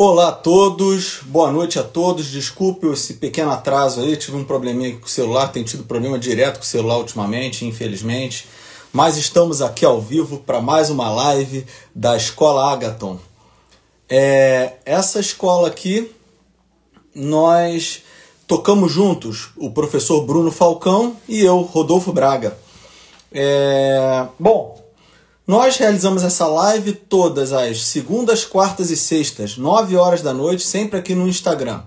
Olá 0.00 0.28
a 0.28 0.32
todos, 0.32 1.22
boa 1.24 1.50
noite 1.50 1.76
a 1.76 1.82
todos. 1.82 2.26
Desculpe 2.30 2.86
esse 2.86 3.14
pequeno 3.14 3.50
atraso 3.50 4.00
aí, 4.00 4.16
tive 4.16 4.36
um 4.36 4.44
probleminha 4.44 4.96
com 4.96 5.06
o 5.06 5.08
celular, 5.08 5.48
tenho 5.48 5.66
tido 5.66 5.82
problema 5.82 6.16
direto 6.16 6.58
com 6.58 6.62
o 6.62 6.66
celular 6.66 6.98
ultimamente, 6.98 7.64
infelizmente. 7.64 8.46
Mas 8.92 9.16
estamos 9.16 9.60
aqui 9.60 9.84
ao 9.84 10.00
vivo 10.00 10.38
para 10.38 10.60
mais 10.60 10.88
uma 10.88 11.10
live 11.10 11.66
da 11.92 12.16
Escola 12.16 12.72
Agaton. 12.72 13.18
É, 14.08 14.74
essa 14.86 15.18
escola 15.18 15.66
aqui, 15.66 16.08
nós 17.12 18.04
tocamos 18.46 18.92
juntos, 18.92 19.48
o 19.56 19.72
professor 19.72 20.24
Bruno 20.24 20.52
Falcão 20.52 21.16
e 21.28 21.40
eu, 21.40 21.60
Rodolfo 21.62 22.12
Braga. 22.12 22.56
É, 23.32 24.28
bom, 24.38 24.80
nós 25.48 25.78
realizamos 25.78 26.22
essa 26.22 26.46
live 26.46 26.92
todas 26.92 27.54
as 27.54 27.82
segundas, 27.82 28.44
quartas 28.44 28.90
e 28.90 28.96
sextas, 28.98 29.56
9 29.56 29.96
horas 29.96 30.20
da 30.20 30.34
noite, 30.34 30.62
sempre 30.62 30.98
aqui 30.98 31.14
no 31.14 31.26
Instagram. 31.26 31.80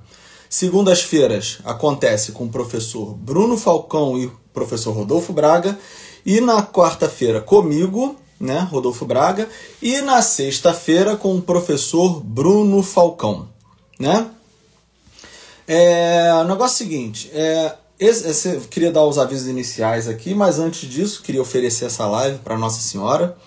Segundas-feiras 0.49 1.59
acontece 1.63 2.31
com 2.31 2.45
o 2.45 2.49
professor 2.49 3.13
Bruno 3.13 3.55
Falcão 3.55 4.17
e 4.17 4.25
o 4.25 4.39
professor 4.51 4.93
Rodolfo 4.93 5.31
Braga. 5.31 5.77
E 6.25 6.41
na 6.41 6.63
quarta-feira 6.63 7.39
comigo, 7.39 8.15
né, 8.39 8.67
Rodolfo 8.71 9.05
Braga. 9.05 9.47
E 9.79 10.01
na 10.01 10.23
sexta-feira 10.23 11.15
com 11.15 11.35
o 11.35 11.41
professor 11.41 12.19
Bruno 12.19 12.81
Falcão. 12.81 13.47
Né? 13.99 14.27
É, 15.67 16.33
o 16.33 16.45
negócio 16.45 16.83
é 16.83 16.87
o 16.87 16.89
seguinte, 16.89 17.29
é, 17.31 17.75
esse, 18.01 18.27
esse, 18.27 18.67
queria 18.67 18.91
dar 18.91 19.05
os 19.05 19.19
avisos 19.19 19.47
iniciais 19.47 20.07
aqui, 20.07 20.33
mas 20.33 20.57
antes 20.57 20.89
disso, 20.89 21.21
queria 21.21 21.39
oferecer 21.39 21.85
essa 21.85 22.07
live 22.07 22.39
para 22.39 22.57
Nossa 22.57 22.81
Senhora, 22.81 23.37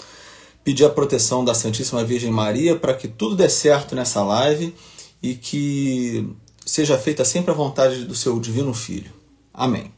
pedir 0.65 0.87
a 0.87 0.91
proteção 0.91 1.45
da 1.45 1.55
Santíssima 1.55 2.03
Virgem 2.03 2.31
Maria 2.31 2.75
para 2.75 2.95
que 2.95 3.07
tudo 3.07 3.37
dê 3.37 3.49
certo 3.49 3.95
nessa 3.95 4.25
live 4.25 4.75
e 5.23 5.35
que 5.35 6.27
seja 6.65 6.99
feita 6.99 7.25
sempre 7.25 7.53
a 7.53 7.55
vontade 7.55 8.05
do 8.05 8.15
seu 8.15 8.41
Divino 8.41 8.73
Filho. 8.73 9.13
Amém. 9.53 9.93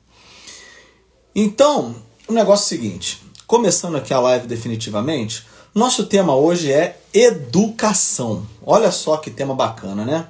Então, 1.35 1.95
o 2.27 2.33
negócio 2.33 2.65
é 2.65 2.67
o 2.67 2.81
seguinte, 2.81 3.23
começando 3.47 3.97
aqui 3.97 4.13
a 4.13 4.19
live 4.19 4.49
definitivamente, 4.49 5.47
nosso 5.73 6.07
tema 6.07 6.35
hoje 6.35 6.73
é 6.73 6.99
educação. 7.15 8.45
Olha 8.65 8.91
só 8.91 9.17
que 9.19 9.31
tema 9.31 9.55
bacana, 9.55 10.05
né? 10.05 10.27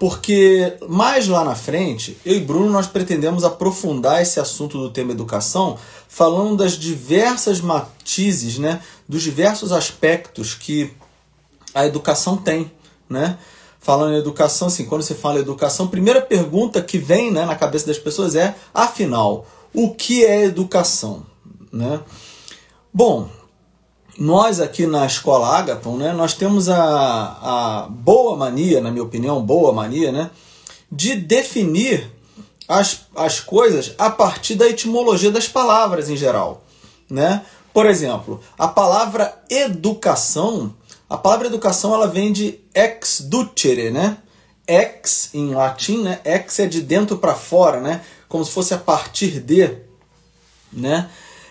porque 0.00 0.78
mais 0.88 1.28
lá 1.28 1.44
na 1.44 1.54
frente, 1.54 2.16
eu 2.24 2.34
e 2.34 2.40
Bruno 2.40 2.70
nós 2.70 2.86
pretendemos 2.86 3.44
aprofundar 3.44 4.22
esse 4.22 4.40
assunto 4.40 4.78
do 4.78 4.88
tema 4.88 5.12
educação, 5.12 5.76
falando 6.08 6.56
das 6.56 6.72
diversas 6.72 7.60
matizes, 7.60 8.56
né, 8.58 8.80
dos 9.10 9.22
diversos 9.24 9.72
aspectos 9.72 10.54
que 10.54 10.92
a 11.74 11.84
educação 11.84 12.36
tem, 12.36 12.70
né? 13.08 13.36
Falando 13.80 14.14
em 14.14 14.18
educação, 14.18 14.68
assim, 14.68 14.84
quando 14.84 15.02
você 15.02 15.16
fala 15.16 15.38
em 15.38 15.42
educação, 15.42 15.86
a 15.86 15.88
primeira 15.88 16.22
pergunta 16.22 16.80
que 16.80 16.96
vem 16.96 17.32
né, 17.32 17.44
na 17.44 17.56
cabeça 17.56 17.88
das 17.88 17.98
pessoas 17.98 18.36
é, 18.36 18.54
afinal, 18.72 19.46
o 19.74 19.92
que 19.92 20.24
é 20.24 20.44
educação? 20.44 21.26
Né? 21.72 21.98
Bom, 22.94 23.28
nós 24.16 24.60
aqui 24.60 24.86
na 24.86 25.04
escola 25.06 25.58
Agaton, 25.58 25.96
né, 25.96 26.12
nós 26.12 26.34
temos 26.34 26.68
a, 26.68 26.76
a 26.76 27.88
boa 27.90 28.36
mania, 28.36 28.80
na 28.80 28.92
minha 28.92 29.02
opinião, 29.02 29.42
boa 29.42 29.72
mania, 29.72 30.12
né, 30.12 30.30
de 30.92 31.16
definir 31.16 32.08
as, 32.68 33.06
as 33.16 33.40
coisas 33.40 33.92
a 33.98 34.08
partir 34.08 34.54
da 34.54 34.68
etimologia 34.68 35.32
das 35.32 35.48
palavras 35.48 36.08
em 36.08 36.16
geral. 36.16 36.62
Né? 37.10 37.44
Por 37.72 37.86
exemplo, 37.86 38.40
a 38.58 38.66
palavra 38.66 39.42
educação, 39.48 40.74
a 41.08 41.16
palavra 41.16 41.46
educação 41.46 41.94
ela 41.94 42.08
vem 42.08 42.32
de 42.32 42.58
ex 42.74 43.20
ducere, 43.20 43.90
né? 43.90 44.18
Ex 44.66 45.30
em 45.34 45.54
latim, 45.54 46.02
né? 46.02 46.20
Ex 46.24 46.58
é 46.60 46.66
de 46.66 46.80
dentro 46.80 47.18
para 47.18 47.34
fora, 47.34 47.80
né? 47.80 48.02
Como 48.28 48.44
se 48.44 48.52
fosse 48.52 48.74
a 48.74 48.78
partir 48.78 49.40
de, 49.40 49.78
né? 50.72 51.08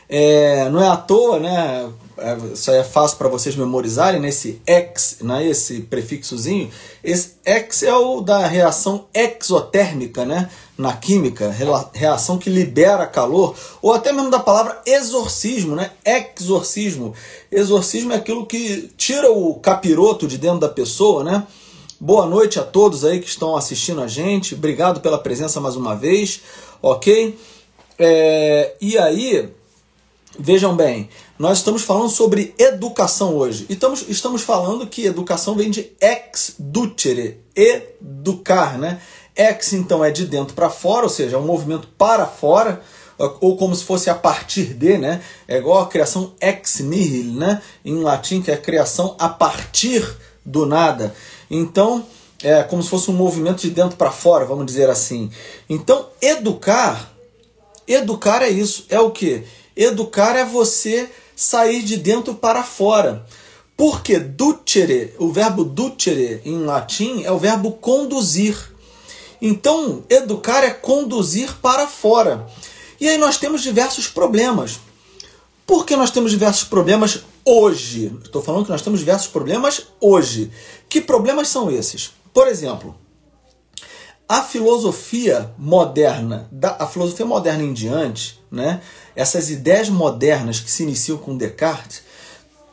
É, 0.07 0.69
não 0.69 0.81
é 0.81 0.87
à 0.87 0.97
toa, 0.97 1.39
né? 1.39 1.89
É, 2.21 2.37
isso 2.53 2.71
é 2.71 2.83
fácil 2.83 3.17
para 3.17 3.29
vocês 3.29 3.55
memorizarem, 3.55 4.19
nesse 4.19 4.61
né? 4.67 4.89
ex, 4.91 5.17
né, 5.21 5.47
esse 5.47 5.81
prefixozinho, 5.81 6.69
esse 7.03 7.35
ex 7.45 7.83
é 7.83 7.93
o 7.93 8.21
da 8.21 8.45
reação 8.45 9.07
exotérmica, 9.13 10.25
né, 10.25 10.49
na 10.77 10.93
química, 10.93 11.53
reação 11.93 12.37
que 12.37 12.49
libera 12.49 13.05
calor, 13.07 13.55
ou 13.81 13.93
até 13.93 14.11
mesmo 14.11 14.29
da 14.29 14.39
palavra 14.39 14.81
exorcismo, 14.85 15.75
né, 15.75 15.91
exorcismo. 16.05 17.13
Exorcismo 17.51 18.13
é 18.13 18.15
aquilo 18.15 18.45
que 18.45 18.89
tira 18.97 19.31
o 19.31 19.55
capiroto 19.55 20.27
de 20.27 20.37
dentro 20.37 20.59
da 20.59 20.69
pessoa, 20.69 21.23
né? 21.23 21.45
Boa 21.99 22.25
noite 22.25 22.57
a 22.59 22.63
todos 22.63 23.03
aí 23.03 23.19
que 23.19 23.27
estão 23.27 23.57
assistindo 23.57 24.01
a 24.01 24.07
gente, 24.07 24.55
obrigado 24.55 25.01
pela 25.01 25.17
presença 25.17 25.59
mais 25.59 25.75
uma 25.75 25.95
vez, 25.95 26.41
ok? 26.81 27.37
É, 27.97 28.75
e 28.79 28.97
aí, 28.97 29.49
vejam 30.39 30.75
bem, 30.75 31.09
nós 31.37 31.57
estamos 31.57 31.83
falando 31.83 32.09
sobre 32.09 32.55
educação 32.57 33.35
hoje. 33.35 33.65
E 33.69 33.73
estamos, 33.73 34.05
estamos 34.07 34.41
falando 34.41 34.87
que 34.87 35.05
educação 35.05 35.55
vem 35.55 35.69
de 35.69 35.91
ex 35.99 36.55
ducere, 36.57 37.41
educar, 37.55 38.77
né? 38.77 39.01
Ex, 39.35 39.73
então, 39.73 40.03
é 40.03 40.11
de 40.11 40.25
dentro 40.25 40.53
para 40.53 40.69
fora, 40.69 41.03
ou 41.03 41.09
seja, 41.09 41.35
é 41.35 41.39
um 41.39 41.45
movimento 41.45 41.87
para 41.97 42.25
fora, 42.25 42.81
ou 43.41 43.57
como 43.57 43.75
se 43.75 43.83
fosse 43.83 44.09
a 44.09 44.15
partir 44.15 44.73
de, 44.73 44.97
né? 44.97 45.21
É 45.47 45.57
igual 45.57 45.81
a 45.81 45.87
criação 45.87 46.33
ex 46.41 46.79
nihil, 46.79 47.33
né? 47.33 47.61
Em 47.83 47.95
latim, 48.01 48.41
que 48.41 48.49
é 48.49 48.53
a 48.53 48.57
criação 48.57 49.15
a 49.19 49.27
partir 49.27 50.07
do 50.45 50.65
nada. 50.65 51.13
Então, 51.51 52.05
é 52.41 52.63
como 52.63 52.81
se 52.81 52.89
fosse 52.89 53.11
um 53.11 53.13
movimento 53.13 53.61
de 53.61 53.69
dentro 53.69 53.97
para 53.97 54.11
fora, 54.11 54.45
vamos 54.45 54.65
dizer 54.65 54.89
assim. 54.89 55.29
Então, 55.69 56.07
educar, 56.21 57.13
educar 57.87 58.41
é 58.41 58.49
isso, 58.49 58.85
é 58.89 58.99
o 58.99 59.11
que? 59.11 59.43
Educar 59.79 60.35
é 60.35 60.43
você 60.43 61.09
sair 61.33 61.81
de 61.81 61.95
dentro 61.95 62.35
para 62.35 62.63
fora. 62.63 63.25
Porque 63.77 64.19
ducere, 64.19 65.13
o 65.17 65.31
verbo 65.31 65.63
ducere 65.63 66.41
em 66.43 66.65
latim 66.65 67.23
é 67.23 67.31
o 67.31 67.37
verbo 67.37 67.71
conduzir. 67.71 68.57
Então, 69.41 70.03
educar 70.09 70.65
é 70.65 70.69
conduzir 70.69 71.55
para 71.61 71.87
fora. 71.87 72.45
E 72.99 73.07
aí 73.07 73.17
nós 73.17 73.37
temos 73.37 73.61
diversos 73.63 74.05
problemas. 74.05 74.81
Por 75.65 75.85
que 75.85 75.95
nós 75.95 76.11
temos 76.11 76.31
diversos 76.31 76.65
problemas 76.65 77.21
hoje? 77.45 78.13
Estou 78.21 78.41
falando 78.41 78.65
que 78.65 78.71
nós 78.71 78.81
temos 78.81 78.99
diversos 78.99 79.29
problemas 79.29 79.87
hoje. 80.01 80.51
Que 80.89 80.99
problemas 80.99 81.47
são 81.47 81.71
esses? 81.71 82.11
Por 82.33 82.49
exemplo, 82.49 82.97
a 84.29 84.43
filosofia 84.43 85.51
moderna, 85.57 86.47
da, 86.51 86.75
a 86.79 86.85
filosofia 86.85 87.25
moderna 87.25 87.63
em 87.63 87.73
diante, 87.73 88.39
né, 88.51 88.79
essas 89.19 89.49
ideias 89.49 89.89
modernas 89.89 90.61
que 90.61 90.71
se 90.71 90.83
iniciam 90.83 91.17
com 91.17 91.35
Descartes, 91.35 92.03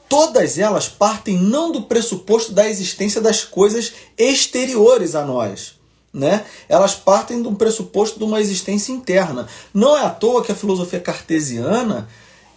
todas 0.08 0.60
elas 0.60 0.88
partem 0.88 1.36
não 1.36 1.72
do 1.72 1.82
pressuposto 1.82 2.52
da 2.52 2.70
existência 2.70 3.20
das 3.20 3.42
coisas 3.42 3.92
exteriores 4.16 5.16
a 5.16 5.24
nós. 5.24 5.74
Né? 6.14 6.44
Elas 6.68 6.94
partem 6.94 7.42
do 7.42 7.52
pressuposto 7.56 8.20
de 8.20 8.24
uma 8.24 8.40
existência 8.40 8.92
interna. 8.92 9.48
Não 9.74 9.96
é 9.98 10.02
à 10.02 10.08
toa 10.08 10.40
que 10.44 10.52
a 10.52 10.54
filosofia 10.54 11.00
cartesiana 11.00 12.08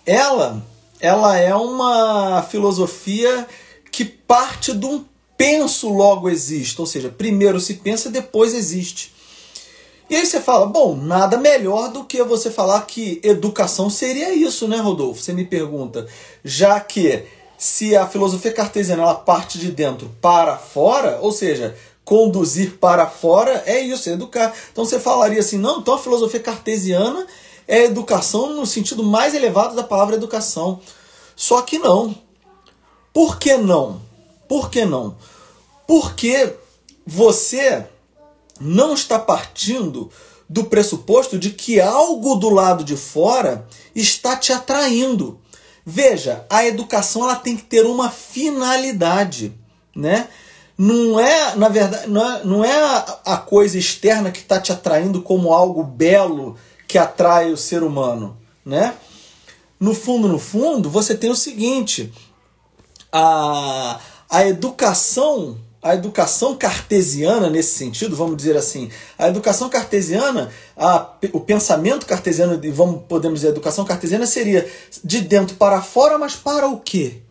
ela, 0.06 0.64
ela 1.00 1.36
é 1.40 1.56
uma 1.56 2.44
filosofia 2.44 3.48
que 3.92 4.06
parte 4.06 4.72
de 4.72 4.86
um 4.86 5.04
penso 5.36 5.90
logo 5.90 6.30
existe, 6.30 6.80
ou 6.80 6.86
seja, 6.86 7.10
primeiro 7.10 7.60
se 7.60 7.74
pensa, 7.74 8.12
depois 8.12 8.54
existe. 8.54 9.12
E 10.10 10.16
aí 10.16 10.26
você 10.26 10.42
fala, 10.42 10.66
bom, 10.66 10.96
nada 10.96 11.38
melhor 11.38 11.92
do 11.92 12.04
que 12.04 12.24
você 12.24 12.50
falar 12.50 12.82
que 12.82 13.22
educação 13.24 13.92
seria 13.92 14.34
isso, 14.34 14.68
né, 14.68 14.78
Rodolfo? 14.78 15.22
Você 15.22 15.34
me 15.34 15.46
pergunta, 15.46 16.08
já 16.44 16.80
que 16.80 17.26
se 17.60 17.96
a 17.96 18.08
filosofia 18.08 18.52
cartesiana 18.52 19.04
ela 19.04 19.14
parte 19.14 19.60
de 19.60 19.72
dentro 19.72 20.10
para 20.20 20.58
fora, 20.58 21.20
ou 21.22 21.32
seja, 21.32 21.76
conduzir 22.04 22.78
para 22.80 23.06
fora 23.06 23.62
é 23.68 23.80
isso, 23.80 24.10
é 24.10 24.14
educar. 24.14 24.52
Então 24.72 24.84
você 24.84 25.00
falaria 25.00 25.42
assim, 25.42 25.60
não, 25.60 25.80
então 25.80 25.94
a 25.94 26.00
filosofia 26.00 26.40
cartesiana 26.40 27.28
é 27.68 27.84
educação 27.84 28.56
no 28.56 28.66
sentido 28.66 29.04
mais 29.04 29.36
elevado 29.36 29.76
da 29.76 29.84
palavra 29.84 30.16
educação. 30.16 30.80
Só 31.36 31.62
que 31.62 31.78
não. 31.78 32.16
Por 33.14 33.38
que 33.38 33.58
não? 33.58 34.02
Por 34.48 34.72
que 34.72 34.86
não? 34.86 35.16
Porque 35.86 36.56
você 37.06 37.86
não 38.60 38.94
está 38.94 39.18
partindo 39.18 40.10
do 40.50 40.64
pressuposto 40.64 41.38
de 41.38 41.52
que 41.52 41.80
algo 41.80 42.36
do 42.36 42.50
lado 42.50 42.84
de 42.84 42.98
fora 42.98 43.68
está 43.96 44.36
te 44.36 44.52
atraindo. 44.52 45.40
Veja, 45.86 46.46
a 46.50 46.66
educação 46.66 47.24
ela 47.24 47.36
tem 47.36 47.56
que 47.56 47.64
ter 47.64 47.86
uma 47.86 48.10
finalidade, 48.10 49.54
né? 49.96 50.28
Não 50.78 51.20
é, 51.20 51.56
na 51.56 51.68
verdade, 51.68 52.08
não 52.08 52.32
é, 52.32 52.44
não 52.44 52.66
é 52.66 53.04
a, 53.26 53.38
coisa 53.38 53.78
externa 53.78 54.32
que 54.32 54.40
está 54.40 54.60
te 54.60 54.72
atraindo 54.72 55.22
como 55.22 55.54
algo 55.54 55.84
belo 55.84 56.56
que 56.88 56.98
atrai 56.98 57.52
o 57.52 57.58
ser 57.58 57.84
humano, 57.84 58.38
né? 58.66 58.96
No 59.80 59.94
fundo, 59.94 60.28
no 60.28 60.40
fundo, 60.40 60.90
você 60.90 61.16
tem 61.16 61.30
o 61.30 61.36
seguinte: 61.36 62.14
a, 63.12 64.00
a 64.30 64.48
educação 64.48 65.58
a 65.82 65.96
educação 65.96 66.56
cartesiana 66.56 67.50
nesse 67.50 67.78
sentido, 67.78 68.16
vamos 68.16 68.36
dizer 68.36 68.58
assim, 68.58 68.90
a 69.18 69.30
educação 69.30 69.70
cartesiana, 69.70 70.52
a, 70.76 71.14
o 71.32 71.40
pensamento 71.40 72.06
cartesiano, 72.06 72.60
vamos 72.74 73.04
podemos 73.08 73.40
dizer, 73.40 73.48
a 73.48 73.52
educação 73.52 73.86
cartesiana 73.86 74.28
seria 74.28 74.70
de 75.04 75.22
dentro 75.22 75.56
para 75.56 75.82
fora, 75.82 76.18
mas 76.18 76.36
para 76.36 76.68
o 76.68 76.80
quê? 76.80 77.22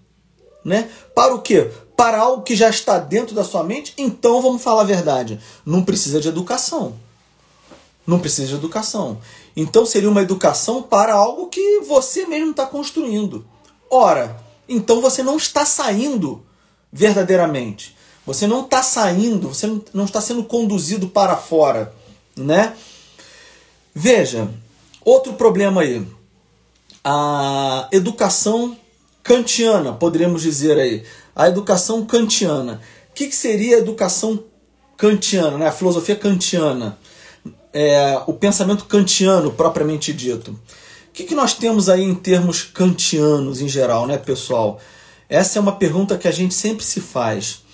Né? 0.64 0.88
Para 1.14 1.34
o 1.34 1.42
quê? 1.42 1.70
Para 1.94 2.18
algo 2.18 2.42
que 2.42 2.56
já 2.56 2.70
está 2.70 2.98
dentro 2.98 3.34
da 3.34 3.44
sua 3.44 3.62
mente, 3.62 3.92
então 3.98 4.40
vamos 4.40 4.62
falar 4.62 4.82
a 4.82 4.86
verdade. 4.86 5.38
Não 5.64 5.84
precisa 5.84 6.20
de 6.20 6.28
educação. 6.28 6.94
Não 8.06 8.18
precisa 8.18 8.48
de 8.48 8.54
educação. 8.54 9.18
Então 9.54 9.84
seria 9.84 10.08
uma 10.08 10.22
educação 10.22 10.82
para 10.82 11.12
algo 11.12 11.48
que 11.48 11.80
você 11.80 12.24
mesmo 12.26 12.52
está 12.52 12.64
construindo. 12.64 13.44
Ora, 13.90 14.40
então 14.66 15.02
você 15.02 15.22
não 15.22 15.36
está 15.36 15.66
saindo 15.66 16.42
verdadeiramente. 16.90 17.97
Você 18.28 18.46
não 18.46 18.60
está 18.60 18.82
saindo, 18.82 19.48
você 19.48 19.66
não 19.94 20.04
está 20.04 20.20
sendo 20.20 20.44
conduzido 20.44 21.08
para 21.08 21.34
fora, 21.34 21.94
né? 22.36 22.74
Veja, 23.94 24.50
outro 25.02 25.32
problema 25.32 25.80
aí. 25.80 26.06
A 27.02 27.88
educação 27.90 28.76
kantiana, 29.22 29.94
poderíamos 29.94 30.42
dizer 30.42 30.78
aí. 30.78 31.04
A 31.34 31.48
educação 31.48 32.04
kantiana. 32.04 32.82
O 33.08 33.14
que, 33.14 33.28
que 33.28 33.34
seria 33.34 33.76
a 33.76 33.78
educação 33.78 34.44
kantiana, 34.98 35.56
né? 35.56 35.66
a 35.66 35.72
filosofia 35.72 36.14
kantiana? 36.14 36.98
É, 37.72 38.20
o 38.26 38.34
pensamento 38.34 38.84
kantiano 38.84 39.52
propriamente 39.52 40.12
dito. 40.12 40.50
O 40.50 41.12
que, 41.14 41.24
que 41.24 41.34
nós 41.34 41.54
temos 41.54 41.88
aí 41.88 42.02
em 42.02 42.14
termos 42.14 42.60
kantianos 42.62 43.62
em 43.62 43.68
geral, 43.68 44.06
né, 44.06 44.18
pessoal? 44.18 44.78
Essa 45.30 45.58
é 45.58 45.62
uma 45.62 45.76
pergunta 45.76 46.18
que 46.18 46.28
a 46.28 46.32
gente 46.32 46.52
sempre 46.52 46.84
se 46.84 47.00
faz 47.00 47.66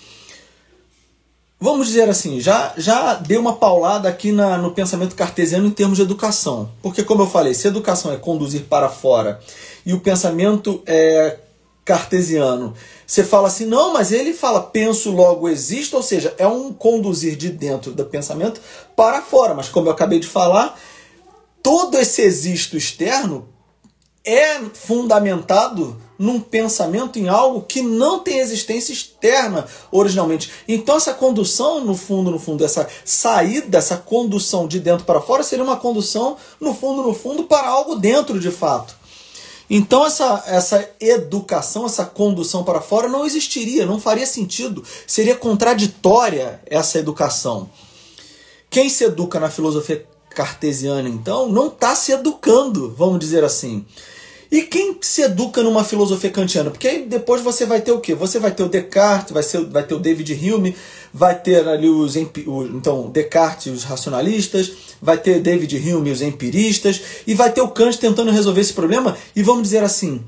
vamos 1.59 1.87
dizer 1.87 2.09
assim, 2.09 2.39
já, 2.39 2.73
já 2.77 3.15
deu 3.15 3.39
uma 3.39 3.55
paulada 3.55 4.09
aqui 4.09 4.31
na, 4.31 4.57
no 4.57 4.71
pensamento 4.71 5.15
cartesiano 5.15 5.67
em 5.67 5.71
termos 5.71 5.97
de 5.97 6.03
educação. 6.03 6.71
Porque, 6.81 7.03
como 7.03 7.23
eu 7.23 7.27
falei, 7.27 7.53
se 7.53 7.67
educação 7.67 8.11
é 8.11 8.17
conduzir 8.17 8.63
para 8.63 8.89
fora 8.89 9.39
e 9.85 9.93
o 9.93 9.99
pensamento 9.99 10.81
é 10.85 11.39
cartesiano, 11.83 12.73
você 13.05 13.23
fala 13.23 13.47
assim, 13.47 13.65
não, 13.65 13.93
mas 13.93 14.11
ele 14.11 14.33
fala 14.33 14.59
penso, 14.59 15.11
logo 15.11 15.47
existo, 15.47 15.95
ou 15.95 16.03
seja, 16.03 16.33
é 16.39 16.47
um 16.47 16.73
conduzir 16.73 17.35
de 17.35 17.49
dentro 17.49 17.91
do 17.91 18.05
pensamento 18.05 18.59
para 18.95 19.21
fora. 19.21 19.53
Mas, 19.53 19.69
como 19.69 19.87
eu 19.87 19.91
acabei 19.91 20.19
de 20.19 20.27
falar, 20.27 20.79
todo 21.61 21.97
esse 21.97 22.21
existo 22.21 22.75
externo 22.75 23.47
é 24.25 24.59
fundamentado 24.73 25.95
num 26.17 26.39
pensamento, 26.39 27.19
em 27.19 27.27
algo 27.27 27.61
que 27.61 27.81
não 27.81 28.19
tem 28.19 28.39
existência 28.39 28.93
externa 28.93 29.67
originalmente. 29.91 30.49
Então 30.67 30.95
essa 30.95 31.13
condução, 31.13 31.83
no 31.83 31.95
fundo, 31.95 32.31
no 32.31 32.39
fundo, 32.39 32.63
essa 32.63 32.87
saída, 33.03 33.77
essa 33.77 33.97
condução 33.97 34.67
de 34.67 34.79
dentro 34.79 35.05
para 35.05 35.21
fora 35.21 35.43
seria 35.43 35.63
uma 35.63 35.77
condução, 35.77 36.37
no 36.59 36.73
fundo, 36.73 37.03
no 37.03 37.13
fundo, 37.13 37.43
para 37.43 37.67
algo 37.67 37.95
dentro 37.95 38.39
de 38.39 38.49
fato. 38.49 38.95
Então 39.69 40.05
essa, 40.05 40.43
essa 40.47 40.89
educação, 40.99 41.85
essa 41.85 42.05
condução 42.05 42.63
para 42.63 42.81
fora 42.81 43.07
não 43.07 43.25
existiria, 43.25 43.85
não 43.85 43.99
faria 43.99 44.25
sentido, 44.25 44.83
seria 45.05 45.35
contraditória 45.35 46.61
essa 46.65 46.97
educação. 46.97 47.69
Quem 48.69 48.89
se 48.89 49.03
educa 49.03 49.39
na 49.39 49.49
filosofia 49.49 50.05
cartesiana, 50.29 51.07
então, 51.07 51.49
não 51.49 51.67
está 51.67 51.95
se 51.95 52.11
educando, 52.11 52.93
vamos 52.95 53.19
dizer 53.19 53.43
assim. 53.43 53.85
E 54.51 54.61
quem 54.63 54.97
se 55.01 55.21
educa 55.21 55.63
numa 55.63 55.83
filosofia 55.83 56.29
kantiana? 56.29 56.69
Porque 56.69 56.87
aí 56.87 57.05
depois 57.05 57.41
você 57.41 57.65
vai 57.65 57.81
ter 57.81 57.91
o 57.91 57.99
quê? 57.99 58.13
Você 58.13 58.39
vai 58.39 58.51
ter 58.51 58.63
o 58.63 58.69
Descartes, 58.69 59.31
vai, 59.31 59.43
ser, 59.43 59.65
vai 59.65 59.83
ter 59.83 59.95
o 59.95 59.99
David 59.99 60.33
Hume, 60.33 60.75
vai 61.13 61.39
ter 61.39 61.67
ali 61.67 61.89
os, 61.89 62.15
então 62.15 63.09
Descartes 63.09 63.73
os 63.73 63.83
racionalistas, 63.83 64.71
vai 65.01 65.17
ter 65.17 65.41
David 65.41 65.75
Hume 65.77 66.11
os 66.11 66.21
empiristas 66.21 67.01
e 67.25 67.33
vai 67.33 67.51
ter 67.51 67.61
o 67.61 67.69
Kant 67.69 67.97
tentando 67.97 68.31
resolver 68.31 68.61
esse 68.61 68.73
problema. 68.73 69.17
E 69.35 69.41
vamos 69.41 69.63
dizer 69.63 69.83
assim, 69.83 70.23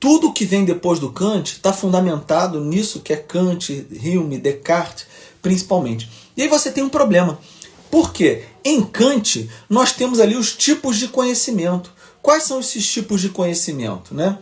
tudo 0.00 0.32
que 0.32 0.44
vem 0.44 0.64
depois 0.64 0.98
do 0.98 1.12
Kant 1.12 1.52
está 1.52 1.72
fundamentado 1.72 2.60
nisso 2.60 3.00
que 3.00 3.12
é 3.12 3.16
Kant, 3.16 3.86
Hume, 4.04 4.38
Descartes, 4.38 5.06
principalmente. 5.40 6.08
E 6.36 6.42
aí 6.42 6.48
você 6.48 6.70
tem 6.70 6.82
um 6.82 6.88
problema. 6.88 7.38
Por 7.90 8.12
quê? 8.12 8.44
Em 8.64 8.82
Kant 8.82 9.48
nós 9.68 9.92
temos 9.92 10.18
ali 10.18 10.34
os 10.34 10.56
tipos 10.56 10.96
de 10.96 11.08
conhecimento. 11.08 11.92
Quais 12.22 12.44
são 12.44 12.60
esses 12.60 12.86
tipos 12.86 13.20
de 13.20 13.28
conhecimento? 13.28 14.14
Né? 14.14 14.38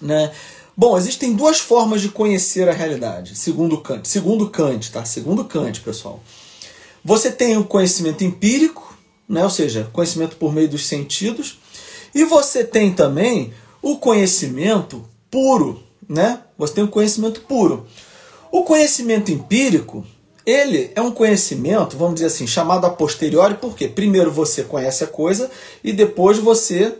Né? 0.00 0.32
Bom, 0.74 0.96
existem 0.96 1.34
duas 1.34 1.58
formas 1.58 2.00
de 2.00 2.08
conhecer 2.08 2.68
a 2.68 2.72
realidade, 2.72 3.36
segundo 3.36 3.78
Kant. 3.78 4.08
Segundo 4.08 4.48
Kant, 4.48 4.90
tá? 4.90 5.04
Segundo 5.04 5.44
Kant, 5.44 5.80
pessoal. 5.80 6.22
Você 7.04 7.30
tem 7.30 7.56
o 7.56 7.64
conhecimento 7.64 8.24
empírico, 8.24 8.96
né? 9.28 9.44
ou 9.44 9.50
seja, 9.50 9.88
conhecimento 9.92 10.36
por 10.36 10.52
meio 10.52 10.68
dos 10.68 10.86
sentidos, 10.86 11.58
e 12.14 12.24
você 12.24 12.64
tem 12.64 12.92
também 12.92 13.52
o 13.82 13.98
conhecimento 13.98 15.04
puro, 15.30 15.82
né? 16.08 16.40
Você 16.56 16.74
tem 16.74 16.84
o 16.84 16.88
conhecimento 16.88 17.42
puro. 17.42 17.86
O 18.50 18.62
conhecimento 18.62 19.30
empírico 19.30 20.04
ele 20.46 20.92
é 20.94 21.00
um 21.00 21.10
conhecimento, 21.10 21.96
vamos 21.96 22.14
dizer 22.14 22.26
assim, 22.26 22.46
chamado 22.46 22.86
a 22.86 22.90
posteriori, 22.90 23.54
porque 23.60 23.88
primeiro 23.88 24.30
você 24.30 24.62
conhece 24.62 25.02
a 25.02 25.08
coisa 25.08 25.50
e 25.82 25.92
depois 25.92 26.38
você 26.38 26.94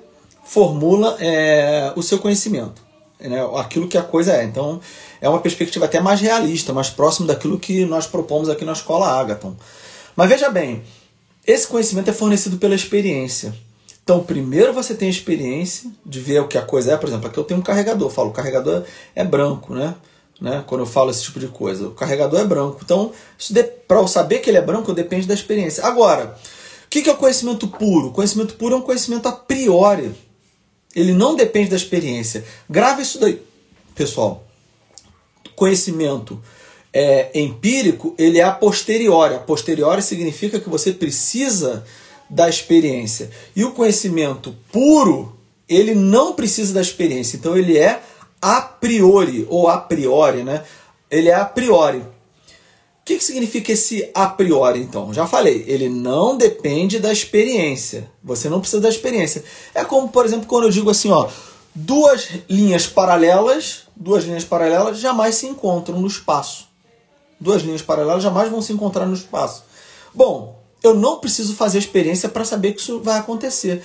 formula 0.45 1.17
é, 1.21 1.93
o 1.95 2.03
seu 2.03 2.19
conhecimento, 2.19 2.83
né, 3.21 3.39
aquilo 3.57 3.87
que 3.87 3.97
a 3.97 4.03
coisa 4.03 4.33
é. 4.33 4.43
Então 4.43 4.81
é 5.21 5.29
uma 5.29 5.41
perspectiva 5.41 5.85
até 5.85 6.01
mais 6.01 6.21
realista, 6.21 6.73
mais 6.73 6.91
próximo 6.91 7.27
daquilo 7.27 7.59
que 7.59 7.85
nós 7.85 8.07
propomos 8.07 8.49
aqui 8.49 8.65
na 8.65 8.73
escola 8.73 9.21
Agaton. 9.21 9.55
Mas 10.17 10.29
veja 10.29 10.51
bem, 10.51 10.83
esse 11.47 11.69
conhecimento 11.69 12.11
é 12.11 12.13
fornecido 12.13 12.57
pela 12.57 12.75
experiência. 12.75 13.55
Então, 14.03 14.23
primeiro 14.23 14.73
você 14.73 14.95
tem 14.95 15.09
a 15.09 15.11
experiência 15.11 15.91
de 16.05 16.21
ver 16.21 16.41
o 16.41 16.47
que 16.47 16.57
a 16.57 16.63
coisa 16.63 16.93
é. 16.93 16.97
Por 16.97 17.09
exemplo, 17.09 17.27
aqui 17.27 17.39
eu 17.39 17.45
tenho 17.45 17.59
um 17.59 17.63
carregador. 17.63 18.09
Eu 18.09 18.13
falo, 18.13 18.31
o 18.31 18.33
carregador 18.33 18.85
é 19.17 19.25
branco, 19.25 19.75
né? 19.75 19.97
Né? 20.41 20.63
Quando 20.67 20.83
eu 20.83 20.87
falo 20.87 21.11
esse 21.11 21.23
tipo 21.23 21.41
de 21.41 21.49
coisa. 21.49 21.89
O 21.89 21.93
carregador 21.93 22.41
é 22.41 22.45
branco. 22.45 22.81
Então, 22.85 23.13
para 23.89 23.99
eu 23.99 24.09
saber 24.09 24.41
que 24.41 24.51
ele 24.51 24.59
é 24.59 24.63
branco, 24.63 24.93
depende 24.93 25.27
da 25.27 25.35
experiência. 25.35 25.85
Agora, 25.85 26.39
o 26.85 26.89
que 26.89 27.09
é 27.09 27.13
o 27.13 27.17
conhecimento 27.17 27.67
puro? 27.69 28.09
O 28.09 28.13
conhecimento 28.13 28.55
puro 28.55 28.75
é 28.75 28.79
um 28.79 28.83
conhecimento 28.83 29.27
a 29.29 29.33
priori. 29.33 30.13
Ele 30.95 31.13
não 31.13 31.35
depende 31.35 31.71
da 31.71 31.77
experiência. 31.77 32.45
Grava 32.69 33.03
isso 33.03 33.19
daí, 33.19 33.43
pessoal. 33.95 34.47
Conhecimento 35.55 36.41
é, 36.93 37.31
empírico, 37.39 38.15
ele 38.19 38.39
é 38.39 38.45
a 38.45 38.53
posteriori. 38.53 39.35
A 39.35 39.39
posteriori 39.39 40.03
significa 40.03 40.61
que 40.61 40.69
você 40.69 40.93
precisa 40.93 41.85
da 42.29 42.49
experiência. 42.49 43.31
E 43.55 43.65
o 43.65 43.73
conhecimento 43.73 44.55
puro, 44.73 45.37
ele 45.69 45.95
não 45.95 46.33
precisa 46.33 46.73
da 46.73 46.81
experiência. 46.81 47.37
Então, 47.37 47.57
ele 47.57 47.77
é 47.77 48.01
a 48.41 48.61
priori, 48.61 49.47
ou 49.49 49.69
a 49.69 49.79
priori, 49.79 50.43
né? 50.43 50.65
Ele 51.11 51.29
é 51.29 51.35
a 51.35 51.45
priori. 51.45 51.99
O 51.99 53.05
que, 53.05 53.17
que 53.19 53.25
significa 53.25 53.73
esse 53.73 54.11
a 54.15 54.27
priori, 54.27 54.81
então? 54.81 55.15
Já 55.15 55.27
falei, 55.27 55.65
ele 55.69 55.89
não 55.89 56.37
depende 56.37 56.99
da 56.99 57.13
experiência. 57.13 58.11
Você 58.23 58.49
não 58.49 58.61
precisa 58.61 58.83
da 58.83 58.89
experiência. 58.89 59.45
É 59.75 59.85
como, 59.85 60.09
por 60.09 60.25
exemplo, 60.25 60.47
quando 60.47 60.65
eu 60.65 60.71
digo 60.71 60.91
assim, 60.91 61.11
ó, 61.11 61.29
duas 61.75 62.29
linhas 62.49 62.87
paralelas, 62.87 63.83
duas 63.95 64.25
linhas 64.25 64.45
paralelas 64.45 64.99
jamais 64.99 65.37
se 65.37 65.47
encontram 65.47 66.01
no 66.01 66.07
espaço. 66.07 66.67
Duas 67.39 67.63
linhas 67.63 67.83
paralelas 67.83 68.23
jamais 68.23 68.51
vão 68.51 68.61
se 68.61 68.73
encontrar 68.73 69.07
no 69.07 69.15
espaço. 69.15 69.65
Bom, 70.13 70.59
eu 70.83 70.95
não 70.95 71.19
preciso 71.19 71.55
fazer 71.55 71.79
experiência 71.79 72.29
para 72.29 72.45
saber 72.45 72.73
que 72.73 72.81
isso 72.81 73.01
vai 73.01 73.19
acontecer. 73.19 73.83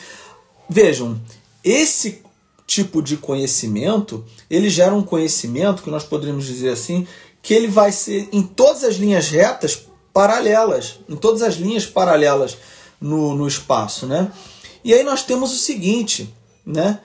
Vejam, 0.69 1.19
esse 1.63 2.23
tipo 2.71 3.01
de 3.01 3.17
conhecimento, 3.17 4.23
ele 4.49 4.69
gera 4.69 4.95
um 4.95 5.03
conhecimento 5.03 5.83
que 5.83 5.89
nós 5.89 6.05
poderíamos 6.05 6.45
dizer 6.45 6.69
assim, 6.69 7.05
que 7.41 7.53
ele 7.53 7.67
vai 7.67 7.91
ser 7.91 8.29
em 8.31 8.41
todas 8.41 8.85
as 8.85 8.95
linhas 8.95 9.27
retas 9.27 9.87
paralelas, 10.13 10.99
em 11.09 11.17
todas 11.17 11.41
as 11.41 11.55
linhas 11.55 11.85
paralelas 11.85 12.57
no, 12.99 13.35
no 13.35 13.45
espaço, 13.45 14.05
né? 14.07 14.31
E 14.85 14.93
aí 14.93 15.03
nós 15.03 15.21
temos 15.23 15.51
o 15.51 15.57
seguinte, 15.57 16.33
né? 16.65 17.01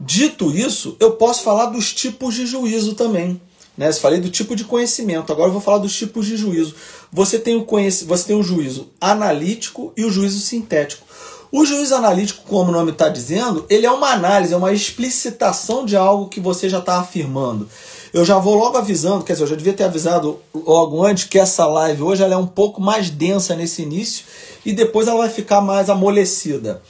Dito 0.00 0.50
isso, 0.50 0.96
eu 0.98 1.12
posso 1.12 1.44
falar 1.44 1.66
dos 1.66 1.94
tipos 1.94 2.34
de 2.34 2.44
juízo 2.44 2.94
também. 2.94 3.40
Né? 3.78 3.88
Eu 3.88 3.94
falei 3.94 4.20
do 4.20 4.28
tipo 4.28 4.56
de 4.56 4.64
conhecimento, 4.64 5.32
agora 5.32 5.48
eu 5.48 5.52
vou 5.52 5.62
falar 5.62 5.78
dos 5.78 5.96
tipos 5.96 6.26
de 6.26 6.36
juízo. 6.36 6.74
Você 7.12 7.38
tem 7.38 7.54
o, 7.54 7.64
conhec... 7.64 8.04
você 8.04 8.24
tem 8.24 8.36
o 8.36 8.42
juízo 8.42 8.90
analítico 9.00 9.92
e 9.96 10.04
o 10.04 10.10
juízo 10.10 10.40
sintético. 10.40 11.06
O 11.56 11.64
juízo 11.64 11.94
analítico, 11.94 12.42
como 12.48 12.70
o 12.70 12.72
nome 12.72 12.90
está 12.90 13.08
dizendo, 13.08 13.64
ele 13.70 13.86
é 13.86 13.90
uma 13.92 14.08
análise, 14.08 14.52
é 14.52 14.56
uma 14.56 14.72
explicitação 14.72 15.84
de 15.84 15.96
algo 15.96 16.28
que 16.28 16.40
você 16.40 16.68
já 16.68 16.80
está 16.80 16.98
afirmando. 16.98 17.68
Eu 18.12 18.24
já 18.24 18.40
vou 18.40 18.56
logo 18.56 18.76
avisando, 18.76 19.22
quer 19.22 19.34
dizer, 19.34 19.44
eu 19.44 19.48
já 19.50 19.54
devia 19.54 19.72
ter 19.72 19.84
avisado 19.84 20.40
logo 20.52 21.06
antes 21.06 21.22
que 21.22 21.38
essa 21.38 21.64
live 21.64 22.02
hoje 22.02 22.24
ela 22.24 22.34
é 22.34 22.36
um 22.36 22.44
pouco 22.44 22.80
mais 22.80 23.08
densa 23.08 23.54
nesse 23.54 23.82
início 23.82 24.24
e 24.66 24.72
depois 24.72 25.06
ela 25.06 25.18
vai 25.18 25.30
ficar 25.30 25.60
mais 25.60 25.88
amolecida. 25.88 26.82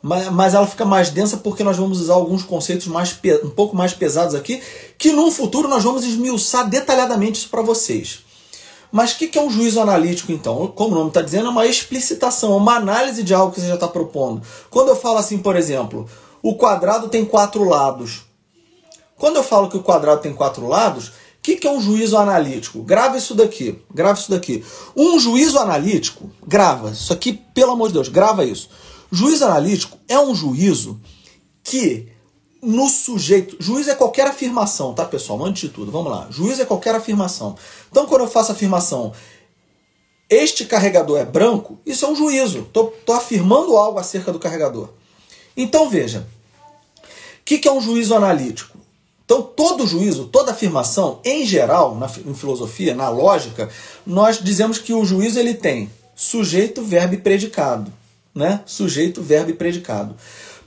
Mas, 0.00 0.30
mas 0.30 0.54
ela 0.54 0.66
fica 0.66 0.86
mais 0.86 1.10
densa 1.10 1.36
porque 1.36 1.62
nós 1.62 1.76
vamos 1.76 2.00
usar 2.00 2.14
alguns 2.14 2.42
conceitos 2.42 2.86
mais 2.86 3.14
um 3.44 3.50
pouco 3.50 3.76
mais 3.76 3.92
pesados 3.92 4.34
aqui, 4.34 4.62
que 4.96 5.12
no 5.12 5.30
futuro 5.30 5.68
nós 5.68 5.84
vamos 5.84 6.02
esmiuçar 6.02 6.66
detalhadamente 6.66 7.40
isso 7.40 7.50
para 7.50 7.60
vocês. 7.60 8.21
Mas 8.92 9.12
o 9.12 9.16
que, 9.16 9.26
que 9.26 9.38
é 9.38 9.42
um 9.42 9.50
juízo 9.50 9.80
analítico, 9.80 10.30
então? 10.30 10.66
Como 10.68 10.92
o 10.92 10.98
nome 10.98 11.08
está 11.08 11.22
dizendo, 11.22 11.46
é 11.46 11.50
uma 11.50 11.66
explicitação, 11.66 12.54
uma 12.54 12.76
análise 12.76 13.22
de 13.22 13.32
algo 13.32 13.52
que 13.52 13.60
você 13.60 13.66
já 13.66 13.74
está 13.74 13.88
propondo. 13.88 14.42
Quando 14.68 14.88
eu 14.90 14.96
falo 14.96 15.16
assim, 15.16 15.38
por 15.38 15.56
exemplo, 15.56 16.06
o 16.42 16.54
quadrado 16.54 17.08
tem 17.08 17.24
quatro 17.24 17.64
lados. 17.64 18.24
Quando 19.16 19.36
eu 19.36 19.42
falo 19.42 19.70
que 19.70 19.78
o 19.78 19.82
quadrado 19.82 20.20
tem 20.20 20.34
quatro 20.34 20.68
lados, 20.68 21.08
o 21.08 21.12
que, 21.42 21.56
que 21.56 21.66
é 21.66 21.70
um 21.72 21.80
juízo 21.80 22.18
analítico? 22.18 22.82
Grava 22.82 23.16
isso 23.16 23.34
daqui, 23.34 23.82
grava 23.92 24.18
isso 24.18 24.30
daqui. 24.30 24.62
Um 24.94 25.18
juízo 25.18 25.58
analítico, 25.58 26.30
grava, 26.46 26.90
isso 26.90 27.12
aqui, 27.12 27.32
pelo 27.32 27.72
amor 27.72 27.88
de 27.88 27.94
Deus, 27.94 28.08
grava 28.08 28.44
isso. 28.44 28.68
Juízo 29.10 29.46
analítico 29.46 29.98
é 30.06 30.18
um 30.20 30.34
juízo 30.34 31.00
que 31.64 32.08
no 32.62 32.88
sujeito. 32.88 33.56
Juízo 33.58 33.90
é 33.90 33.94
qualquer 33.94 34.28
afirmação, 34.28 34.94
tá, 34.94 35.04
pessoal? 35.04 35.44
Antes 35.44 35.62
de 35.62 35.68
tudo, 35.70 35.90
vamos 35.90 36.12
lá. 36.12 36.28
Juízo 36.30 36.62
é 36.62 36.64
qualquer 36.64 36.94
afirmação. 36.94 37.56
Então, 37.90 38.06
quando 38.06 38.22
eu 38.22 38.30
faço 38.30 38.52
a 38.52 38.54
afirmação, 38.54 39.12
este 40.30 40.64
carregador 40.64 41.18
é 41.18 41.24
branco, 41.24 41.78
isso 41.84 42.06
é 42.06 42.08
um 42.08 42.14
juízo. 42.14 42.60
Estou 42.60 42.94
afirmando 43.10 43.76
algo 43.76 43.98
acerca 43.98 44.32
do 44.32 44.38
carregador. 44.38 44.90
Então, 45.56 45.90
veja. 45.90 46.26
O 47.02 47.44
que, 47.44 47.58
que 47.58 47.66
é 47.66 47.72
um 47.72 47.80
juízo 47.80 48.14
analítico? 48.14 48.78
Então, 49.24 49.42
todo 49.42 49.86
juízo, 49.86 50.26
toda 50.26 50.52
afirmação, 50.52 51.20
em 51.24 51.44
geral, 51.44 51.96
na, 51.96 52.06
em 52.24 52.34
filosofia, 52.34 52.94
na 52.94 53.08
lógica, 53.08 53.68
nós 54.06 54.38
dizemos 54.38 54.78
que 54.78 54.92
o 54.92 55.04
juízo 55.04 55.38
ele 55.38 55.54
tem 55.54 55.90
sujeito, 56.14 56.82
verbo 56.82 57.14
e 57.14 57.18
predicado. 57.18 57.92
Né? 58.34 58.60
Sujeito, 58.64 59.20
verbo 59.20 59.50
e 59.50 59.54
predicado. 59.54 60.14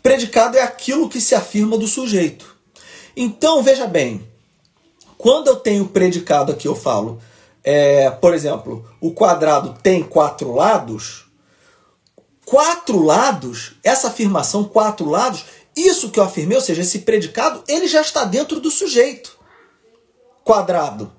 Predicado 0.06 0.56
é 0.56 0.62
aquilo 0.62 1.10
que 1.10 1.20
se 1.20 1.34
afirma 1.34 1.80
do 1.80 1.88
sujeito. 1.88 2.56
Então, 3.18 3.64
veja 3.64 3.88
bem, 3.88 4.24
quando 5.18 5.48
eu 5.48 5.56
tenho 5.56 5.88
predicado 5.88 6.52
aqui, 6.52 6.68
eu 6.68 6.76
falo, 6.76 7.20
é, 7.64 8.12
por 8.12 8.32
exemplo, 8.36 8.88
o 9.02 9.16
quadrado 9.16 9.76
tem 9.82 10.04
quatro 10.04 10.54
lados. 10.54 11.26
Quatro 12.46 13.02
lados, 13.02 13.78
essa 13.84 14.10
afirmação, 14.10 14.66
quatro 14.66 15.10
lados, 15.10 15.44
isso 15.76 16.12
que 16.12 16.20
eu 16.20 16.24
afirmei, 16.24 16.56
ou 16.56 16.64
seja, 16.64 16.84
esse 16.84 17.00
predicado, 17.00 17.64
ele 17.68 17.88
já 17.88 18.02
está 18.02 18.26
dentro 18.26 18.60
do 18.60 18.70
sujeito. 18.70 19.36
Quadrado. 20.44 21.12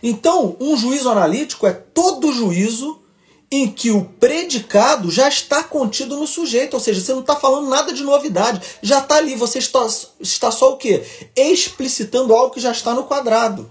Então, 0.00 0.56
um 0.60 0.76
juízo 0.76 1.10
analítico 1.10 1.66
é 1.66 1.72
todo 1.72 2.32
juízo 2.32 2.99
em 3.52 3.68
que 3.68 3.90
o 3.90 4.04
predicado 4.04 5.10
já 5.10 5.28
está 5.28 5.64
contido 5.64 6.16
no 6.16 6.26
sujeito, 6.26 6.74
ou 6.74 6.80
seja, 6.80 7.00
você 7.00 7.12
não 7.12 7.20
está 7.20 7.34
falando 7.34 7.68
nada 7.68 7.92
de 7.92 8.04
novidade, 8.04 8.62
já 8.80 9.00
está 9.00 9.16
ali, 9.16 9.34
você 9.34 9.58
está, 9.58 9.84
está 10.20 10.52
só 10.52 10.72
o 10.72 10.76
quê? 10.76 11.04
Explicitando 11.34 12.32
algo 12.32 12.54
que 12.54 12.60
já 12.60 12.70
está 12.70 12.94
no 12.94 13.04
quadrado. 13.04 13.68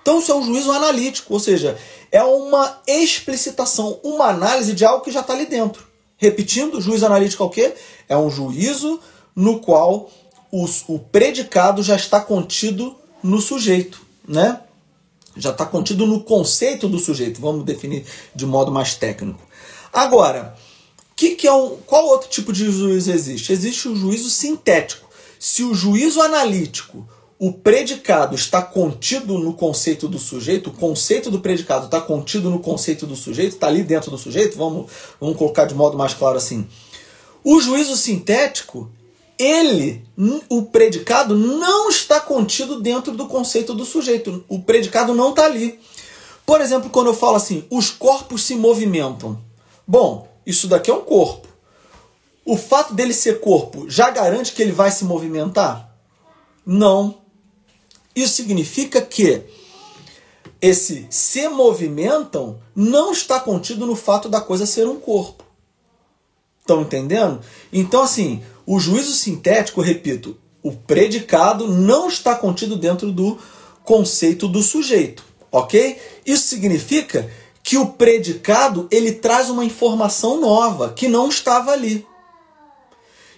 Então 0.00 0.20
isso 0.20 0.32
é 0.32 0.34
um 0.34 0.42
juízo 0.42 0.72
analítico, 0.72 1.34
ou 1.34 1.40
seja, 1.40 1.78
é 2.10 2.22
uma 2.22 2.80
explicitação, 2.86 4.00
uma 4.02 4.28
análise 4.28 4.72
de 4.72 4.84
algo 4.86 5.04
que 5.04 5.10
já 5.10 5.20
está 5.20 5.34
ali 5.34 5.44
dentro. 5.44 5.86
Repetindo, 6.16 6.80
juízo 6.80 7.04
analítico 7.04 7.42
é 7.42 7.46
o 7.46 7.50
quê? 7.50 7.74
É 8.08 8.16
um 8.16 8.30
juízo 8.30 8.98
no 9.36 9.60
qual 9.60 10.10
o, 10.50 10.66
o 10.88 10.98
predicado 10.98 11.82
já 11.82 11.94
está 11.94 12.20
contido 12.20 12.96
no 13.22 13.40
sujeito, 13.40 14.00
né? 14.26 14.60
Já 15.36 15.50
está 15.50 15.64
contido 15.64 16.06
no 16.06 16.20
conceito 16.20 16.88
do 16.88 16.98
sujeito, 16.98 17.40
vamos 17.40 17.64
definir 17.64 18.04
de 18.34 18.46
modo 18.46 18.72
mais 18.72 18.94
técnico. 18.94 19.40
Agora, 19.92 20.56
que 21.14 21.34
que 21.34 21.46
é 21.46 21.52
um, 21.52 21.76
qual 21.86 22.06
outro 22.06 22.28
tipo 22.28 22.52
de 22.52 22.70
juízo 22.70 23.10
existe? 23.10 23.52
Existe 23.52 23.88
o 23.88 23.96
juízo 23.96 24.30
sintético. 24.30 25.08
Se 25.38 25.62
o 25.62 25.74
juízo 25.74 26.20
analítico, 26.20 27.06
o 27.38 27.52
predicado 27.52 28.34
está 28.34 28.60
contido 28.60 29.38
no 29.38 29.52
conceito 29.52 30.08
do 30.08 30.18
sujeito, 30.18 30.70
o 30.70 30.72
conceito 30.72 31.30
do 31.30 31.40
predicado 31.40 31.86
está 31.86 32.00
contido 32.00 32.50
no 32.50 32.58
conceito 32.58 33.06
do 33.06 33.14
sujeito, 33.14 33.54
está 33.54 33.68
ali 33.68 33.82
dentro 33.82 34.10
do 34.10 34.18
sujeito, 34.18 34.58
vamos, 34.58 34.90
vamos 35.20 35.36
colocar 35.36 35.64
de 35.64 35.74
modo 35.74 35.96
mais 35.96 36.14
claro 36.14 36.36
assim. 36.36 36.66
O 37.44 37.60
juízo 37.60 37.96
sintético 37.96 38.90
ele, 39.38 40.04
o 40.48 40.62
predicado, 40.62 41.36
não 41.36 41.88
está 41.88 42.20
contido 42.20 42.80
dentro 42.80 43.12
do 43.12 43.26
conceito 43.26 43.72
do 43.72 43.84
sujeito. 43.84 44.44
O 44.48 44.60
predicado 44.60 45.14
não 45.14 45.30
está 45.30 45.44
ali. 45.44 45.78
Por 46.44 46.60
exemplo, 46.60 46.90
quando 46.90 47.08
eu 47.08 47.14
falo 47.14 47.36
assim, 47.36 47.64
os 47.70 47.90
corpos 47.90 48.42
se 48.42 48.54
movimentam. 48.54 49.40
Bom, 49.86 50.28
isso 50.44 50.66
daqui 50.66 50.90
é 50.90 50.94
um 50.94 51.02
corpo. 51.02 51.46
O 52.44 52.56
fato 52.56 52.94
dele 52.94 53.12
ser 53.12 53.40
corpo 53.40 53.88
já 53.88 54.10
garante 54.10 54.52
que 54.52 54.62
ele 54.62 54.72
vai 54.72 54.90
se 54.90 55.04
movimentar? 55.04 55.94
Não. 56.64 57.18
Isso 58.16 58.34
significa 58.34 59.00
que 59.00 59.42
esse 60.60 61.06
se 61.10 61.48
movimentam 61.48 62.58
não 62.74 63.12
está 63.12 63.38
contido 63.38 63.86
no 63.86 63.94
fato 63.94 64.28
da 64.28 64.40
coisa 64.40 64.66
ser 64.66 64.88
um 64.88 64.98
corpo. 64.98 65.44
Estão 66.60 66.82
entendendo? 66.82 67.40
Então, 67.72 68.02
assim, 68.02 68.42
o 68.70 68.78
juízo 68.78 69.12
sintético, 69.12 69.80
repito, 69.80 70.36
o 70.62 70.72
predicado 70.72 71.66
não 71.66 72.06
está 72.06 72.34
contido 72.34 72.76
dentro 72.76 73.10
do 73.10 73.38
conceito 73.82 74.46
do 74.46 74.62
sujeito, 74.62 75.24
ok? 75.50 75.96
Isso 76.26 76.48
significa 76.48 77.30
que 77.62 77.78
o 77.78 77.86
predicado 77.86 78.86
ele 78.90 79.12
traz 79.12 79.48
uma 79.48 79.64
informação 79.64 80.38
nova 80.38 80.90
que 80.90 81.08
não 81.08 81.30
estava 81.30 81.70
ali. 81.70 82.06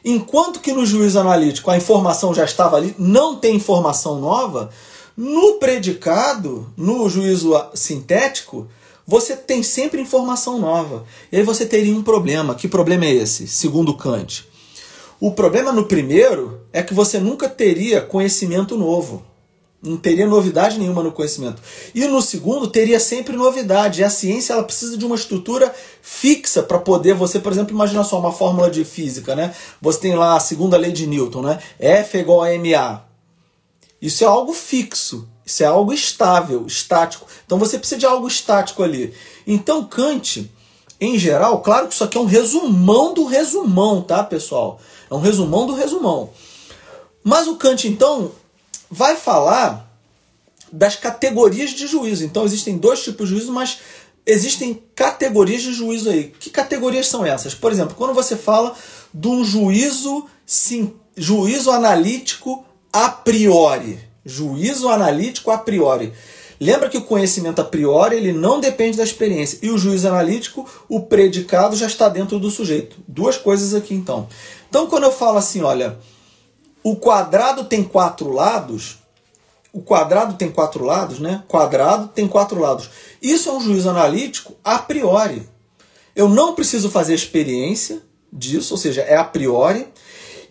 Enquanto 0.05 0.59
que 0.59 0.73
no 0.73 0.85
juízo 0.85 1.21
analítico 1.21 1.71
a 1.71 1.77
informação 1.77 2.35
já 2.35 2.45
estava 2.45 2.77
ali, 2.77 2.93
não 2.99 3.37
tem 3.37 3.55
informação 3.55 4.19
nova, 4.19 4.71
no 5.17 5.61
predicado, 5.61 6.69
no 6.77 7.09
juízo 7.09 7.53
sintético, 7.73 8.67
você 9.07 9.37
tem 9.37 9.63
sempre 9.63 10.03
informação 10.03 10.59
nova. 10.59 11.05
E 11.31 11.37
aí 11.37 11.45
você 11.45 11.65
teria 11.65 11.95
um 11.95 12.03
problema. 12.03 12.57
Que 12.57 12.67
problema 12.67 13.05
é 13.05 13.15
esse? 13.15 13.47
Segundo 13.47 13.95
Kant. 13.97 14.50
O 15.21 15.31
problema 15.33 15.71
no 15.71 15.85
primeiro 15.85 16.63
é 16.73 16.83
que 16.83 16.95
você 16.95 17.19
nunca 17.19 17.47
teria 17.47 18.01
conhecimento 18.01 18.75
novo. 18.75 19.23
Não 19.83 19.99
teria 19.99 20.27
novidade 20.27 20.79
nenhuma 20.79 21.03
no 21.03 21.13
conhecimento. 21.13 21.61
E 21.95 22.07
no 22.07 22.23
segundo, 22.23 22.69
teria 22.69 22.99
sempre 22.99 23.37
novidade. 23.37 24.01
E 24.01 24.05
a 24.05 24.09
ciência 24.09 24.55
ela 24.55 24.63
precisa 24.63 24.97
de 24.97 25.05
uma 25.05 25.17
estrutura 25.17 25.75
fixa 26.01 26.63
para 26.63 26.79
poder 26.79 27.15
você, 27.15 27.39
por 27.39 27.53
exemplo, 27.53 27.75
imaginar 27.75 28.05
só 28.05 28.19
uma 28.19 28.33
fórmula 28.33 28.71
de 28.71 28.83
física, 28.83 29.37
né? 29.37 29.55
Você 29.81 30.01
tem 30.01 30.15
lá 30.15 30.37
a 30.37 30.41
segunda 30.41 30.79
lei 30.79 30.93
de 30.93 31.07
Newton, 31.07 31.43
né? 31.43 31.59
F 31.79 32.17
é 32.17 32.21
igual 32.21 32.43
a 32.43 32.59
ma. 32.59 33.05
Isso 34.01 34.25
é 34.25 34.27
algo 34.27 34.55
fixo, 34.55 35.29
isso 35.45 35.63
é 35.63 35.67
algo 35.67 35.93
estável, 35.93 36.67
estático. 36.67 37.27
Então 37.45 37.59
você 37.59 37.79
precisa 37.79 37.99
de 37.99 38.07
algo 38.07 38.27
estático 38.27 38.83
ali. 38.83 39.13
Então 39.47 39.85
Kant, 39.85 40.51
em 41.01 41.19
geral, 41.19 41.63
claro 41.63 41.89
que 41.89 41.95
isso 41.95 42.05
aqui 42.05 42.19
é 42.19 42.21
um 42.21 42.27
resumão 42.27 43.15
do 43.15 43.25
resumão, 43.25 44.03
tá, 44.03 44.23
pessoal? 44.23 44.79
É 45.11 45.15
um 45.15 45.21
resumão 45.21 45.67
do 45.67 45.75
resumão. 45.75 46.31
Mas 47.25 47.49
o 47.49 47.57
Kant, 47.57 47.89
então, 47.89 48.33
vai 48.91 49.17
falar 49.17 49.91
das 50.71 50.97
categorias 50.97 51.71
de 51.71 51.87
juízo. 51.87 52.25
Então, 52.25 52.45
existem 52.45 52.77
dois 52.77 53.03
tipos 53.03 53.29
de 53.29 53.35
juízo, 53.35 53.53
mas 53.53 53.79
existem 54.27 54.83
categorias 54.95 55.63
de 55.63 55.73
juízo 55.73 56.11
aí. 56.11 56.33
Que 56.39 56.51
categorias 56.51 57.09
são 57.09 57.25
essas? 57.25 57.55
Por 57.55 57.73
exemplo, 57.73 57.95
quando 57.97 58.15
você 58.15 58.37
fala 58.37 58.75
de 59.13 59.29
um 59.29 59.45
juízo, 59.45 60.27
sim, 60.45 60.95
juízo 61.17 61.71
analítico 61.71 62.65
a 62.93 63.09
priori. 63.09 63.99
Juízo 64.25 64.89
analítico 64.89 65.51
a 65.51 65.59
priori. 65.59 66.13
Lembra 66.61 66.91
que 66.91 66.99
o 66.99 67.05
conhecimento 67.05 67.61
a 67.61 67.65
priori 67.65 68.17
ele 68.17 68.35
não 68.35 68.61
depende 68.61 68.99
da 68.99 69.03
experiência. 69.03 69.59
E 69.63 69.71
o 69.71 69.79
juízo 69.79 70.07
analítico, 70.09 70.69
o 70.91 71.01
predicado 71.01 71.75
já 71.75 71.87
está 71.87 72.07
dentro 72.07 72.39
do 72.39 72.51
sujeito. 72.51 72.97
Duas 73.09 73.39
coisas 73.39 73.75
aqui 73.75 73.95
então. 73.95 74.29
Então, 74.69 74.87
quando 74.87 75.05
eu 75.05 75.13
falo 75.13 75.39
assim, 75.39 75.63
olha, 75.63 75.99
o 76.83 76.97
quadrado 76.97 77.65
tem 77.65 77.83
quatro 77.83 78.31
lados, 78.31 78.99
o 79.73 79.81
quadrado 79.81 80.35
tem 80.35 80.51
quatro 80.51 80.85
lados, 80.85 81.19
né? 81.19 81.43
Quadrado 81.49 82.09
tem 82.09 82.29
quatro 82.29 82.61
lados. 82.61 82.91
Isso 83.23 83.49
é 83.49 83.53
um 83.53 83.61
juízo 83.61 83.89
analítico 83.89 84.55
a 84.63 84.79
priori. 84.79 85.49
Eu 86.15 86.29
não 86.29 86.55
preciso 86.55 86.91
fazer 86.91 87.15
experiência 87.15 88.03
disso, 88.31 88.75
ou 88.75 88.79
seja, 88.79 89.01
é 89.01 89.17
a 89.17 89.25
priori. 89.25 89.89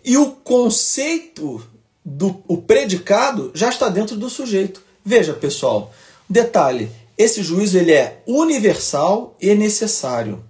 E 0.04 0.16
o 0.16 0.32
conceito 0.32 1.62
do 2.04 2.42
o 2.48 2.56
predicado 2.56 3.52
já 3.54 3.68
está 3.68 3.88
dentro 3.88 4.16
do 4.16 4.28
sujeito. 4.28 4.82
Veja, 5.04 5.32
pessoal, 5.32 5.92
detalhe, 6.28 6.90
esse 7.16 7.42
juízo 7.42 7.78
ele 7.78 7.92
é 7.92 8.22
universal 8.26 9.36
e 9.40 9.54
necessário. 9.54 10.42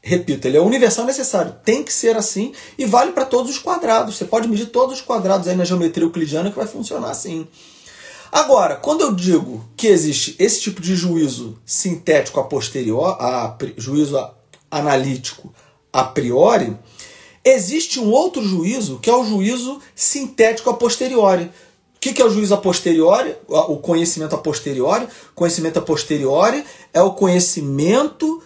Repito, 0.00 0.46
ele 0.46 0.56
é 0.56 0.60
universal 0.60 1.04
necessário. 1.04 1.56
Tem 1.64 1.82
que 1.82 1.92
ser 1.92 2.16
assim 2.16 2.52
e 2.78 2.84
vale 2.84 3.12
para 3.12 3.24
todos 3.24 3.50
os 3.50 3.58
quadrados. 3.58 4.16
Você 4.16 4.24
pode 4.24 4.46
medir 4.46 4.66
todos 4.66 4.96
os 4.96 5.00
quadrados 5.00 5.48
aí 5.48 5.56
na 5.56 5.64
geometria 5.64 6.04
euclidiana 6.04 6.48
que 6.48 6.56
vai 6.56 6.66
funcionar 6.66 7.10
assim. 7.10 7.46
Agora, 8.30 8.76
quando 8.76 9.00
eu 9.00 9.12
digo 9.12 9.68
que 9.76 9.86
existe 9.86 10.36
esse 10.38 10.60
tipo 10.60 10.80
de 10.80 10.94
juízo 10.94 11.58
sintético 11.64 12.38
a 12.38 12.44
posterior, 12.44 13.16
a, 13.20 13.56
juízo 13.76 14.16
analítico 14.70 15.52
a 15.92 16.04
priori, 16.04 16.76
existe 17.44 17.98
um 17.98 18.10
outro 18.10 18.42
juízo 18.42 18.98
que 19.00 19.10
é 19.10 19.14
o 19.14 19.24
juízo 19.24 19.80
sintético 19.94 20.70
a 20.70 20.74
posteriori. 20.74 21.50
O 21.96 21.98
que, 21.98 22.12
que 22.12 22.22
é 22.22 22.24
o 22.24 22.30
juízo 22.30 22.54
a 22.54 22.58
posteriori? 22.58 23.34
O 23.48 23.78
conhecimento 23.78 24.34
a 24.34 24.38
posteriori? 24.38 25.08
Conhecimento 25.34 25.78
a 25.78 25.82
posteriori 25.82 26.64
é 26.92 27.02
o 27.02 27.12
conhecimento 27.12 28.42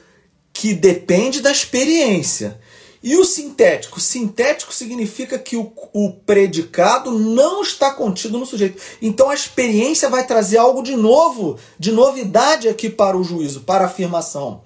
que 0.52 0.72
depende 0.72 1.40
da 1.40 1.50
experiência. 1.50 2.58
E 3.02 3.16
o 3.16 3.24
sintético? 3.24 3.98
Sintético 3.98 4.74
significa 4.74 5.38
que 5.38 5.56
o, 5.56 5.72
o, 5.92 6.12
predicado 6.12 7.10
não 7.10 7.62
está 7.62 7.90
contido 7.92 8.38
no 8.38 8.44
sujeito. 8.44 8.80
Então 9.00 9.30
a 9.30 9.34
experiência 9.34 10.08
vai 10.10 10.26
trazer 10.26 10.58
algo 10.58 10.82
de 10.82 10.94
novo, 10.94 11.58
de 11.78 11.92
novidade 11.92 12.68
aqui 12.68 12.90
para 12.90 13.16
o 13.16 13.24
juízo, 13.24 13.62
para 13.62 13.84
a 13.84 13.86
afirmação. 13.86 14.62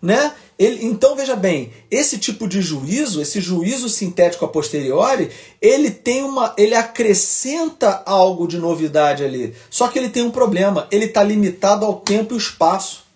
Né? 0.00 0.32
Ele, 0.58 0.86
então 0.86 1.14
veja 1.14 1.36
bem, 1.36 1.70
esse 1.90 2.18
tipo 2.18 2.48
de 2.48 2.62
juízo, 2.62 3.20
esse 3.20 3.40
juízo 3.40 3.88
sintético 3.88 4.44
a 4.44 4.48
posteriori, 4.48 5.30
ele 5.60 5.90
tem 5.90 6.22
uma, 6.22 6.54
ele 6.56 6.74
acrescenta 6.74 8.02
algo 8.06 8.48
de 8.48 8.58
novidade 8.58 9.22
ali. 9.22 9.54
Só 9.68 9.88
que 9.88 9.98
ele 9.98 10.08
tem 10.08 10.22
um 10.22 10.30
problema, 10.30 10.86
ele 10.90 11.04
está 11.04 11.22
limitado 11.22 11.84
ao 11.84 11.96
tempo 12.00 12.34
e 12.34 12.38
espaço 12.38 13.06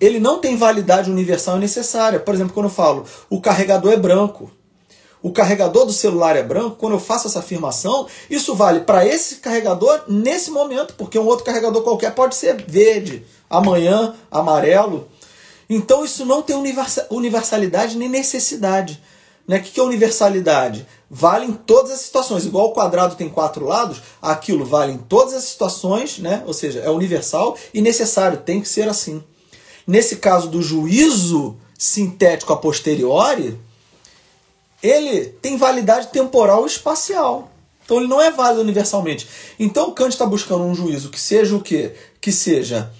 ele 0.00 0.18
não 0.18 0.38
tem 0.38 0.56
validade 0.56 1.10
universal 1.10 1.56
necessária. 1.56 2.18
Por 2.18 2.34
exemplo, 2.34 2.52
quando 2.52 2.66
eu 2.66 2.72
falo 2.72 3.04
o 3.30 3.40
carregador 3.40 3.92
é 3.92 3.96
branco, 3.96 4.50
o 5.22 5.32
carregador 5.32 5.86
do 5.86 5.92
celular 5.92 6.36
é 6.36 6.42
branco, 6.42 6.76
quando 6.76 6.92
eu 6.92 7.00
faço 7.00 7.26
essa 7.26 7.38
afirmação, 7.38 8.06
isso 8.28 8.54
vale 8.54 8.80
para 8.80 9.06
esse 9.06 9.36
carregador 9.36 10.02
nesse 10.06 10.50
momento, 10.50 10.94
porque 10.98 11.18
um 11.18 11.24
outro 11.24 11.46
carregador 11.46 11.82
qualquer 11.82 12.14
pode 12.14 12.34
ser 12.34 12.62
verde, 12.68 13.24
amanhã 13.48 14.14
amarelo. 14.30 15.08
Então 15.68 16.04
isso 16.04 16.24
não 16.24 16.42
tem 16.42 16.56
universalidade 17.10 17.96
nem 17.96 18.08
necessidade. 18.08 19.00
Né? 19.46 19.58
O 19.58 19.62
que 19.62 19.78
é 19.78 19.82
universalidade? 19.82 20.86
Vale 21.10 21.46
em 21.46 21.52
todas 21.52 21.92
as 21.92 22.00
situações. 22.00 22.44
Igual 22.44 22.68
o 22.68 22.72
quadrado 22.72 23.14
tem 23.14 23.28
quatro 23.28 23.64
lados, 23.64 24.02
aquilo 24.20 24.64
vale 24.64 24.92
em 24.92 24.98
todas 24.98 25.34
as 25.34 25.44
situações, 25.44 26.18
né? 26.18 26.42
ou 26.46 26.52
seja, 26.52 26.80
é 26.80 26.90
universal 26.90 27.56
e 27.72 27.80
necessário, 27.80 28.38
tem 28.38 28.60
que 28.60 28.68
ser 28.68 28.88
assim. 28.88 29.22
Nesse 29.86 30.16
caso 30.16 30.48
do 30.48 30.62
juízo 30.62 31.56
sintético 31.78 32.52
a 32.52 32.56
posteriori, 32.56 33.58
ele 34.82 35.26
tem 35.26 35.56
validade 35.56 36.08
temporal 36.08 36.64
e 36.64 36.68
espacial. 36.68 37.50
Então 37.84 37.98
ele 37.98 38.06
não 38.06 38.20
é 38.20 38.30
válido 38.30 38.62
universalmente. 38.62 39.28
Então 39.58 39.92
Kant 39.92 40.12
está 40.12 40.24
buscando 40.24 40.64
um 40.64 40.74
juízo 40.74 41.10
que 41.10 41.20
seja 41.20 41.54
o 41.54 41.60
quê? 41.60 41.94
Que 42.20 42.32
seja 42.32 42.90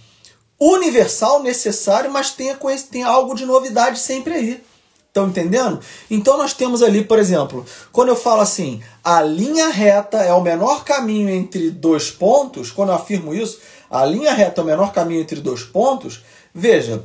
universal, 0.72 1.42
necessário, 1.42 2.10
mas 2.10 2.30
tenha, 2.30 2.58
tenha 2.90 3.06
algo 3.06 3.34
de 3.34 3.44
novidade 3.44 3.98
sempre 3.98 4.34
aí. 4.34 4.64
Estão 5.08 5.28
entendendo? 5.28 5.80
Então 6.10 6.36
nós 6.36 6.52
temos 6.52 6.82
ali, 6.82 7.04
por 7.04 7.18
exemplo, 7.18 7.64
quando 7.92 8.08
eu 8.08 8.16
falo 8.16 8.40
assim, 8.40 8.82
a 9.02 9.22
linha 9.22 9.68
reta 9.68 10.18
é 10.18 10.32
o 10.32 10.42
menor 10.42 10.84
caminho 10.84 11.30
entre 11.30 11.70
dois 11.70 12.10
pontos, 12.10 12.72
quando 12.72 12.88
eu 12.88 12.96
afirmo 12.96 13.32
isso, 13.32 13.60
a 13.88 14.04
linha 14.04 14.32
reta 14.32 14.60
é 14.60 14.64
o 14.64 14.66
menor 14.66 14.92
caminho 14.92 15.20
entre 15.20 15.40
dois 15.40 15.62
pontos, 15.62 16.20
Veja, 16.54 17.04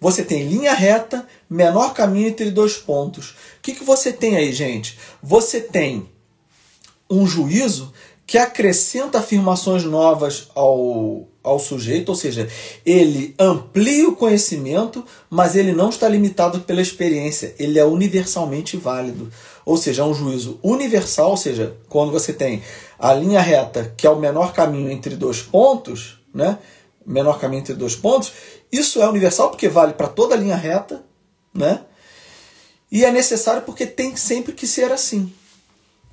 você 0.00 0.24
tem 0.24 0.48
linha 0.48 0.72
reta, 0.72 1.28
menor 1.50 1.92
caminho 1.92 2.28
entre 2.28 2.50
dois 2.50 2.78
pontos. 2.78 3.30
O 3.30 3.34
que, 3.60 3.74
que 3.74 3.84
você 3.84 4.10
tem 4.10 4.36
aí, 4.38 4.50
gente? 4.54 4.98
Você 5.22 5.60
tem 5.60 6.08
um 7.10 7.26
juízo 7.26 7.92
que 8.30 8.38
acrescenta 8.38 9.18
afirmações 9.18 9.82
novas 9.82 10.50
ao, 10.54 11.26
ao 11.42 11.58
sujeito, 11.58 12.10
ou 12.10 12.14
seja, 12.14 12.48
ele 12.86 13.34
amplia 13.36 14.08
o 14.08 14.14
conhecimento, 14.14 15.04
mas 15.28 15.56
ele 15.56 15.72
não 15.72 15.88
está 15.88 16.08
limitado 16.08 16.60
pela 16.60 16.80
experiência, 16.80 17.56
ele 17.58 17.76
é 17.76 17.84
universalmente 17.84 18.76
válido. 18.76 19.32
Ou 19.66 19.76
seja, 19.76 20.02
é 20.02 20.04
um 20.04 20.14
juízo 20.14 20.60
universal, 20.62 21.30
ou 21.30 21.36
seja, 21.36 21.76
quando 21.88 22.12
você 22.12 22.32
tem 22.32 22.62
a 22.96 23.12
linha 23.12 23.40
reta, 23.40 23.92
que 23.96 24.06
é 24.06 24.10
o 24.10 24.20
menor 24.20 24.52
caminho 24.52 24.92
entre 24.92 25.16
dois 25.16 25.42
pontos, 25.42 26.20
né? 26.32 26.56
Menor 27.04 27.40
caminho 27.40 27.62
entre 27.62 27.74
dois 27.74 27.96
pontos, 27.96 28.32
isso 28.70 29.02
é 29.02 29.08
universal 29.08 29.50
porque 29.50 29.68
vale 29.68 29.94
para 29.94 30.06
toda 30.06 30.36
a 30.36 30.38
linha 30.38 30.54
reta, 30.54 31.04
né? 31.52 31.80
E 32.92 33.04
é 33.04 33.10
necessário 33.10 33.62
porque 33.62 33.86
tem 33.86 34.14
sempre 34.14 34.52
que 34.52 34.68
ser 34.68 34.92
assim. 34.92 35.32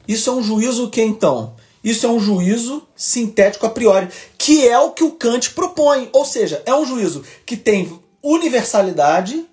Isso 0.08 0.32
é 0.32 0.34
um 0.34 0.42
juízo 0.42 0.90
que 0.90 1.04
então? 1.04 1.56
Isso 1.88 2.06
é 2.06 2.10
um 2.10 2.20
juízo 2.20 2.86
sintético 2.98 3.66
a 3.66 3.70
priori, 3.70 4.10
que 4.38 4.68
é 4.68 4.78
o 4.78 4.92
que 4.92 5.06
o 5.06 5.12
Kant 5.12 5.52
propõe. 5.52 6.10
Ou 6.12 6.26
seja, 6.26 6.62
é 6.66 6.76
um 6.76 6.86
juízo 6.86 7.24
que 7.46 7.56
tem 7.56 7.98
universalidade 8.22 9.46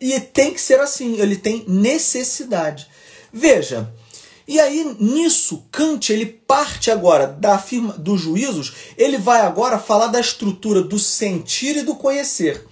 e 0.00 0.20
tem 0.20 0.54
que 0.54 0.60
ser 0.60 0.78
assim, 0.78 1.20
ele 1.20 1.34
tem 1.34 1.64
necessidade. 1.66 2.86
Veja, 3.32 3.92
e 4.46 4.60
aí, 4.60 4.96
nisso, 5.00 5.64
Kant 5.72 6.12
ele 6.12 6.26
parte 6.26 6.92
agora 6.92 7.26
da 7.26 7.58
firma 7.58 7.94
dos 7.94 8.20
juízos, 8.20 8.72
ele 8.96 9.18
vai 9.18 9.40
agora 9.40 9.80
falar 9.80 10.06
da 10.06 10.20
estrutura 10.20 10.80
do 10.80 10.96
sentir 10.96 11.76
e 11.76 11.82
do 11.82 11.96
conhecer. 11.96 12.64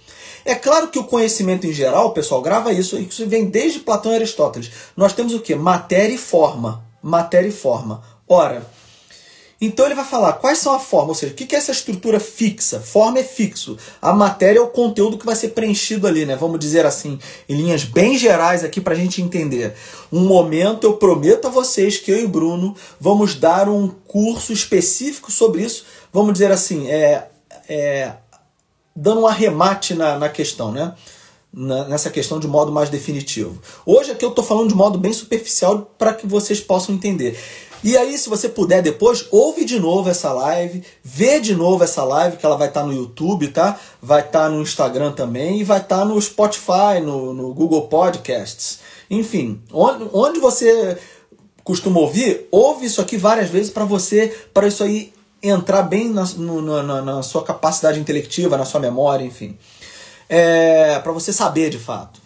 É 0.45 0.55
claro 0.55 0.87
que 0.87 0.97
o 0.97 1.03
conhecimento 1.03 1.67
em 1.67 1.73
geral, 1.73 2.13
pessoal, 2.13 2.41
grava 2.41 2.71
isso, 2.71 2.97
isso 2.97 3.27
vem 3.27 3.49
desde 3.49 3.79
Platão 3.79 4.13
e 4.13 4.15
Aristóteles. 4.15 4.71
Nós 4.95 5.11
temos 5.11 5.33
o 5.33 5.41
que? 5.41 5.53
Matéria 5.55 6.13
e 6.13 6.17
forma. 6.17 6.87
Matéria 7.01 7.47
e 7.47 7.51
forma. 7.51 8.03
Ora, 8.31 8.63
então 9.59 9.87
ele 9.87 9.95
vai 9.95 10.05
falar 10.05 10.33
quais 10.33 10.59
são 10.59 10.73
a 10.73 10.79
forma, 10.79 11.09
ou 11.09 11.15
seja, 11.15 11.33
o 11.33 11.35
que 11.35 11.53
é 11.53 11.57
essa 11.57 11.71
estrutura 11.71 12.19
fixa? 12.19 12.79
Forma 12.79 13.19
é 13.19 13.23
fixo. 13.23 13.75
A 13.99 14.13
matéria 14.13 14.59
é 14.59 14.61
o 14.61 14.67
conteúdo 14.67 15.17
que 15.17 15.25
vai 15.25 15.35
ser 15.35 15.49
preenchido 15.49 16.05
ali, 16.05 16.27
né? 16.27 16.35
Vamos 16.35 16.59
dizer 16.59 16.85
assim, 16.85 17.19
em 17.49 17.55
linhas 17.55 17.83
bem 17.83 18.17
gerais 18.19 18.63
aqui 18.63 18.79
para 18.79 18.93
a 18.93 18.97
gente 18.97 19.19
entender. 19.19 19.73
Um 20.11 20.21
momento 20.21 20.85
eu 20.85 20.93
prometo 20.93 21.47
a 21.47 21.49
vocês 21.49 21.97
que 21.97 22.11
eu 22.11 22.23
e 22.23 22.27
Bruno 22.27 22.75
vamos 22.99 23.33
dar 23.33 23.67
um 23.67 23.89
curso 23.89 24.53
específico 24.53 25.31
sobre 25.31 25.63
isso. 25.63 25.85
Vamos 26.13 26.33
dizer 26.33 26.51
assim, 26.51 26.87
é, 26.87 27.27
é 27.67 28.13
dando 28.95 29.21
um 29.21 29.27
arremate 29.27 29.95
na, 29.95 30.19
na 30.19 30.29
questão, 30.29 30.71
né? 30.71 30.93
nessa 31.51 32.11
questão 32.11 32.39
de 32.39 32.47
modo 32.47 32.71
mais 32.71 32.89
definitivo. 32.89 33.59
Hoje 33.83 34.11
aqui 34.11 34.23
eu 34.23 34.29
estou 34.29 34.43
falando 34.43 34.69
de 34.69 34.75
modo 34.75 34.99
bem 34.99 35.11
superficial 35.11 35.91
para 35.97 36.13
que 36.13 36.27
vocês 36.27 36.61
possam 36.61 36.93
entender. 36.93 37.37
E 37.83 37.97
aí, 37.97 38.17
se 38.17 38.27
você 38.27 38.49
puder 38.49 38.81
depois, 38.81 39.25
ouve 39.31 39.63
de 39.63 39.79
novo 39.79 40.09
essa 40.09 40.33
live, 40.33 40.83
vê 41.01 41.39
de 41.39 41.55
novo 41.55 41.83
essa 41.83 42.03
live, 42.03 42.35
que 42.35 42.45
ela 42.45 42.57
vai 42.57 42.67
estar 42.67 42.81
tá 42.81 42.85
no 42.85 42.93
YouTube, 42.93 43.47
tá? 43.47 43.79
Vai 44.01 44.19
estar 44.19 44.43
tá 44.43 44.49
no 44.49 44.61
Instagram 44.61 45.13
também 45.13 45.59
e 45.59 45.63
vai 45.63 45.79
estar 45.79 45.99
tá 45.99 46.05
no 46.05 46.21
Spotify, 46.21 46.99
no, 47.01 47.33
no 47.33 47.53
Google 47.53 47.87
Podcasts. 47.87 48.79
Enfim, 49.09 49.61
onde, 49.71 50.09
onde 50.11 50.39
você 50.39 50.97
costuma 51.63 51.99
ouvir, 51.99 52.47
ouve 52.51 52.85
isso 52.85 52.99
aqui 52.99 53.15
várias 53.15 53.49
vezes 53.49 53.71
para 53.71 53.85
você, 53.85 54.35
para 54.53 54.67
isso 54.67 54.83
aí 54.83 55.13
entrar 55.41 55.83
bem 55.83 56.09
na, 56.09 56.25
no, 56.35 56.83
na, 56.83 57.01
na, 57.01 57.23
sua 57.23 57.43
capacidade 57.43 57.99
intelectiva, 57.99 58.57
na 58.57 58.65
sua 58.65 58.81
memória, 58.81 59.23
enfim. 59.23 59.57
É, 60.27 60.99
para 60.99 61.11
você 61.13 61.31
saber 61.31 61.69
de 61.69 61.79
fato. 61.79 62.19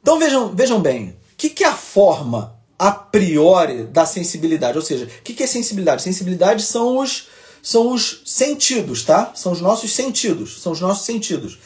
Então 0.00 0.18
vejam, 0.18 0.54
vejam 0.54 0.80
bem, 0.80 1.10
o 1.10 1.14
que, 1.36 1.50
que 1.50 1.64
é 1.64 1.68
a 1.68 1.74
forma 1.74 2.53
a 2.78 2.90
priori 2.90 3.84
da 3.84 4.04
sensibilidade. 4.06 4.78
Ou 4.78 4.84
seja, 4.84 5.06
o 5.06 5.22
que 5.22 5.42
é 5.42 5.46
sensibilidade? 5.46 6.02
Sensibilidade 6.02 6.62
são 6.62 6.98
os, 6.98 7.28
são 7.62 7.92
os 7.92 8.22
sentidos, 8.24 9.04
tá? 9.04 9.32
São 9.34 9.52
os 9.52 9.60
nossos 9.60 9.94
sentidos. 9.94 10.60
São 10.60 10.72
os 10.72 10.80
nossos 10.80 11.04
sentidos. 11.04 11.58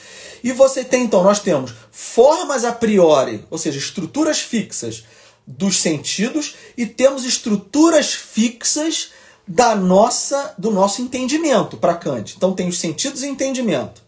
E 0.43 0.53
você 0.53 0.85
tem, 0.85 1.05
então, 1.05 1.23
nós 1.23 1.41
temos 1.41 1.73
formas 1.91 2.65
a 2.65 2.73
priori, 2.73 3.45
ou 3.51 3.59
seja, 3.59 3.79
estruturas 3.79 4.39
fixas 4.39 5.05
dos 5.47 5.81
sentidos, 5.81 6.55
e 6.77 6.87
temos 6.87 7.25
estruturas 7.25 8.13
fixas 8.13 9.11
da 9.49 9.75
nossa 9.75 10.55
do 10.59 10.71
nosso 10.71 11.01
entendimento 11.01 11.79
para 11.79 11.95
Kant. 11.95 12.35
Então 12.37 12.53
tem 12.53 12.69
os 12.69 12.79
sentidos 12.79 13.23
e 13.23 13.27
entendimento. 13.29 14.03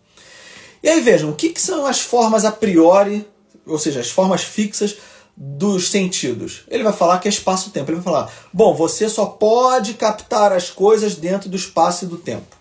E 0.83 0.89
aí 0.89 1.01
vejam, 1.01 1.31
o 1.31 1.35
que, 1.35 1.49
que 1.49 1.61
são 1.61 1.87
as 1.87 2.01
formas 2.01 2.45
a 2.45 2.53
priori, 2.53 3.27
ou 3.67 3.79
seja, 3.79 4.01
as 4.01 4.11
formas 4.11 4.43
fixas 4.43 4.97
dos 5.43 5.89
sentidos. 5.89 6.65
Ele 6.69 6.83
vai 6.83 6.93
falar 6.93 7.19
que 7.19 7.27
é 7.27 7.31
espaço-tempo. 7.31 7.91
Ele 7.91 7.99
vai 7.99 8.05
falar: 8.05 8.33
bom, 8.53 8.75
você 8.75 9.09
só 9.09 9.25
pode 9.25 9.95
captar 9.95 10.53
as 10.53 10.69
coisas 10.69 11.17
dentro 11.17 11.49
do 11.49 11.57
espaço 11.57 12.05
e 12.05 12.09
do 12.09 12.19
tempo. 12.19 12.55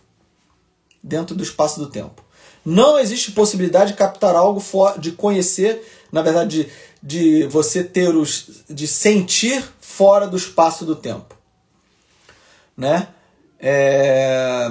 Dentro 1.04 1.36
do 1.36 1.44
espaço 1.44 1.82
e 1.82 1.84
do 1.84 1.92
tempo. 1.92 2.24
Não 2.64 2.98
existe 2.98 3.34
possibilidade 3.34 3.92
de 3.92 3.98
captar 3.98 4.34
algo, 4.34 4.64
de 4.98 5.12
conhecer, 5.12 5.86
na 6.10 6.22
verdade, 6.22 6.70
de, 7.04 7.42
de 7.42 7.48
você 7.48 7.84
ter 7.84 8.16
os. 8.16 8.64
de 8.70 8.88
sentir 8.88 9.62
fora 9.82 10.26
do 10.26 10.38
espaço 10.38 10.86
e 10.86 10.88
do 10.88 10.96
tempo. 10.96 11.36
Né? 12.78 13.10
É 13.60 14.70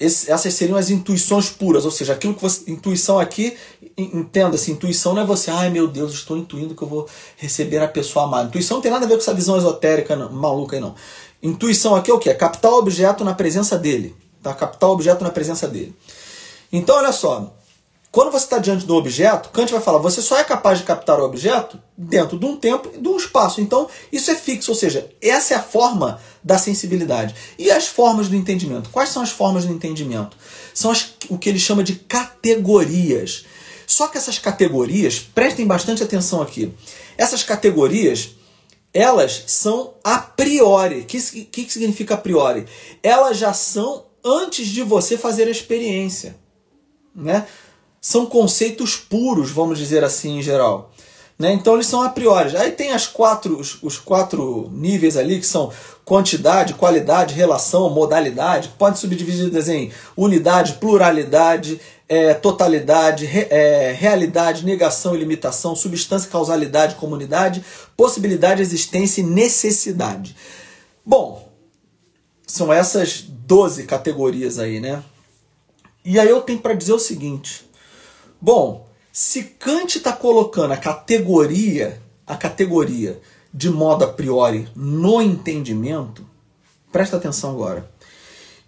esse, 0.00 0.32
essas 0.32 0.54
seriam 0.54 0.78
as 0.78 0.88
intuições 0.88 1.50
puras, 1.50 1.84
ou 1.84 1.90
seja, 1.90 2.14
aquilo 2.14 2.34
que 2.34 2.40
você. 2.40 2.70
Intuição 2.70 3.18
aqui, 3.18 3.54
entenda-se, 3.96 4.70
intuição 4.70 5.14
não 5.14 5.22
é 5.22 5.24
você, 5.24 5.50
ai 5.50 5.70
meu 5.70 5.86
Deus, 5.86 6.12
estou 6.12 6.36
intuindo 6.36 6.74
que 6.74 6.82
eu 6.82 6.88
vou 6.88 7.08
receber 7.36 7.78
a 7.78 7.88
pessoa 7.88 8.24
amada. 8.24 8.48
Intuição 8.48 8.76
não 8.76 8.82
tem 8.82 8.90
nada 8.90 9.04
a 9.04 9.08
ver 9.08 9.14
com 9.14 9.20
essa 9.20 9.34
visão 9.34 9.56
esotérica 9.56 10.16
não, 10.16 10.30
maluca 10.30 10.76
aí, 10.76 10.80
não. 10.80 10.94
Intuição 11.42 11.94
aqui 11.94 12.10
é 12.10 12.14
o 12.14 12.18
que? 12.18 12.28
É 12.28 12.34
captar 12.34 12.70
o 12.70 12.78
objeto 12.78 13.24
na 13.24 13.34
presença 13.34 13.78
dele. 13.78 14.14
Tá? 14.42 14.54
Captar 14.54 14.88
o 14.88 14.92
objeto 14.92 15.24
na 15.24 15.30
presença 15.30 15.66
dele. 15.66 15.94
Então, 16.72 16.96
olha 16.96 17.12
só. 17.12 17.54
Quando 18.12 18.32
você 18.32 18.44
está 18.44 18.58
diante 18.58 18.86
do 18.86 18.96
objeto, 18.96 19.50
Kant 19.50 19.70
vai 19.70 19.80
falar: 19.80 19.98
você 19.98 20.20
só 20.20 20.36
é 20.36 20.42
capaz 20.42 20.78
de 20.78 20.84
captar 20.84 21.20
o 21.20 21.24
objeto 21.24 21.78
dentro 21.96 22.38
de 22.38 22.44
um 22.44 22.56
tempo 22.56 22.90
e 22.92 22.98
de 22.98 23.08
um 23.08 23.16
espaço. 23.16 23.60
Então, 23.60 23.88
isso 24.10 24.30
é 24.30 24.34
fixo, 24.34 24.72
ou 24.72 24.76
seja, 24.76 25.08
essa 25.22 25.54
é 25.54 25.56
a 25.56 25.62
forma 25.62 26.20
da 26.42 26.58
sensibilidade. 26.58 27.34
E 27.56 27.70
as 27.70 27.86
formas 27.86 28.28
do 28.28 28.34
entendimento? 28.34 28.90
Quais 28.90 29.10
são 29.10 29.22
as 29.22 29.30
formas 29.30 29.64
do 29.64 29.72
entendimento? 29.72 30.36
São 30.74 30.90
as, 30.90 31.14
o 31.28 31.38
que 31.38 31.48
ele 31.48 31.60
chama 31.60 31.84
de 31.84 31.94
categorias. 31.94 33.44
Só 33.90 34.06
que 34.06 34.16
essas 34.16 34.38
categorias, 34.38 35.18
prestem 35.18 35.66
bastante 35.66 36.00
atenção 36.00 36.40
aqui, 36.40 36.72
essas 37.18 37.42
categorias, 37.42 38.36
elas 38.94 39.42
são 39.48 39.94
a 40.04 40.18
priori. 40.18 41.00
O 41.00 41.04
que, 41.04 41.20
que, 41.20 41.72
significa 41.72 42.14
a 42.14 42.16
priori? 42.16 42.66
Elas 43.02 43.36
já 43.36 43.52
são 43.52 44.06
antes 44.24 44.68
de 44.68 44.84
você 44.84 45.18
fazer 45.18 45.48
a 45.48 45.50
experiência. 45.50 46.36
Né? 47.12 47.44
são 48.00 48.24
conceitos 48.24 48.96
puros, 48.96 49.50
vamos 49.50 49.76
dizer 49.76 50.02
assim, 50.02 50.38
em 50.38 50.42
geral. 50.42 50.90
Né? 51.38 51.52
Então 51.52 51.74
eles 51.74 51.86
são 51.86 52.02
a 52.02 52.08
priori. 52.08 52.56
Aí 52.56 52.70
tem 52.70 52.92
as 52.92 53.06
quatro, 53.06 53.58
os, 53.58 53.82
os, 53.82 53.98
quatro 53.98 54.70
níveis 54.72 55.16
ali, 55.16 55.38
que 55.38 55.46
são 55.46 55.72
quantidade, 56.04 56.74
qualidade, 56.74 57.34
relação, 57.34 57.90
modalidade, 57.90 58.68
que 58.68 58.74
podem 58.74 58.96
subdivididas 58.96 59.68
em 59.68 59.90
unidade, 60.16 60.74
pluralidade, 60.74 61.80
é, 62.10 62.34
totalidade, 62.34 63.24
re, 63.24 63.46
é, 63.50 63.92
realidade, 63.92 64.66
negação 64.66 65.14
e 65.14 65.18
limitação, 65.20 65.76
substância, 65.76 66.28
causalidade, 66.28 66.96
comunidade, 66.96 67.64
possibilidade, 67.96 68.60
existência 68.60 69.20
e 69.20 69.24
necessidade. 69.24 70.34
Bom, 71.06 71.48
são 72.44 72.72
essas 72.72 73.22
12 73.22 73.84
categorias 73.84 74.58
aí, 74.58 74.80
né? 74.80 75.04
E 76.04 76.18
aí 76.18 76.28
eu 76.28 76.42
tenho 76.42 76.58
para 76.58 76.74
dizer 76.74 76.94
o 76.94 76.98
seguinte: 76.98 77.70
Bom, 78.40 78.88
se 79.12 79.44
Kant 79.44 79.96
está 79.96 80.12
colocando 80.12 80.72
a 80.72 80.76
categoria, 80.76 82.02
a 82.26 82.36
categoria 82.36 83.20
de 83.54 83.70
modo 83.70 84.04
a 84.04 84.08
priori 84.08 84.68
no 84.74 85.22
entendimento, 85.22 86.26
presta 86.90 87.16
atenção 87.16 87.52
agora. 87.52 87.88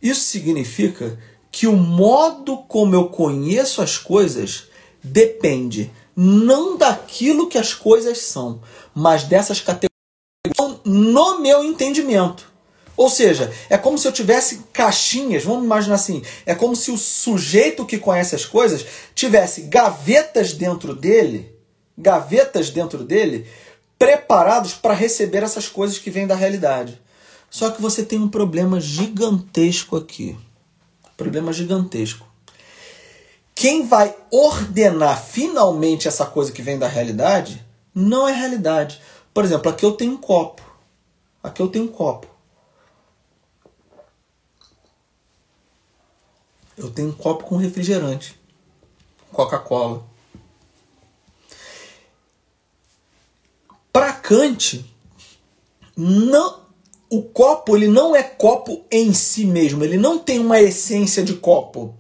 Isso 0.01 0.21
significa 0.21 1.19
que 1.53 1.67
o 1.67 1.77
modo 1.77 2.57
como 2.67 2.95
eu 2.95 3.11
conheço 3.11 3.83
as 3.83 3.99
coisas 3.99 4.65
depende 5.05 5.93
não 6.17 6.77
daquilo 6.79 7.47
que 7.47 7.59
as 7.59 7.75
coisas 7.75 8.19
são, 8.19 8.63
mas 8.95 9.25
dessas 9.25 9.61
categorias 9.61 9.93
no 10.85 11.41
meu 11.41 11.63
entendimento. 11.63 12.51
Ou 12.97 13.09
seja, 13.09 13.53
é 13.71 13.79
como 13.79 13.99
se 13.99 14.07
eu 14.07 14.13
tivesse 14.13 14.65
caixinhas, 14.73 15.45
vamos 15.45 15.65
imaginar 15.65 15.95
assim, 15.95 16.23
é 16.45 16.55
como 16.55 16.75
se 16.75 16.91
o 16.91 16.99
sujeito 16.99 17.87
que 17.87 17.99
conhece 17.99 18.35
as 18.35 18.45
coisas 18.45 18.85
tivesse 19.15 19.63
gavetas 19.63 20.53
dentro 20.53 20.95
dele, 20.95 21.55
gavetas 21.97 22.71
dentro 22.71 23.05
dele, 23.05 23.47
preparados 23.99 24.73
para 24.73 24.95
receber 24.95 25.43
essas 25.43 25.69
coisas 25.69 25.99
que 25.99 26.11
vêm 26.11 26.27
da 26.27 26.35
realidade. 26.35 27.01
Só 27.51 27.71
que 27.71 27.81
você 27.81 28.03
tem 28.03 28.19
um 28.19 28.29
problema 28.29 28.81
gigantesco 28.81 29.97
aqui. 29.97 30.37
Problema 31.17 31.53
gigantesco. 31.53 32.27
Quem 33.55 33.87
vai 33.87 34.17
ordenar 34.31 35.23
finalmente 35.23 36.09
essa 36.09 36.27
coisa 36.27 36.51
que 36.51 36.63
vem 36.63 36.79
da 36.79 36.89
realidade 36.89 37.65
não 37.95 38.27
é 38.27 38.33
realidade. 38.33 39.01
Por 39.33 39.45
exemplo, 39.45 39.71
aqui 39.71 39.85
eu 39.85 39.93
tenho 39.93 40.13
um 40.13 40.17
copo. 40.17 40.63
Aqui 41.43 41.61
eu 41.61 41.69
tenho 41.69 41.85
um 41.85 41.89
copo. 41.89 42.27
Eu 46.77 46.91
tenho 46.91 47.11
um 47.11 47.13
copo 47.13 47.45
com 47.45 47.57
refrigerante, 47.57 48.41
Coca-Cola. 49.31 50.05
Para 53.93 54.13
Kant, 54.15 54.85
não, 55.95 56.62
o 57.13 57.23
copo 57.23 57.77
ele 57.77 57.89
não 57.89 58.17
é 58.17 58.23
copo 58.23 58.87
em 58.91 59.13
si 59.13 59.45
mesmo, 59.45 59.85
ele 59.85 59.99
não 59.99 60.19
tem 60.19 60.39
uma 60.39 60.59
essência 60.59 61.23
de 61.23 61.35
copo. 61.35 61.95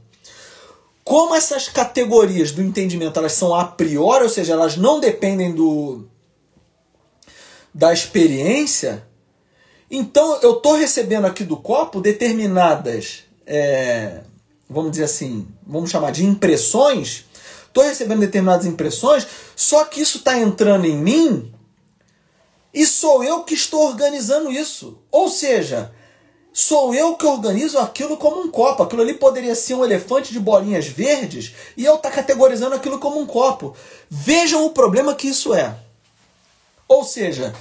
Como 1.04 1.34
essas 1.34 1.68
categorias 1.68 2.50
do 2.50 2.62
entendimento 2.62 3.18
elas 3.18 3.32
são 3.32 3.54
a 3.54 3.62
priori, 3.62 4.24
ou 4.24 4.30
seja, 4.30 4.54
elas 4.54 4.78
não 4.78 4.98
dependem 4.98 5.52
do 5.52 6.06
da 7.74 7.92
experiência, 7.92 9.06
então 9.90 10.40
eu 10.40 10.56
estou 10.56 10.76
recebendo 10.76 11.26
aqui 11.26 11.44
do 11.44 11.58
copo 11.58 12.00
determinadas 12.00 13.24
é, 13.46 14.22
vamos 14.66 14.92
dizer 14.92 15.04
assim, 15.04 15.46
vamos 15.66 15.90
chamar 15.90 16.10
de 16.10 16.24
impressões, 16.24 17.26
estou 17.66 17.84
recebendo 17.84 18.20
determinadas 18.20 18.64
impressões, 18.64 19.26
só 19.54 19.84
que 19.84 20.00
isso 20.00 20.18
está 20.18 20.38
entrando 20.38 20.86
em 20.86 20.96
mim 20.96 21.52
e 22.72 22.86
sou 22.86 23.22
eu 23.22 23.44
que 23.44 23.54
estou 23.54 23.86
organizando 23.86 24.50
isso. 24.50 24.98
Ou 25.10 25.28
seja, 25.28 25.92
sou 26.52 26.94
eu 26.94 27.16
que 27.16 27.26
organizo 27.26 27.78
aquilo 27.78 28.16
como 28.16 28.40
um 28.40 28.50
copo. 28.50 28.82
Aquilo 28.82 29.02
ali 29.02 29.14
poderia 29.14 29.54
ser 29.54 29.74
um 29.74 29.84
elefante 29.84 30.32
de 30.32 30.40
bolinhas 30.40 30.86
verdes 30.86 31.54
e 31.76 31.84
eu 31.84 31.96
estar 31.96 32.10
tá 32.10 32.16
categorizando 32.16 32.74
aquilo 32.74 32.98
como 32.98 33.20
um 33.20 33.26
copo. 33.26 33.76
Vejam 34.08 34.64
o 34.64 34.70
problema 34.70 35.14
que 35.14 35.28
isso 35.28 35.52
é. 35.52 35.76
Ou 36.88 37.04
seja, 37.04 37.54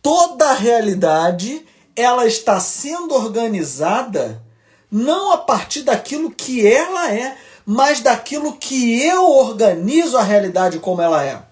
toda 0.00 0.50
a 0.50 0.54
realidade 0.54 1.66
ela 1.94 2.26
está 2.26 2.60
sendo 2.60 3.14
organizada 3.14 4.42
não 4.90 5.32
a 5.32 5.38
partir 5.38 5.82
daquilo 5.82 6.30
que 6.30 6.66
ela 6.66 7.12
é, 7.12 7.36
mas 7.64 8.00
daquilo 8.00 8.56
que 8.56 9.02
eu 9.02 9.28
organizo 9.28 10.16
a 10.16 10.22
realidade 10.22 10.78
como 10.78 11.02
ela 11.02 11.24
é. 11.24 11.42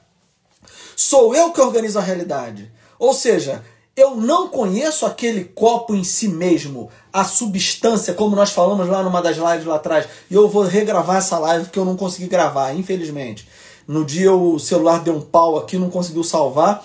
Sou 0.94 1.34
eu 1.34 1.52
que 1.52 1.60
organizo 1.60 1.98
a 1.98 2.02
realidade. 2.02 2.72
Ou 2.98 3.12
seja, 3.12 3.64
eu 3.96 4.16
não 4.16 4.48
conheço 4.48 5.06
aquele 5.06 5.44
copo 5.44 5.94
em 5.94 6.02
si 6.02 6.26
mesmo, 6.26 6.90
a 7.12 7.24
substância, 7.24 8.12
como 8.12 8.34
nós 8.34 8.50
falamos 8.50 8.88
lá 8.88 9.02
numa 9.02 9.22
das 9.22 9.36
lives 9.36 9.66
lá 9.66 9.76
atrás. 9.76 10.08
E 10.28 10.34
eu 10.34 10.48
vou 10.48 10.64
regravar 10.64 11.18
essa 11.18 11.38
live 11.38 11.70
que 11.70 11.78
eu 11.78 11.84
não 11.84 11.96
consegui 11.96 12.26
gravar, 12.26 12.74
infelizmente. 12.74 13.48
No 13.86 14.04
dia 14.04 14.32
o 14.32 14.58
celular 14.58 15.00
deu 15.00 15.14
um 15.14 15.20
pau 15.20 15.56
aqui, 15.58 15.78
não 15.78 15.90
conseguiu 15.90 16.24
salvar. 16.24 16.84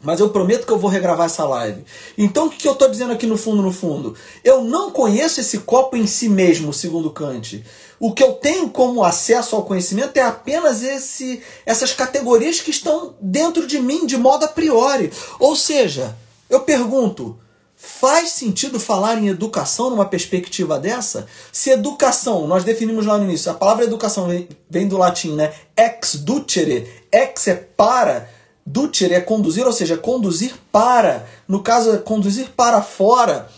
Mas 0.00 0.20
eu 0.20 0.28
prometo 0.28 0.64
que 0.64 0.72
eu 0.72 0.78
vou 0.78 0.88
regravar 0.88 1.26
essa 1.26 1.44
live. 1.44 1.84
Então 2.16 2.46
o 2.46 2.50
que 2.50 2.68
eu 2.68 2.72
estou 2.72 2.88
dizendo 2.88 3.12
aqui 3.12 3.26
no 3.26 3.36
fundo, 3.36 3.60
no 3.60 3.72
fundo? 3.72 4.14
Eu 4.44 4.62
não 4.62 4.92
conheço 4.92 5.40
esse 5.40 5.58
copo 5.58 5.96
em 5.96 6.06
si 6.06 6.28
mesmo, 6.28 6.72
segundo 6.72 7.10
Kant. 7.10 7.64
O 8.00 8.12
que 8.12 8.22
eu 8.22 8.34
tenho 8.34 8.70
como 8.70 9.02
acesso 9.02 9.56
ao 9.56 9.64
conhecimento 9.64 10.16
é 10.16 10.22
apenas 10.22 10.82
esse, 10.82 11.42
essas 11.66 11.92
categorias 11.92 12.60
que 12.60 12.70
estão 12.70 13.14
dentro 13.20 13.66
de 13.66 13.78
mim 13.78 14.06
de 14.06 14.16
modo 14.16 14.44
a 14.44 14.48
priori. 14.48 15.12
Ou 15.40 15.56
seja, 15.56 16.16
eu 16.48 16.60
pergunto, 16.60 17.38
faz 17.74 18.30
sentido 18.30 18.78
falar 18.78 19.18
em 19.18 19.28
educação 19.28 19.90
numa 19.90 20.06
perspectiva 20.06 20.78
dessa? 20.78 21.26
Se 21.52 21.70
educação, 21.70 22.46
nós 22.46 22.62
definimos 22.62 23.04
lá 23.04 23.18
no 23.18 23.24
início, 23.24 23.50
a 23.50 23.54
palavra 23.54 23.84
educação 23.84 24.28
vem, 24.28 24.48
vem 24.70 24.86
do 24.86 24.96
latim, 24.96 25.34
né? 25.34 25.52
Ex 25.76 26.14
ducere, 26.14 26.88
ex 27.12 27.48
é 27.48 27.54
para 27.54 28.38
Ducere 28.70 29.14
é 29.14 29.20
conduzir, 29.20 29.64
ou 29.64 29.72
seja, 29.72 29.96
conduzir 29.96 30.54
para. 30.70 31.26
No 31.48 31.62
caso, 31.62 31.90
é 31.90 31.96
conduzir 31.96 32.50
para 32.50 32.82
fora. 32.82 33.48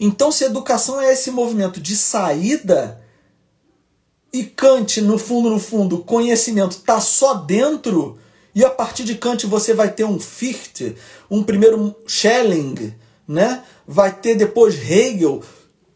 Então, 0.00 0.32
se 0.32 0.42
educação 0.42 1.00
é 1.00 1.12
esse 1.12 1.30
movimento 1.30 1.80
de 1.80 1.96
saída, 1.96 3.00
e 4.32 4.44
Kant, 4.44 5.00
no 5.00 5.18
fundo, 5.18 5.50
no 5.50 5.58
fundo, 5.58 5.98
conhecimento 5.98 6.72
está 6.72 7.00
só 7.00 7.34
dentro, 7.34 8.18
e 8.54 8.64
a 8.64 8.70
partir 8.70 9.04
de 9.04 9.16
Kant 9.16 9.46
você 9.46 9.74
vai 9.74 9.90
ter 9.90 10.04
um 10.04 10.18
Fichte, 10.18 10.96
um 11.30 11.42
primeiro 11.42 11.94
Schelling, 12.06 12.94
né? 13.28 13.62
vai 13.86 14.12
ter 14.12 14.34
depois 14.34 14.74
Hegel 14.74 15.42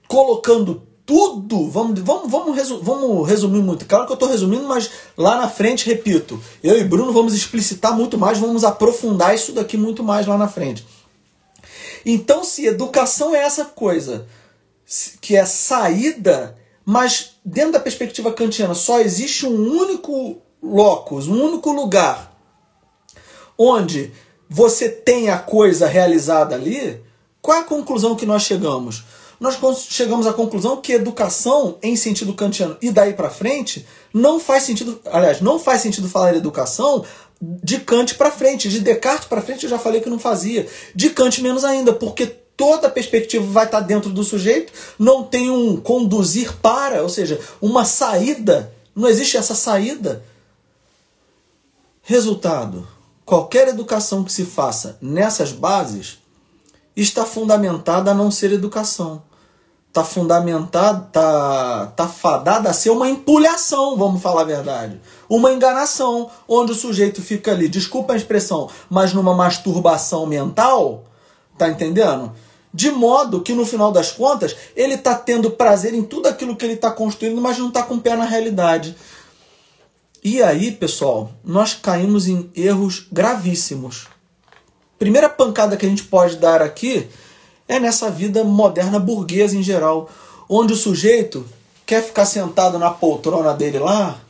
colocando 0.07 0.83
tudo, 1.05 1.71
vamos, 1.71 2.01
vamos, 2.01 2.31
vamos, 2.31 2.57
resumir, 2.57 2.83
vamos 2.83 3.29
resumir 3.29 3.63
muito. 3.63 3.87
Claro 3.87 4.07
que 4.07 4.13
eu 4.13 4.15
estou 4.15 4.29
resumindo, 4.29 4.65
mas 4.65 4.91
lá 5.17 5.37
na 5.37 5.49
frente, 5.49 5.87
repito, 5.87 6.41
eu 6.63 6.79
e 6.79 6.85
Bruno 6.85 7.13
vamos 7.13 7.33
explicitar 7.33 7.97
muito 7.97 8.19
mais, 8.19 8.39
vamos 8.39 8.65
aprofundar 8.65 9.35
isso 9.35 9.53
daqui 9.53 9.77
muito 9.77 10.03
mais 10.03 10.27
lá 10.27 10.37
na 10.37 10.49
frente. 10.49 10.85
Então, 12.05 12.45
se 12.45 12.67
educação 12.67 13.35
é 13.35 13.39
essa 13.39 13.65
coisa 13.65 14.27
que 15.21 15.37
é 15.37 15.45
saída, 15.45 16.57
mas 16.87 17.33
dentro 17.45 17.73
da 17.73 17.81
perspectiva 17.81 18.33
kantiana 18.33 18.73
só 18.73 19.01
existe 19.01 19.45
um 19.45 19.69
único 19.73 20.41
locus, 20.63 21.27
um 21.27 21.43
único 21.43 21.73
lugar 21.73 22.33
onde 23.59 24.13
você 24.49 24.89
tem 24.89 25.29
a 25.29 25.37
coisa 25.37 25.89
realizada 25.89 26.55
ali, 26.55 27.03
qual 27.43 27.59
é 27.59 27.61
a 27.63 27.65
conclusão 27.65 28.15
que 28.15 28.25
nós 28.25 28.43
chegamos? 28.43 29.05
nós 29.39 29.59
chegamos 29.91 30.27
à 30.27 30.33
conclusão 30.33 30.79
que 30.79 30.93
educação 30.93 31.77
em 31.83 31.95
sentido 31.95 32.33
kantiano 32.33 32.77
e 32.81 32.91
daí 32.91 33.13
para 33.13 33.29
frente 33.29 33.87
não 34.13 34.41
faz 34.41 34.63
sentido, 34.63 34.99
aliás, 35.05 35.41
não 35.41 35.59
faz 35.59 35.83
sentido 35.83 36.09
falar 36.09 36.35
em 36.35 36.39
educação 36.39 37.05
de 37.41 37.81
Kant 37.81 38.15
para 38.15 38.31
frente, 38.31 38.69
de 38.69 38.81
Descartes 38.81 39.29
para 39.29 39.43
frente 39.43 39.65
eu 39.65 39.71
já 39.71 39.79
falei 39.79 40.01
que 40.01 40.09
não 40.09 40.19
fazia, 40.19 40.67
de 40.95 41.11
Kant 41.11 41.43
menos 41.43 41.65
ainda, 41.65 41.93
porque 41.93 42.35
toda 42.57 42.87
a 42.87 42.91
perspectiva 42.91 43.45
vai 43.45 43.67
estar 43.67 43.81
dentro 43.81 44.11
do 44.11 44.25
sujeito, 44.25 44.73
não 44.99 45.23
tem 45.23 45.51
um 45.51 45.77
conduzir 45.77 46.57
para, 46.57 47.03
ou 47.03 47.09
seja, 47.09 47.39
uma 47.61 47.85
saída 47.85 48.73
Não 48.95 49.09
existe 49.09 49.37
essa 49.37 49.55
saída. 49.55 50.25
Resultado: 52.03 52.89
qualquer 53.25 53.69
educação 53.69 54.25
que 54.25 54.33
se 54.33 54.45
faça 54.45 54.97
nessas 55.03 55.53
bases 55.53 56.19
está 56.97 57.27
fundamentada 57.27 58.11
a 58.11 58.15
não 58.15 58.31
ser 58.31 58.53
educação. 58.53 59.23
Está 59.89 60.05
fundamentada, 60.05 61.07
está 61.07 61.87
tá 61.97 62.07
fadada 62.07 62.69
a 62.69 62.73
ser 62.73 62.91
uma 62.91 63.09
empulhação, 63.09 63.97
vamos 63.97 64.23
falar 64.23 64.43
a 64.43 64.45
verdade. 64.45 65.01
Uma 65.29 65.53
enganação, 65.53 66.31
onde 66.47 66.73
o 66.73 66.75
sujeito 66.75 67.23
fica 67.23 67.53
ali, 67.53 67.67
desculpa 67.67 68.13
a 68.13 68.17
expressão, 68.17 68.69
mas 68.91 69.15
numa 69.15 69.35
masturbação 69.35 70.27
mental, 70.27 71.05
tá 71.57 71.69
entendendo? 71.69 72.31
De 72.77 72.91
modo 72.91 73.41
que 73.41 73.55
no 73.55 73.65
final 73.65 73.91
das 73.91 74.13
contas 74.13 74.55
ele 74.77 74.97
está 74.97 75.15
tendo 75.15 75.51
prazer 75.51 75.95
em 75.95 76.03
tudo 76.03 76.29
aquilo 76.29 76.55
que 76.55 76.63
ele 76.63 76.75
está 76.75 76.91
construindo, 76.91 77.41
mas 77.41 77.57
não 77.57 77.69
está 77.69 77.83
com 77.83 77.95
o 77.95 78.01
pé 78.03 78.15
na 78.15 78.27
realidade. 78.27 78.95
E 80.23 80.43
aí, 80.43 80.71
pessoal, 80.71 81.33
nós 81.43 81.73
caímos 81.73 82.29
em 82.29 82.51
erros 82.55 83.07
gravíssimos. 83.11 84.09
Primeira 84.99 85.27
pancada 85.27 85.75
que 85.75 85.87
a 85.87 85.89
gente 85.89 86.05
pode 86.05 86.37
dar 86.37 86.61
aqui 86.61 87.09
é 87.67 87.81
nessa 87.81 88.11
vida 88.11 88.45
moderna 88.45 88.99
burguesa 88.99 89.57
em 89.57 89.63
geral, 89.63 90.11
onde 90.47 90.75
o 90.75 90.77
sujeito 90.77 91.47
quer 91.87 92.03
ficar 92.03 92.27
sentado 92.27 92.79
na 92.79 92.91
poltrona 92.91 93.55
dele 93.55 93.79
lá. 93.79 94.21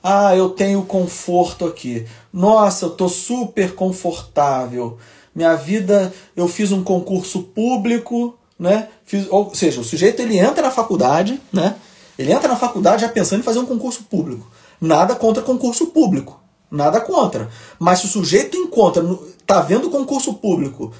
Ah, 0.00 0.36
eu 0.36 0.50
tenho 0.50 0.84
conforto 0.84 1.66
aqui. 1.66 2.06
Nossa, 2.32 2.84
eu 2.84 2.90
tô 2.90 3.08
super 3.08 3.74
confortável 3.74 4.96
minha 5.36 5.54
vida, 5.54 6.14
eu 6.34 6.48
fiz 6.48 6.72
um 6.72 6.82
concurso 6.82 7.42
público, 7.42 8.38
né? 8.58 8.88
Fiz, 9.04 9.26
ou 9.28 9.54
seja, 9.54 9.82
o 9.82 9.84
sujeito 9.84 10.22
ele 10.22 10.38
entra 10.38 10.62
na 10.62 10.70
faculdade, 10.70 11.38
né? 11.52 11.76
Ele 12.18 12.32
entra 12.32 12.48
na 12.48 12.56
faculdade 12.56 13.02
já 13.02 13.08
pensando 13.10 13.40
em 13.40 13.44
fazer 13.44 13.58
um 13.58 13.66
concurso 13.66 14.04
público. 14.04 14.50
Nada 14.80 15.14
contra 15.14 15.42
concurso 15.42 15.88
público. 15.88 16.40
Nada 16.70 17.02
contra. 17.02 17.50
Mas 17.78 17.98
se 17.98 18.06
o 18.06 18.08
sujeito 18.08 18.56
encontra, 18.56 19.04
tá 19.46 19.60
vendo 19.60 19.90
concurso 19.90 20.32
público, 20.32 20.90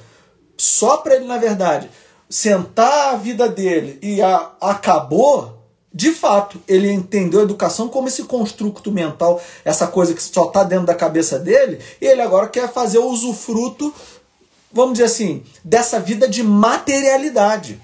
só 0.55 0.97
para 0.97 1.15
ele, 1.15 1.25
na 1.25 1.37
verdade, 1.39 1.89
sentar 2.29 3.15
a 3.15 3.17
vida 3.17 3.49
dele 3.49 3.97
e 4.03 4.21
a, 4.21 4.51
acabou, 4.61 5.57
de 5.91 6.11
fato, 6.11 6.61
ele 6.67 6.91
entendeu 6.91 7.39
a 7.39 7.43
educação 7.43 7.87
como 7.87 8.07
esse 8.07 8.23
construto 8.25 8.91
mental, 8.91 9.41
essa 9.65 9.87
coisa 9.87 10.13
que 10.13 10.21
só 10.21 10.45
está 10.45 10.63
dentro 10.63 10.85
da 10.85 10.93
cabeça 10.93 11.39
dele, 11.39 11.79
e 11.99 12.05
ele 12.05 12.21
agora 12.21 12.47
quer 12.47 12.71
fazer 12.71 12.99
o 12.99 13.09
usufruto 13.09 13.91
vamos 14.71 14.93
dizer 14.93 15.05
assim, 15.05 15.43
dessa 15.63 15.99
vida 15.99 16.27
de 16.27 16.43
materialidade. 16.43 17.81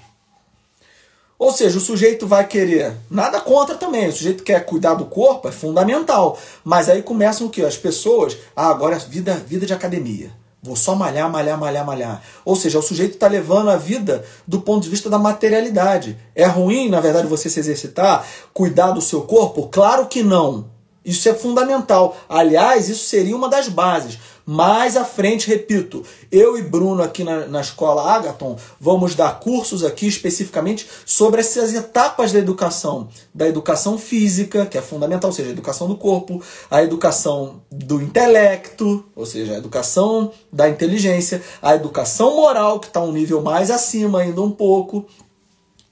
Ou 1.38 1.52
seja, 1.52 1.78
o 1.78 1.80
sujeito 1.80 2.26
vai 2.26 2.46
querer, 2.46 2.96
nada 3.10 3.40
contra 3.40 3.74
também, 3.74 4.08
o 4.08 4.12
sujeito 4.12 4.44
quer 4.44 4.64
cuidar 4.64 4.94
do 4.94 5.06
corpo, 5.06 5.48
é 5.48 5.52
fundamental. 5.52 6.38
Mas 6.62 6.88
aí 6.88 7.02
começam 7.02 7.46
o 7.46 7.50
que? 7.50 7.62
As 7.62 7.76
pessoas, 7.76 8.36
ah, 8.54 8.68
agora 8.68 8.96
é 8.96 8.98
vida, 8.98 9.34
vida 9.34 9.66
de 9.66 9.74
academia. 9.74 10.30
Vou 10.62 10.76
só 10.76 10.94
malhar, 10.94 11.30
malhar, 11.30 11.58
malhar, 11.58 11.84
malhar. 11.84 12.22
Ou 12.42 12.56
seja, 12.56 12.78
o 12.78 12.82
sujeito 12.82 13.14
está 13.14 13.26
levando 13.26 13.68
a 13.68 13.76
vida 13.76 14.24
do 14.48 14.62
ponto 14.62 14.84
de 14.84 14.88
vista 14.88 15.10
da 15.10 15.18
materialidade. 15.18 16.16
É 16.34 16.46
ruim, 16.46 16.88
na 16.88 17.00
verdade, 17.00 17.26
você 17.26 17.50
se 17.50 17.60
exercitar, 17.60 18.26
cuidar 18.54 18.92
do 18.92 19.02
seu 19.02 19.22
corpo? 19.22 19.68
Claro 19.70 20.06
que 20.06 20.22
não. 20.22 20.72
Isso 21.04 21.28
é 21.28 21.34
fundamental. 21.34 22.16
Aliás, 22.26 22.88
isso 22.88 23.04
seria 23.04 23.36
uma 23.36 23.50
das 23.50 23.68
bases. 23.68 24.18
Mais 24.46 24.94
à 24.94 25.06
frente, 25.06 25.48
repito, 25.48 26.04
eu 26.30 26.58
e 26.58 26.62
Bruno 26.62 27.02
aqui 27.02 27.24
na, 27.24 27.46
na 27.46 27.62
escola 27.62 28.14
Agaton 28.14 28.58
vamos 28.78 29.14
dar 29.14 29.40
cursos 29.40 29.82
aqui 29.82 30.06
especificamente 30.06 30.86
sobre 31.06 31.40
essas 31.40 31.72
etapas 31.72 32.30
da 32.30 32.38
educação. 32.38 33.08
Da 33.32 33.48
educação 33.48 33.96
física, 33.96 34.66
que 34.66 34.76
é 34.76 34.82
fundamental, 34.82 35.30
ou 35.30 35.34
seja, 35.34 35.48
a 35.48 35.52
educação 35.52 35.88
do 35.88 35.96
corpo, 35.96 36.42
a 36.70 36.82
educação 36.82 37.62
do 37.70 38.02
intelecto, 38.02 39.06
ou 39.16 39.24
seja, 39.24 39.54
a 39.54 39.58
educação 39.58 40.30
da 40.52 40.68
inteligência, 40.68 41.42
a 41.62 41.74
educação 41.74 42.36
moral, 42.36 42.78
que 42.78 42.88
está 42.88 43.00
um 43.00 43.12
nível 43.12 43.40
mais 43.40 43.70
acima 43.70 44.20
ainda 44.20 44.42
um 44.42 44.50
pouco, 44.50 45.06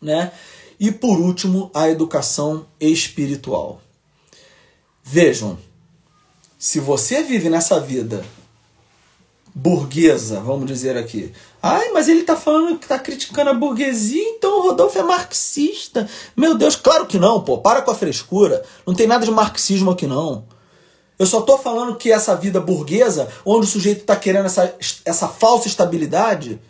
né? 0.01 0.31
E 0.79 0.93
por 0.93 1.19
último, 1.19 1.71
a 1.73 1.89
educação 1.89 2.67
espiritual. 2.79 3.81
Vejam, 5.03 5.57
se 6.59 6.79
você 6.79 7.23
vive 7.23 7.49
nessa 7.49 7.81
vida 7.81 8.23
burguesa, 9.55 10.41
vamos 10.41 10.67
dizer 10.67 10.97
aqui. 10.97 11.33
Ai, 11.63 11.91
mas 11.93 12.09
ele 12.09 12.21
está 12.21 12.37
falando 12.37 12.79
que 12.79 12.85
está 12.85 12.99
criticando 12.99 13.51
a 13.51 13.55
burguesia, 13.55 14.23
então 14.31 14.59
o 14.59 14.63
Rodolfo 14.63 14.99
é 14.99 15.03
marxista. 15.03 16.09
Meu 16.37 16.57
Deus, 16.57 16.75
claro 16.75 17.07
que 17.07 17.19
não, 17.19 17.43
pô, 17.43 17.59
para 17.59 17.83
com 17.83 17.91
a 17.91 17.95
frescura. 17.95 18.63
Não 18.87 18.95
tem 18.95 19.07
nada 19.07 19.25
de 19.25 19.31
marxismo 19.31 19.91
aqui 19.91 20.07
não. 20.07 20.45
Eu 21.19 21.27
só 21.27 21.41
estou 21.41 21.59
falando 21.59 21.97
que 21.97 22.11
essa 22.11 22.35
vida 22.35 22.61
burguesa, 22.61 23.29
onde 23.45 23.67
o 23.67 23.71
sujeito 23.71 24.01
está 24.01 24.17
querendo 24.17 24.47
essa, 24.47 24.75
essa 25.05 25.29
falsa 25.29 25.69
estabilidade, 25.69 26.61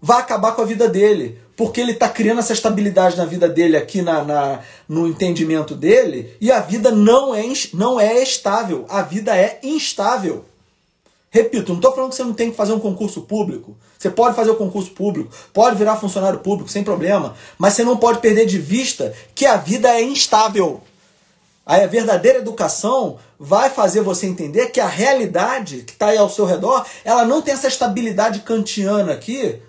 vai 0.00 0.20
acabar 0.20 0.52
com 0.52 0.62
a 0.62 0.66
vida 0.66 0.88
dele. 0.88 1.40
Porque 1.56 1.80
ele 1.80 1.92
está 1.92 2.08
criando 2.08 2.38
essa 2.38 2.52
estabilidade 2.52 3.16
na 3.16 3.24
vida 3.24 3.48
dele 3.48 3.76
aqui 3.76 4.00
na, 4.00 4.22
na, 4.22 4.60
no 4.88 5.06
entendimento 5.08 5.74
dele, 5.74 6.34
e 6.40 6.50
a 6.50 6.60
vida 6.60 6.90
não 6.90 7.34
é, 7.34 7.42
não 7.74 8.00
é 8.00 8.22
estável. 8.22 8.86
A 8.88 9.02
vida 9.02 9.36
é 9.36 9.58
instável. 9.62 10.44
Repito, 11.32 11.68
não 11.68 11.76
estou 11.76 11.92
falando 11.92 12.10
que 12.10 12.16
você 12.16 12.24
não 12.24 12.34
tem 12.34 12.50
que 12.50 12.56
fazer 12.56 12.72
um 12.72 12.80
concurso 12.80 13.22
público. 13.22 13.76
Você 13.96 14.10
pode 14.10 14.34
fazer 14.34 14.50
o 14.50 14.56
concurso 14.56 14.90
público, 14.90 15.32
pode 15.52 15.76
virar 15.76 15.96
funcionário 15.96 16.40
público 16.40 16.68
sem 16.68 16.82
problema, 16.82 17.36
mas 17.56 17.74
você 17.74 17.84
não 17.84 17.96
pode 17.96 18.18
perder 18.18 18.46
de 18.46 18.58
vista 18.58 19.14
que 19.32 19.46
a 19.46 19.56
vida 19.56 19.88
é 19.88 20.02
instável. 20.02 20.80
Aí 21.64 21.84
a 21.84 21.86
verdadeira 21.86 22.40
educação 22.40 23.18
vai 23.38 23.70
fazer 23.70 24.00
você 24.00 24.26
entender 24.26 24.70
que 24.70 24.80
a 24.80 24.88
realidade 24.88 25.82
que 25.82 25.92
está 25.92 26.08
aí 26.08 26.18
ao 26.18 26.28
seu 26.28 26.44
redor, 26.44 26.84
ela 27.04 27.24
não 27.24 27.40
tem 27.40 27.54
essa 27.54 27.68
estabilidade 27.68 28.40
kantiana 28.40 29.12
aqui 29.12 29.62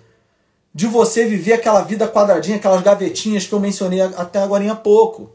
de 0.74 0.88
você 0.88 1.26
viver 1.26 1.52
aquela 1.52 1.82
vida 1.82 2.08
quadradinha, 2.08 2.56
aquelas 2.56 2.82
gavetinhas 2.82 3.46
que 3.46 3.52
eu 3.52 3.60
mencionei 3.60 4.00
até 4.00 4.40
agora 4.40 4.72
há 4.72 4.74
pouco, 4.74 5.30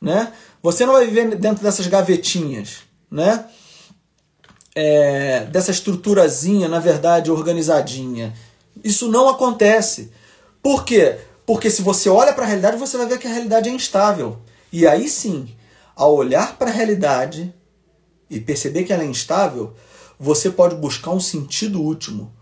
né? 0.00 0.32
Você 0.62 0.86
não 0.86 0.92
vai 0.92 1.04
viver 1.04 1.34
dentro 1.34 1.64
dessas 1.64 1.88
gavetinhas, 1.88 2.80
né? 3.10 3.44
É, 4.74 5.44
dessa 5.44 5.70
estruturazinha, 5.70 6.68
na 6.68 6.78
verdade, 6.78 7.30
organizadinha. 7.30 8.34
Isso 8.82 9.08
não 9.08 9.28
acontece. 9.28 10.10
Por 10.62 10.84
quê? 10.84 11.18
Porque 11.44 11.70
se 11.70 11.82
você 11.82 12.08
olha 12.08 12.32
para 12.32 12.44
a 12.44 12.46
realidade, 12.46 12.76
você 12.76 12.96
vai 12.96 13.06
ver 13.06 13.18
que 13.18 13.26
a 13.26 13.30
realidade 13.30 13.68
é 13.68 13.72
instável. 13.72 14.38
E 14.72 14.86
aí 14.86 15.08
sim, 15.08 15.54
ao 15.94 16.14
olhar 16.14 16.56
para 16.56 16.70
a 16.70 16.72
realidade 16.72 17.52
e 18.30 18.40
perceber 18.40 18.84
que 18.84 18.92
ela 18.92 19.02
é 19.02 19.06
instável, 19.06 19.74
você 20.18 20.50
pode 20.50 20.76
buscar 20.76 21.10
um 21.10 21.20
sentido 21.20 21.82
último, 21.82 22.32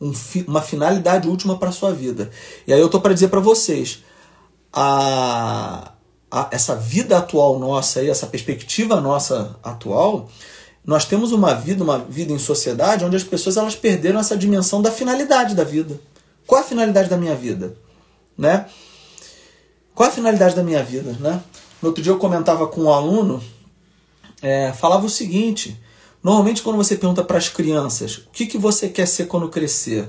um 0.00 0.12
fi, 0.12 0.44
uma 0.48 0.62
finalidade 0.62 1.28
última 1.28 1.58
para 1.58 1.70
sua 1.70 1.92
vida. 1.92 2.30
E 2.66 2.72
aí 2.72 2.80
eu 2.80 2.86
estou 2.86 3.00
para 3.00 3.14
dizer 3.14 3.28
para 3.28 3.40
vocês, 3.40 4.02
a, 4.72 5.92
a, 6.30 6.48
essa 6.50 6.74
vida 6.74 7.18
atual 7.18 7.58
nossa, 7.58 8.04
essa 8.04 8.26
perspectiva 8.26 9.00
nossa 9.00 9.56
atual, 9.62 10.28
nós 10.86 11.04
temos 11.04 11.32
uma 11.32 11.52
vida, 11.52 11.82
uma 11.82 11.98
vida 11.98 12.32
em 12.32 12.38
sociedade 12.38 13.04
onde 13.04 13.16
as 13.16 13.24
pessoas 13.24 13.56
elas 13.56 13.74
perderam 13.74 14.20
essa 14.20 14.36
dimensão 14.36 14.80
da 14.80 14.92
finalidade 14.92 15.54
da 15.54 15.64
vida. 15.64 16.00
Qual 16.46 16.60
é 16.60 16.64
a 16.64 16.66
finalidade 16.66 17.10
da 17.10 17.16
minha 17.16 17.34
vida? 17.34 17.76
Né? 18.38 18.66
Qual 19.92 20.08
é 20.08 20.12
a 20.12 20.14
finalidade 20.14 20.54
da 20.54 20.62
minha 20.62 20.84
vida? 20.84 21.16
Né? 21.18 21.42
No 21.82 21.88
outro 21.88 22.02
dia 22.02 22.12
eu 22.12 22.18
comentava 22.18 22.68
com 22.68 22.82
um 22.82 22.92
aluno, 22.92 23.42
é, 24.40 24.72
falava 24.72 25.04
o 25.04 25.10
seguinte: 25.10 25.76
normalmente 26.22 26.62
quando 26.62 26.76
você 26.76 26.94
pergunta 26.94 27.24
para 27.24 27.38
as 27.38 27.48
crianças 27.48 28.18
o 28.18 28.30
que, 28.30 28.46
que 28.46 28.56
você 28.56 28.88
quer 28.88 29.06
ser 29.06 29.26
quando 29.26 29.48
crescer, 29.48 30.08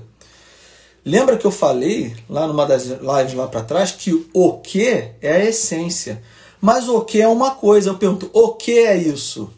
lembra 1.04 1.38
que 1.38 1.48
eu 1.48 1.52
falei 1.52 2.16
lá 2.30 2.46
numa 2.46 2.68
das 2.68 2.84
lives 2.86 3.34
lá 3.34 3.48
para 3.48 3.63
trás 3.63 3.92
que 3.92 4.28
o 4.32 4.54
que 4.60 4.88
é 4.88 5.16
a 5.24 5.44
essência, 5.44 6.22
mas 6.62 6.88
o 6.88 7.02
que 7.02 7.20
é 7.20 7.28
uma 7.28 7.52
coisa. 7.52 7.90
Eu 7.90 7.98
pergunto: 7.98 8.30
o 8.32 8.50
que 8.50 8.78
é 8.78 8.96
isso? 8.96 9.57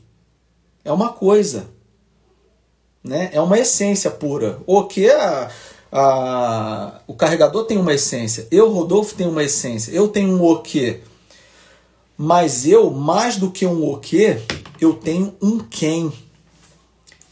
É 0.83 0.91
uma 0.91 1.09
coisa. 1.09 1.67
Né? 3.03 3.29
É 3.33 3.41
uma 3.41 3.57
essência 3.57 4.11
pura. 4.11 4.59
O 4.65 4.83
que 4.83 5.09
a, 5.09 5.49
a, 5.91 7.01
o 7.07 7.13
carregador 7.13 7.65
tem 7.65 7.77
uma 7.77 7.93
essência. 7.93 8.47
Eu, 8.51 8.71
Rodolfo, 8.71 9.15
tenho 9.15 9.29
uma 9.29 9.43
essência. 9.43 9.91
Eu 9.91 10.07
tenho 10.07 10.29
um 10.29 10.43
o 10.43 10.61
que. 10.61 11.01
Mas 12.17 12.65
eu, 12.65 12.91
mais 12.91 13.37
do 13.37 13.49
que 13.49 13.65
um 13.65 13.89
o 13.89 13.97
que, 13.97 14.37
eu 14.79 14.93
tenho 14.93 15.33
um 15.41 15.59
quem. 15.59 16.11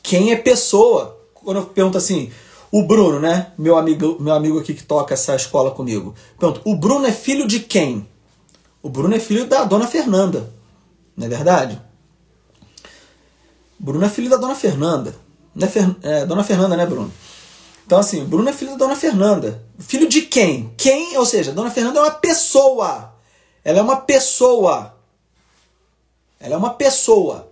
Quem 0.02 0.32
é 0.32 0.36
pessoa. 0.36 1.20
Quando 1.34 1.58
eu 1.58 1.66
pergunto 1.66 1.98
assim, 1.98 2.32
o 2.72 2.84
Bruno, 2.84 3.20
né? 3.20 3.52
Meu 3.58 3.78
amigo, 3.78 4.18
meu 4.20 4.34
amigo 4.34 4.60
aqui 4.60 4.74
que 4.74 4.84
toca 4.84 5.14
essa 5.14 5.36
escola 5.36 5.72
comigo. 5.72 6.16
Pergunto, 6.40 6.62
o 6.64 6.76
Bruno 6.76 7.06
é 7.06 7.12
filho 7.12 7.48
de 7.48 7.60
quem? 7.60 8.08
O 8.82 8.90
Bruno 8.90 9.16
é 9.16 9.20
filho 9.20 9.46
da 9.46 9.64
dona 9.64 9.88
Fernanda. 9.88 10.50
Não 11.16 11.26
é 11.26 11.30
verdade? 11.30 11.82
Bruno 13.80 14.06
é 14.06 14.10
filho 14.10 14.30
da 14.30 14.38
dona 14.38 14.56
Fernanda. 14.56 15.16
Né, 15.56 15.68
Fer... 15.68 15.96
é, 16.04 16.26
dona 16.26 16.44
Fernanda, 16.44 16.76
né, 16.76 16.86
Bruno? 16.86 17.12
Então, 17.86 18.00
assim, 18.00 18.26
Bruno 18.26 18.50
é 18.50 18.54
filho 18.54 18.72
da 18.72 18.78
dona 18.78 18.96
Fernanda. 18.96 19.64
Filho 19.80 20.08
de 20.08 20.24
quem? 20.24 20.74
Quem? 20.78 21.18
Ou 21.18 21.26
seja, 21.26 21.52
dona 21.52 21.72
Fernanda 21.72 22.00
é 22.00 22.04
uma 22.04 22.12
pessoa. 22.12 23.14
Ela 23.64 23.80
é 23.80 23.82
uma 23.82 23.98
pessoa. 23.98 24.98
Ela 26.40 26.56
é 26.56 26.58
uma 26.58 26.74
pessoa. 26.74 27.52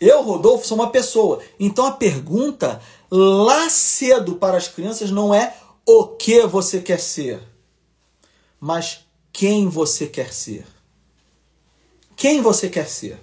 Eu, 0.00 0.22
Rodolfo, 0.22 0.66
sou 0.66 0.76
uma 0.76 0.90
pessoa. 0.90 1.40
Então 1.58 1.86
a 1.86 1.92
pergunta 1.92 2.80
lá 3.10 3.68
cedo 3.68 4.36
para 4.36 4.56
as 4.56 4.68
crianças 4.68 5.10
não 5.10 5.34
é 5.34 5.54
o 5.84 6.06
que 6.06 6.46
você 6.46 6.80
quer 6.80 7.00
ser, 7.00 7.42
mas 8.60 9.06
quem 9.32 9.68
você 9.68 10.06
quer 10.06 10.32
ser. 10.32 10.66
Quem 12.14 12.42
você 12.42 12.68
quer 12.68 12.88
ser? 12.88 13.18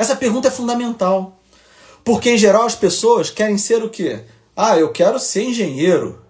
Essa 0.00 0.16
pergunta 0.16 0.48
é 0.48 0.50
fundamental. 0.50 1.38
Porque 2.02 2.30
em 2.30 2.38
geral 2.38 2.62
as 2.62 2.74
pessoas 2.74 3.28
querem 3.28 3.58
ser 3.58 3.84
o 3.84 3.90
quê? 3.90 4.24
Ah, 4.56 4.78
eu 4.78 4.90
quero 4.92 5.20
ser 5.20 5.42
engenheiro, 5.42 6.24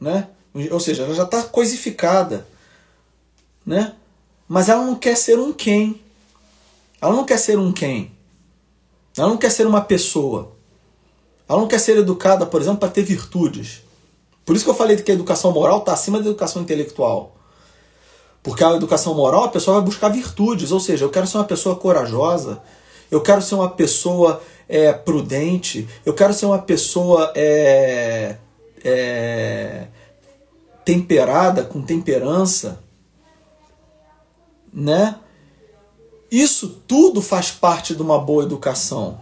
né? 0.00 0.28
Ou 0.70 0.80
seja, 0.80 1.02
ela 1.02 1.14
já 1.14 1.24
está 1.24 1.42
coisificada, 1.42 2.46
né? 3.66 3.92
Mas 4.48 4.70
ela 4.70 4.86
não 4.86 4.94
quer 4.94 5.14
ser 5.14 5.38
um 5.38 5.52
quem. 5.52 6.00
Ela 7.02 7.12
não 7.14 7.26
quer 7.26 7.36
ser 7.36 7.58
um 7.58 7.70
quem. 7.70 8.12
Ela 9.14 9.28
não 9.28 9.36
quer 9.36 9.50
ser 9.50 9.66
uma 9.66 9.82
pessoa. 9.82 10.52
Ela 11.46 11.60
não 11.60 11.68
quer 11.68 11.80
ser 11.80 11.98
educada, 11.98 12.46
por 12.46 12.62
exemplo, 12.62 12.80
para 12.80 12.88
ter 12.88 13.02
virtudes. 13.02 13.82
Por 14.42 14.56
isso 14.56 14.64
que 14.64 14.70
eu 14.70 14.74
falei 14.74 14.96
que 14.96 15.10
a 15.10 15.14
educação 15.14 15.52
moral 15.52 15.80
está 15.80 15.92
acima 15.92 16.18
da 16.18 16.30
educação 16.30 16.62
intelectual. 16.62 17.36
Porque 18.42 18.64
a 18.64 18.72
educação 18.72 19.12
moral, 19.12 19.44
a 19.44 19.48
pessoa 19.48 19.76
vai 19.76 19.84
buscar 19.84 20.08
virtudes. 20.08 20.72
Ou 20.72 20.80
seja, 20.80 21.04
eu 21.04 21.10
quero 21.10 21.26
ser 21.26 21.36
uma 21.36 21.44
pessoa 21.44 21.76
corajosa, 21.76 22.62
eu 23.12 23.20
quero 23.20 23.42
ser 23.42 23.54
uma 23.54 23.68
pessoa 23.68 24.42
é, 24.66 24.90
prudente, 24.90 25.86
eu 26.04 26.14
quero 26.14 26.32
ser 26.32 26.46
uma 26.46 26.58
pessoa 26.58 27.30
é, 27.36 28.36
é, 28.82 29.86
temperada, 30.82 31.62
com 31.62 31.82
temperança. 31.82 32.82
Né? 34.72 35.14
Isso 36.30 36.80
tudo 36.88 37.20
faz 37.20 37.50
parte 37.50 37.94
de 37.94 38.00
uma 38.00 38.18
boa 38.18 38.44
educação. 38.44 39.20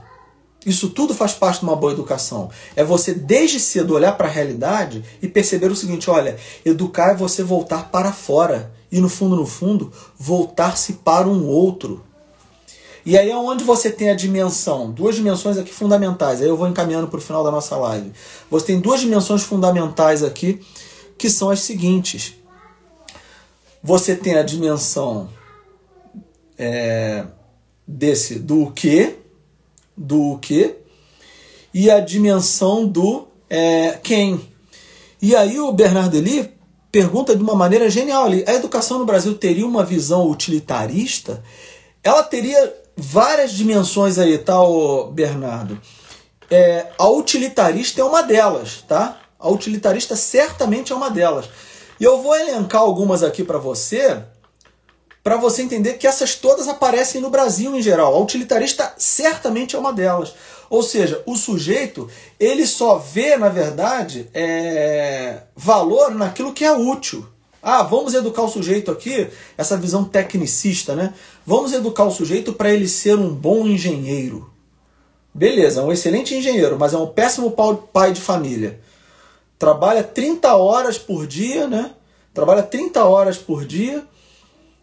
Isso 0.64 0.90
tudo 0.90 1.12
faz 1.12 1.32
parte 1.32 1.58
de 1.58 1.64
uma 1.64 1.74
boa 1.74 1.92
educação. 1.92 2.48
É 2.76 2.84
você, 2.84 3.12
desde 3.12 3.58
cedo, 3.58 3.94
olhar 3.94 4.12
para 4.12 4.28
a 4.28 4.30
realidade 4.30 5.02
e 5.20 5.26
perceber 5.26 5.68
o 5.68 5.74
seguinte: 5.74 6.08
olha, 6.08 6.36
educar 6.64 7.10
é 7.10 7.16
você 7.16 7.42
voltar 7.42 7.90
para 7.90 8.12
fora. 8.12 8.72
E 8.92 9.00
no 9.00 9.08
fundo, 9.08 9.34
no 9.34 9.46
fundo, 9.46 9.92
voltar-se 10.16 10.92
para 10.94 11.26
um 11.26 11.44
outro. 11.48 12.04
E 13.04 13.16
aí 13.16 13.30
é 13.30 13.36
onde 13.36 13.64
você 13.64 13.90
tem 13.90 14.10
a 14.10 14.14
dimensão, 14.14 14.90
duas 14.90 15.14
dimensões 15.14 15.56
aqui 15.56 15.72
fundamentais. 15.72 16.40
Aí 16.40 16.48
eu 16.48 16.56
vou 16.56 16.68
encaminhando 16.68 17.08
para 17.08 17.18
o 17.18 17.22
final 17.22 17.42
da 17.42 17.50
nossa 17.50 17.76
live. 17.76 18.12
Você 18.50 18.66
tem 18.66 18.80
duas 18.80 19.00
dimensões 19.00 19.42
fundamentais 19.42 20.22
aqui, 20.22 20.60
que 21.16 21.30
são 21.30 21.50
as 21.50 21.60
seguintes. 21.60 22.34
Você 23.82 24.14
tem 24.14 24.34
a 24.34 24.42
dimensão 24.42 25.30
é, 26.58 27.24
desse 27.86 28.38
do 28.38 28.70
que, 28.70 29.16
do 29.96 30.38
que, 30.38 30.76
e 31.72 31.90
a 31.90 32.00
dimensão 32.00 32.86
do 32.86 33.28
é, 33.48 33.98
quem. 34.02 34.40
E 35.22 35.34
aí 35.34 35.58
o 35.58 35.72
Bernardo 35.72 36.16
Eli 36.16 36.50
pergunta 36.90 37.36
de 37.36 37.42
uma 37.42 37.54
maneira 37.54 37.88
genial 37.88 38.24
ali, 38.24 38.44
a 38.46 38.54
educação 38.54 38.98
no 38.98 39.06
Brasil 39.06 39.34
teria 39.34 39.66
uma 39.66 39.84
visão 39.84 40.28
utilitarista? 40.28 41.42
Ela 42.02 42.22
teria 42.22 42.74
várias 43.00 43.52
dimensões 43.52 44.18
aí, 44.18 44.38
tá, 44.38 44.54
Bernardo? 45.12 45.80
É, 46.50 46.88
a 46.98 47.08
utilitarista 47.08 48.00
é 48.00 48.04
uma 48.04 48.22
delas, 48.22 48.84
tá? 48.86 49.20
A 49.38 49.48
utilitarista 49.48 50.14
certamente 50.16 50.92
é 50.92 50.96
uma 50.96 51.10
delas. 51.10 51.48
E 51.98 52.04
eu 52.04 52.22
vou 52.22 52.36
elencar 52.36 52.82
algumas 52.82 53.22
aqui 53.22 53.44
para 53.44 53.58
você, 53.58 54.22
para 55.22 55.36
você 55.36 55.62
entender 55.62 55.94
que 55.94 56.06
essas 56.06 56.34
todas 56.34 56.68
aparecem 56.68 57.20
no 57.20 57.30
Brasil 57.30 57.74
em 57.76 57.82
geral. 57.82 58.14
A 58.14 58.18
utilitarista 58.18 58.94
certamente 58.96 59.76
é 59.76 59.78
uma 59.78 59.92
delas. 59.92 60.34
Ou 60.68 60.82
seja, 60.82 61.22
o 61.26 61.36
sujeito 61.36 62.08
ele 62.38 62.66
só 62.66 62.96
vê, 62.96 63.36
na 63.36 63.48
verdade, 63.48 64.30
é, 64.32 65.42
valor 65.56 66.14
naquilo 66.14 66.52
que 66.52 66.64
é 66.64 66.72
útil. 66.72 67.26
Ah, 67.62 67.82
vamos 67.82 68.14
educar 68.14 68.42
o 68.42 68.48
sujeito 68.48 68.90
aqui, 68.90 69.28
essa 69.56 69.76
visão 69.76 70.04
tecnicista, 70.04 70.94
né? 70.94 71.12
Vamos 71.46 71.72
educar 71.72 72.04
o 72.04 72.10
sujeito 72.10 72.52
para 72.52 72.70
ele 72.70 72.88
ser 72.88 73.16
um 73.16 73.34
bom 73.34 73.66
engenheiro. 73.66 74.50
Beleza, 75.32 75.80
é 75.80 75.84
um 75.84 75.92
excelente 75.92 76.34
engenheiro, 76.34 76.78
mas 76.78 76.94
é 76.94 76.98
um 76.98 77.06
péssimo 77.06 77.54
pai 77.92 78.12
de 78.12 78.20
família. 78.20 78.80
Trabalha 79.58 80.02
30 80.02 80.56
horas 80.56 80.98
por 80.98 81.26
dia, 81.26 81.68
né? 81.68 81.92
Trabalha 82.32 82.62
30 82.62 83.04
horas 83.04 83.36
por 83.36 83.64
dia 83.64 84.04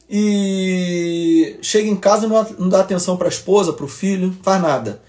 e 0.09 1.57
chega 1.61 1.89
em 1.89 1.95
casa 1.95 2.27
não 2.27 2.69
dá 2.69 2.81
atenção 2.81 3.17
para 3.17 3.27
a 3.27 3.29
esposa, 3.29 3.73
para 3.73 3.85
o 3.85 3.89
filho, 3.89 4.35
faz 4.41 4.61
nada. 4.61 5.01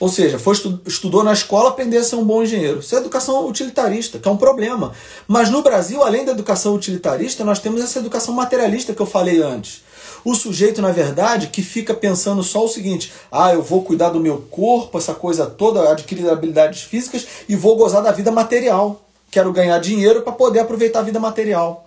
Ou 0.00 0.08
seja, 0.08 0.38
foi 0.38 0.54
estudou 0.86 1.22
na 1.22 1.34
escola 1.34 1.68
aprender 1.68 1.98
a 1.98 2.02
ser 2.02 2.16
um 2.16 2.24
bom 2.24 2.42
engenheiro. 2.42 2.80
Isso 2.80 2.94
é 2.96 2.98
educação 2.98 3.46
utilitarista, 3.46 4.18
que 4.18 4.26
é 4.26 4.30
um 4.30 4.36
problema. 4.36 4.92
Mas 5.28 5.50
no 5.50 5.62
Brasil, 5.62 6.02
além 6.02 6.24
da 6.24 6.32
educação 6.32 6.74
utilitarista, 6.74 7.44
nós 7.44 7.58
temos 7.58 7.82
essa 7.82 7.98
educação 7.98 8.32
materialista 8.32 8.94
que 8.94 9.02
eu 9.02 9.06
falei 9.06 9.42
antes. 9.42 9.82
O 10.24 10.34
sujeito, 10.34 10.80
na 10.80 10.90
verdade, 10.90 11.48
que 11.48 11.62
fica 11.62 11.92
pensando 11.92 12.42
só 12.42 12.64
o 12.64 12.68
seguinte: 12.68 13.12
ah, 13.30 13.52
eu 13.52 13.62
vou 13.62 13.82
cuidar 13.82 14.08
do 14.08 14.18
meu 14.18 14.38
corpo, 14.50 14.96
essa 14.96 15.12
coisa 15.12 15.44
toda, 15.44 15.90
adquirir 15.90 16.30
habilidades 16.30 16.82
físicas 16.82 17.26
e 17.46 17.54
vou 17.54 17.76
gozar 17.76 18.02
da 18.02 18.10
vida 18.10 18.32
material. 18.32 19.02
Quero 19.30 19.52
ganhar 19.52 19.78
dinheiro 19.78 20.22
para 20.22 20.32
poder 20.32 20.60
aproveitar 20.60 21.00
a 21.00 21.02
vida 21.02 21.20
material. 21.20 21.86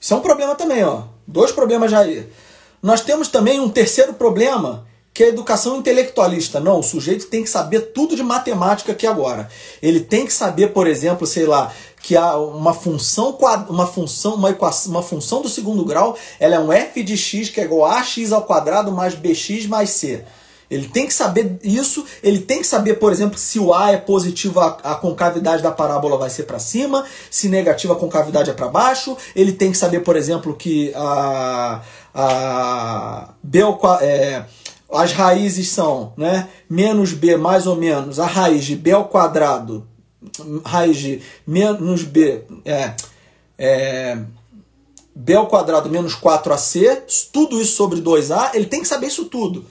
Isso 0.00 0.14
é 0.14 0.16
um 0.16 0.20
problema 0.20 0.54
também, 0.54 0.82
ó. 0.82 1.02
Dois 1.26 1.52
problemas 1.52 1.90
já 1.90 2.00
aí. 2.00 2.26
Nós 2.82 3.02
temos 3.02 3.28
também 3.28 3.60
um 3.60 3.68
terceiro 3.68 4.14
problema, 4.14 4.87
que 5.18 5.24
é 5.24 5.28
educação 5.30 5.78
intelectualista. 5.78 6.60
Não, 6.60 6.78
o 6.78 6.82
sujeito 6.82 7.26
tem 7.26 7.42
que 7.42 7.50
saber 7.50 7.90
tudo 7.92 8.14
de 8.14 8.22
matemática 8.22 8.92
aqui 8.92 9.04
agora. 9.04 9.48
Ele 9.82 9.98
tem 9.98 10.24
que 10.24 10.32
saber, 10.32 10.68
por 10.68 10.86
exemplo, 10.86 11.26
sei 11.26 11.44
lá, 11.44 11.72
que 12.00 12.16
há 12.16 12.36
uma 12.36 12.72
função 12.72 13.36
uma 13.68 13.84
função 13.84 14.36
uma 14.36 14.50
equação, 14.50 14.92
uma 14.92 15.02
função 15.02 15.42
do 15.42 15.48
segundo 15.48 15.84
grau, 15.84 16.16
ela 16.38 16.54
é 16.54 16.60
um 16.60 16.72
f 16.72 17.02
de 17.02 17.16
x 17.16 17.48
que 17.48 17.60
é 17.60 17.64
igual 17.64 17.90
a 17.90 18.00
x 18.04 18.30
ao 18.30 18.42
quadrado 18.42 18.92
mais 18.92 19.16
bx 19.16 19.66
mais 19.66 19.90
c. 19.90 20.22
Ele 20.70 20.86
tem 20.86 21.08
que 21.08 21.14
saber 21.14 21.58
isso, 21.64 22.04
ele 22.22 22.38
tem 22.38 22.58
que 22.58 22.66
saber, 22.66 22.94
por 22.94 23.10
exemplo, 23.10 23.36
se 23.38 23.58
o 23.58 23.74
A 23.74 23.90
é 23.90 23.96
positivo, 23.96 24.60
a, 24.60 24.78
a 24.84 24.94
concavidade 24.94 25.64
da 25.64 25.72
parábola 25.72 26.16
vai 26.16 26.30
ser 26.30 26.44
para 26.44 26.60
cima, 26.60 27.04
se 27.28 27.48
negativo, 27.48 27.92
a 27.92 27.96
concavidade 27.96 28.50
é 28.50 28.52
para 28.52 28.68
baixo. 28.68 29.16
Ele 29.34 29.52
tem 29.52 29.72
que 29.72 29.78
saber, 29.78 30.00
por 30.00 30.14
exemplo, 30.14 30.54
que 30.54 30.92
a, 30.94 31.80
a 32.14 33.30
B 33.42 33.60
é, 34.02 34.44
as 34.90 35.12
raízes 35.12 35.68
são 35.70 36.12
né, 36.16 36.48
menos 36.68 37.12
B 37.12 37.36
mais 37.36 37.66
ou 37.66 37.76
menos 37.76 38.18
a 38.18 38.26
raiz 38.26 38.64
de 38.64 38.74
B 38.74 38.92
ao 38.92 39.08
quadrado, 39.08 39.86
raiz 40.64 40.96
de 40.96 41.22
menos 41.46 42.04
B, 42.04 42.42
é, 42.64 42.94
é, 43.58 44.18
B 45.14 45.34
ao 45.34 45.46
quadrado 45.46 45.90
menos 45.90 46.14
4AC, 46.14 47.28
tudo 47.32 47.60
isso 47.60 47.76
sobre 47.76 48.00
2A, 48.00 48.54
ele 48.54 48.66
tem 48.66 48.80
que 48.80 48.88
saber 48.88 49.08
isso 49.08 49.26
tudo. 49.26 49.64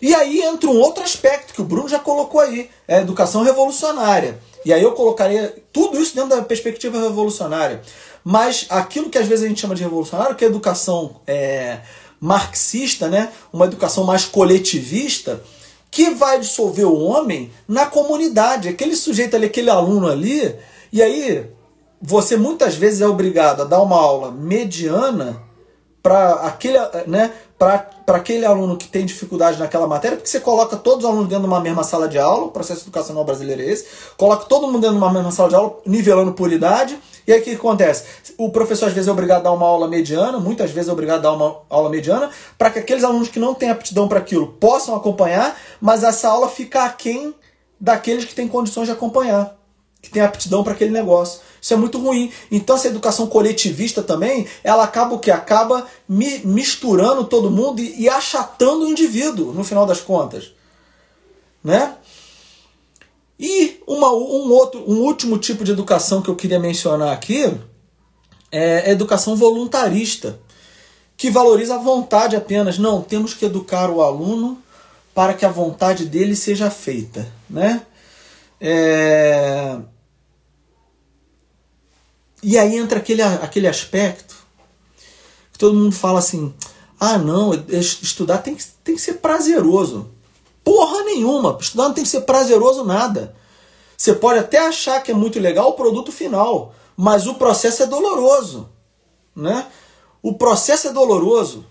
E 0.00 0.14
aí 0.14 0.42
entra 0.42 0.68
um 0.68 0.78
outro 0.78 1.02
aspecto 1.02 1.54
que 1.54 1.62
o 1.62 1.64
Bruno 1.64 1.88
já 1.88 1.98
colocou 1.98 2.40
aí, 2.40 2.68
é 2.86 2.96
a 2.96 3.00
educação 3.00 3.42
revolucionária. 3.42 4.38
E 4.64 4.72
aí 4.72 4.82
eu 4.82 4.92
colocaria 4.92 5.54
tudo 5.72 5.98
isso 5.98 6.14
dentro 6.14 6.30
da 6.30 6.42
perspectiva 6.42 7.00
revolucionária. 7.00 7.80
Mas 8.22 8.66
aquilo 8.68 9.08
que 9.08 9.16
às 9.16 9.26
vezes 9.26 9.44
a 9.44 9.48
gente 9.48 9.60
chama 9.60 9.74
de 9.74 9.82
revolucionário, 9.82 10.34
que 10.34 10.44
é 10.44 10.48
a 10.48 10.50
educação 10.50 11.20
é, 11.26 11.78
marxista, 12.20 13.08
né? 13.08 13.32
uma 13.52 13.66
educação 13.66 14.04
mais 14.04 14.24
coletivista, 14.24 15.42
que 15.90 16.10
vai 16.10 16.40
dissolver 16.40 16.86
o 16.86 16.98
homem 16.98 17.50
na 17.66 17.86
comunidade. 17.86 18.68
Aquele 18.68 18.96
sujeito 18.96 19.36
ali, 19.36 19.46
aquele 19.46 19.70
aluno 19.70 20.08
ali, 20.08 20.54
e 20.92 21.02
aí 21.02 21.50
você 22.00 22.36
muitas 22.36 22.74
vezes 22.74 23.00
é 23.00 23.06
obrigado 23.06 23.62
a 23.62 23.64
dar 23.64 23.80
uma 23.82 23.96
aula 23.96 24.30
mediana 24.30 25.42
para 26.02 26.34
aquele, 26.34 26.78
né, 27.06 27.32
para 27.58 27.88
aquele 28.08 28.44
aluno 28.44 28.76
que 28.76 28.86
tem 28.86 29.06
dificuldade 29.06 29.58
naquela 29.58 29.86
matéria, 29.86 30.16
porque 30.16 30.28
você 30.28 30.40
coloca 30.40 30.76
todos 30.76 31.04
os 31.04 31.10
alunos 31.10 31.28
dentro 31.28 31.44
de 31.44 31.48
uma 31.48 31.60
mesma 31.60 31.82
sala 31.82 32.06
de 32.06 32.18
aula, 32.18 32.46
o 32.46 32.50
processo 32.50 32.82
educacional 32.82 33.24
brasileiro 33.24 33.62
é 33.62 33.66
esse, 33.66 33.86
coloca 34.16 34.44
todo 34.44 34.66
mundo 34.66 34.80
dentro 34.80 34.96
de 34.96 35.02
uma 35.02 35.12
mesma 35.12 35.30
sala 35.30 35.48
de 35.48 35.54
aula, 35.54 35.78
nivelando 35.86 36.32
por 36.32 36.52
idade, 36.52 36.98
e 37.26 37.32
aí 37.32 37.40
o 37.40 37.42
que 37.42 37.52
acontece? 37.52 38.04
O 38.38 38.50
professor 38.50 38.86
às 38.86 38.92
vezes 38.92 39.08
é 39.08 39.12
obrigado 39.12 39.40
a 39.40 39.44
dar 39.44 39.52
uma 39.52 39.66
aula 39.66 39.88
mediana, 39.88 40.38
muitas 40.38 40.70
vezes 40.70 40.88
é 40.88 40.92
obrigado 40.92 41.18
a 41.20 41.22
dar 41.22 41.32
uma 41.32 41.62
aula 41.70 41.88
mediana, 41.88 42.30
para 42.58 42.70
que 42.70 42.78
aqueles 42.78 43.02
alunos 43.02 43.28
que 43.28 43.38
não 43.38 43.54
têm 43.54 43.70
aptidão 43.70 44.06
para 44.06 44.18
aquilo 44.18 44.48
possam 44.60 44.94
acompanhar, 44.94 45.58
mas 45.80 46.04
essa 46.04 46.28
aula 46.28 46.48
fica 46.48 46.84
aquém 46.84 47.34
daqueles 47.80 48.24
que 48.24 48.34
têm 48.34 48.46
condições 48.46 48.86
de 48.86 48.92
acompanhar, 48.92 49.56
que 50.00 50.10
têm 50.10 50.22
aptidão 50.22 50.62
para 50.62 50.74
aquele 50.74 50.90
negócio. 50.90 51.40
Isso 51.66 51.74
é 51.74 51.76
muito 51.76 51.98
ruim. 51.98 52.30
Então 52.48 52.76
essa 52.76 52.86
educação 52.86 53.26
coletivista 53.26 54.00
também, 54.00 54.46
ela 54.62 54.84
acaba 54.84 55.16
o 55.16 55.18
que? 55.18 55.32
Acaba 55.32 55.84
mi 56.08 56.38
misturando 56.44 57.24
todo 57.24 57.50
mundo 57.50 57.80
e, 57.80 58.02
e 58.02 58.08
achatando 58.08 58.84
o 58.84 58.88
indivíduo, 58.88 59.52
no 59.52 59.64
final 59.64 59.84
das 59.84 60.00
contas. 60.00 60.52
Né? 61.64 61.92
E 63.36 63.80
uma, 63.84 64.12
um, 64.12 64.52
outro, 64.52 64.84
um 64.88 65.00
último 65.00 65.38
tipo 65.38 65.64
de 65.64 65.72
educação 65.72 66.22
que 66.22 66.28
eu 66.28 66.36
queria 66.36 66.60
mencionar 66.60 67.12
aqui 67.12 67.52
é 68.52 68.88
a 68.88 68.90
educação 68.92 69.34
voluntarista. 69.34 70.38
que 71.16 71.32
valoriza 71.32 71.74
a 71.74 71.78
vontade 71.78 72.36
apenas. 72.36 72.78
Não, 72.78 73.02
temos 73.02 73.34
que 73.34 73.44
educar 73.44 73.90
o 73.90 74.02
aluno 74.02 74.62
para 75.12 75.34
que 75.34 75.44
a 75.44 75.50
vontade 75.50 76.04
dele 76.04 76.36
seja 76.36 76.70
feita, 76.70 77.26
né? 77.50 77.82
É... 78.60 79.80
E 82.42 82.58
aí 82.58 82.76
entra 82.76 82.98
aquele, 82.98 83.22
aquele 83.22 83.66
aspecto 83.66 84.36
que 85.52 85.58
todo 85.58 85.76
mundo 85.76 85.94
fala 85.94 86.18
assim: 86.18 86.54
ah, 87.00 87.18
não, 87.18 87.52
estudar 87.68 88.38
tem 88.38 88.54
que, 88.54 88.64
tem 88.84 88.94
que 88.94 89.00
ser 89.00 89.14
prazeroso. 89.14 90.10
Porra 90.62 91.04
nenhuma, 91.04 91.56
estudar 91.60 91.84
não 91.84 91.94
tem 91.94 92.04
que 92.04 92.10
ser 92.10 92.22
prazeroso 92.22 92.84
nada. 92.84 93.34
Você 93.96 94.12
pode 94.12 94.40
até 94.40 94.58
achar 94.58 95.02
que 95.02 95.10
é 95.10 95.14
muito 95.14 95.38
legal 95.38 95.70
o 95.70 95.74
produto 95.74 96.12
final, 96.12 96.74
mas 96.96 97.26
o 97.26 97.34
processo 97.34 97.82
é 97.82 97.86
doloroso, 97.86 98.68
né? 99.34 99.66
O 100.22 100.34
processo 100.34 100.88
é 100.88 100.92
doloroso. 100.92 101.64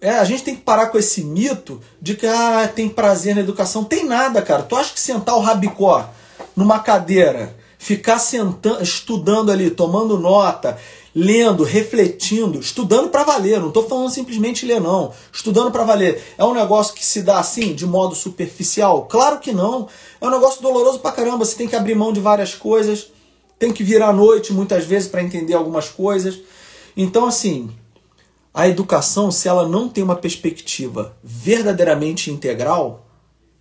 É, 0.00 0.10
a 0.10 0.24
gente 0.24 0.42
tem 0.42 0.54
que 0.54 0.62
parar 0.62 0.88
com 0.88 0.98
esse 0.98 1.22
mito 1.22 1.80
de 2.00 2.14
que 2.14 2.26
ah, 2.26 2.70
tem 2.74 2.88
prazer 2.88 3.34
na 3.34 3.40
educação. 3.40 3.84
Tem 3.84 4.04
nada, 4.04 4.42
cara. 4.42 4.62
Tu 4.62 4.76
acha 4.76 4.92
que 4.92 5.00
sentar 5.00 5.36
o 5.36 5.40
rabicó 5.40 6.08
numa 6.54 6.78
cadeira, 6.78 7.56
ficar 7.86 8.18
sentando, 8.18 8.82
estudando 8.82 9.52
ali, 9.52 9.70
tomando 9.70 10.18
nota, 10.18 10.76
lendo, 11.14 11.62
refletindo, 11.62 12.58
estudando 12.58 13.10
para 13.10 13.22
valer. 13.22 13.60
Não 13.60 13.68
estou 13.68 13.88
falando 13.88 14.10
simplesmente 14.10 14.66
ler, 14.66 14.80
não. 14.80 15.12
Estudando 15.32 15.70
para 15.70 15.84
valer. 15.84 16.20
É 16.36 16.44
um 16.44 16.52
negócio 16.52 16.92
que 16.92 17.06
se 17.06 17.22
dá 17.22 17.38
assim, 17.38 17.76
de 17.76 17.86
modo 17.86 18.16
superficial? 18.16 19.06
Claro 19.06 19.38
que 19.38 19.52
não. 19.52 19.86
É 20.20 20.26
um 20.26 20.30
negócio 20.30 20.60
doloroso 20.60 20.98
pra 20.98 21.12
caramba. 21.12 21.44
Você 21.44 21.54
tem 21.54 21.68
que 21.68 21.76
abrir 21.76 21.94
mão 21.94 22.12
de 22.12 22.18
várias 22.18 22.56
coisas. 22.56 23.06
Tem 23.56 23.72
que 23.72 23.84
virar 23.84 24.08
à 24.08 24.12
noite 24.12 24.52
muitas 24.52 24.84
vezes 24.84 25.08
para 25.08 25.22
entender 25.22 25.54
algumas 25.54 25.88
coisas. 25.88 26.40
Então, 26.96 27.24
assim, 27.24 27.70
a 28.52 28.66
educação, 28.66 29.30
se 29.30 29.46
ela 29.46 29.68
não 29.68 29.88
tem 29.88 30.02
uma 30.02 30.16
perspectiva 30.16 31.16
verdadeiramente 31.22 32.32
integral, 32.32 33.05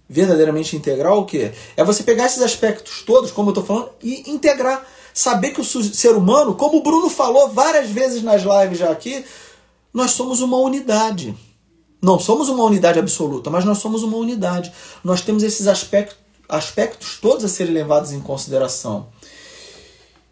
verdadeiramente 0.07 0.75
integral 0.75 1.19
o 1.19 1.25
quê? 1.25 1.51
É 1.75 1.83
você 1.83 2.03
pegar 2.03 2.25
esses 2.25 2.41
aspectos 2.41 3.01
todos, 3.01 3.31
como 3.31 3.49
eu 3.49 3.51
estou 3.51 3.65
falando, 3.65 3.89
e 4.01 4.29
integrar 4.29 4.85
saber 5.13 5.51
que 5.51 5.61
o 5.61 5.63
ser 5.63 6.15
humano, 6.15 6.55
como 6.55 6.77
o 6.77 6.83
Bruno 6.83 7.09
falou 7.09 7.49
várias 7.49 7.89
vezes 7.89 8.21
nas 8.21 8.41
lives 8.43 8.79
já 8.79 8.91
aqui, 8.91 9.23
nós 9.93 10.11
somos 10.11 10.41
uma 10.41 10.57
unidade. 10.57 11.35
Não 12.01 12.19
somos 12.19 12.49
uma 12.49 12.63
unidade 12.65 12.99
absoluta, 12.99 13.49
mas 13.49 13.63
nós 13.63 13.77
somos 13.77 14.03
uma 14.03 14.17
unidade. 14.17 14.71
Nós 15.03 15.21
temos 15.21 15.41
esses 15.41 15.67
aspectos, 15.67 16.17
aspectos 16.47 17.17
todos 17.19 17.45
a 17.45 17.47
serem 17.47 17.73
levados 17.73 18.11
em 18.11 18.19
consideração. 18.19 19.07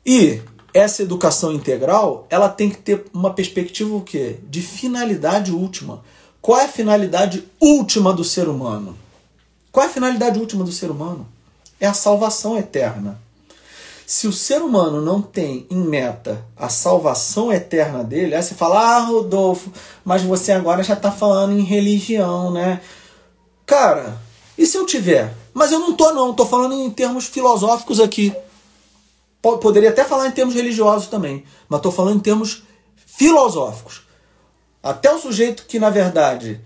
E 0.05 0.41
essa 0.73 1.01
educação 1.01 1.53
integral, 1.53 2.27
ela 2.29 2.49
tem 2.49 2.69
que 2.69 2.77
ter 2.77 3.05
uma 3.13 3.33
perspectiva 3.33 3.95
o 3.95 4.01
quê? 4.01 4.37
De 4.49 4.61
finalidade 4.61 5.51
última. 5.51 6.03
Qual 6.41 6.59
é 6.59 6.65
a 6.65 6.69
finalidade 6.69 7.47
última 7.59 8.11
do 8.11 8.23
ser 8.23 8.49
humano? 8.49 8.97
Qual 9.73 9.83
é 9.83 9.89
a 9.89 9.91
finalidade 9.91 10.39
última 10.39 10.63
do 10.63 10.71
ser 10.71 10.91
humano? 10.91 11.27
É 11.79 11.87
a 11.87 11.95
salvação 11.95 12.55
eterna. 12.55 13.19
Se 14.05 14.27
o 14.27 14.31
ser 14.31 14.61
humano 14.61 15.01
não 15.01 15.19
tem 15.19 15.65
em 15.67 15.79
meta 15.79 16.45
a 16.55 16.69
salvação 16.69 17.51
eterna 17.51 18.03
dele, 18.03 18.35
aí 18.35 18.43
você 18.43 18.53
fala, 18.53 18.79
ah, 18.79 18.99
Rodolfo, 18.99 19.73
mas 20.05 20.21
você 20.21 20.51
agora 20.51 20.83
já 20.83 20.93
está 20.93 21.11
falando 21.11 21.57
em 21.57 21.63
religião, 21.63 22.51
né? 22.51 22.81
Cara, 23.65 24.21
e 24.55 24.67
se 24.67 24.77
eu 24.77 24.85
tiver? 24.85 25.33
Mas 25.55 25.71
eu 25.71 25.79
não 25.79 25.93
tô 25.93 26.11
não, 26.11 26.35
tô 26.35 26.45
falando 26.45 26.75
em 26.75 26.91
termos 26.91 27.25
filosóficos 27.25 27.99
aqui. 27.99 28.31
Poderia 29.41 29.89
até 29.89 30.03
falar 30.03 30.27
em 30.27 30.31
termos 30.31 30.53
religiosos 30.53 31.07
também, 31.07 31.45
mas 31.67 31.81
tô 31.81 31.91
falando 31.91 32.17
em 32.17 32.23
termos 32.23 32.61
filosóficos. 33.07 34.03
Até 34.83 35.11
o 35.11 35.17
sujeito 35.17 35.65
que, 35.65 35.79
na 35.79 35.89
verdade, 35.89 36.61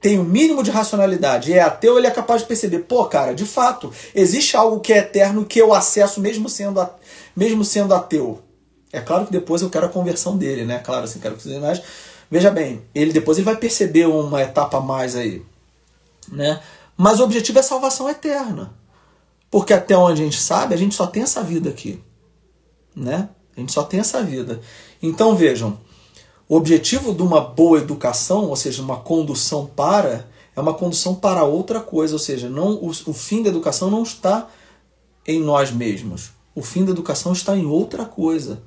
tem 0.00 0.18
o 0.18 0.22
um 0.22 0.24
mínimo 0.24 0.62
de 0.62 0.70
racionalidade 0.70 1.50
e 1.50 1.54
é 1.54 1.60
ateu, 1.60 1.98
ele 1.98 2.06
é 2.06 2.10
capaz 2.10 2.42
de 2.42 2.48
perceber, 2.48 2.80
pô, 2.80 3.04
cara, 3.06 3.34
de 3.34 3.44
fato, 3.44 3.92
existe 4.14 4.56
algo 4.56 4.80
que 4.80 4.92
é 4.92 4.98
eterno 4.98 5.44
que 5.44 5.58
eu 5.58 5.74
acesso 5.74 6.20
mesmo 6.20 6.48
sendo, 6.48 6.80
a, 6.80 6.94
mesmo 7.36 7.64
sendo 7.64 7.94
ateu. 7.94 8.40
É 8.92 9.00
claro 9.00 9.26
que 9.26 9.32
depois 9.32 9.60
eu 9.60 9.70
quero 9.70 9.86
a 9.86 9.90
conversão 9.90 10.36
dele, 10.36 10.64
né? 10.64 10.78
Claro, 10.78 11.04
assim, 11.04 11.18
quero 11.18 11.36
que 11.36 11.42
vocês 11.42 11.60
mais. 11.60 11.82
Veja 12.30 12.50
bem, 12.50 12.82
ele 12.94 13.12
depois 13.12 13.38
ele 13.38 13.44
vai 13.44 13.56
perceber 13.56 14.06
uma 14.06 14.42
etapa 14.42 14.78
a 14.78 14.80
mais 14.80 15.16
aí, 15.16 15.42
né? 16.30 16.60
Mas 16.96 17.20
o 17.20 17.24
objetivo 17.24 17.58
é 17.58 17.62
salvação 17.62 18.08
eterna. 18.08 18.72
Porque 19.50 19.72
até 19.72 19.96
onde 19.96 20.20
a 20.20 20.24
gente 20.24 20.38
sabe, 20.38 20.74
a 20.74 20.76
gente 20.76 20.94
só 20.94 21.06
tem 21.06 21.22
essa 21.22 21.42
vida 21.42 21.70
aqui, 21.70 22.02
né? 22.94 23.28
A 23.56 23.60
gente 23.60 23.72
só 23.72 23.82
tem 23.82 24.00
essa 24.00 24.22
vida. 24.22 24.60
Então 25.02 25.34
vejam, 25.34 25.78
o 26.48 26.56
objetivo 26.56 27.12
de 27.12 27.20
uma 27.22 27.42
boa 27.42 27.78
educação, 27.78 28.46
ou 28.46 28.56
seja, 28.56 28.80
uma 28.80 28.96
condução 28.96 29.66
para, 29.66 30.26
é 30.56 30.60
uma 30.60 30.72
condução 30.72 31.14
para 31.14 31.44
outra 31.44 31.78
coisa, 31.78 32.14
ou 32.14 32.18
seja, 32.18 32.48
não 32.48 32.76
o, 32.76 32.88
o 32.88 33.12
fim 33.12 33.42
da 33.42 33.50
educação 33.50 33.90
não 33.90 34.02
está 34.02 34.48
em 35.26 35.40
nós 35.40 35.70
mesmos. 35.70 36.30
O 36.54 36.62
fim 36.62 36.86
da 36.86 36.90
educação 36.90 37.32
está 37.32 37.54
em 37.54 37.66
outra 37.66 38.06
coisa, 38.06 38.62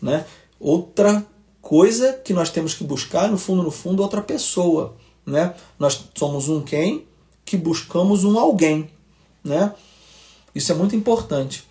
né? 0.00 0.24
Outra 0.58 1.24
coisa 1.60 2.14
que 2.14 2.32
nós 2.32 2.48
temos 2.48 2.72
que 2.72 2.82
buscar, 2.82 3.30
no 3.30 3.36
fundo, 3.36 3.62
no 3.62 3.70
fundo, 3.70 4.02
outra 4.02 4.22
pessoa, 4.22 4.96
né? 5.26 5.54
Nós 5.78 6.08
somos 6.14 6.48
um 6.48 6.62
quem 6.62 7.06
que 7.44 7.58
buscamos 7.58 8.24
um 8.24 8.38
alguém, 8.38 8.90
né? 9.44 9.74
Isso 10.54 10.72
é 10.72 10.74
muito 10.74 10.96
importante. 10.96 11.68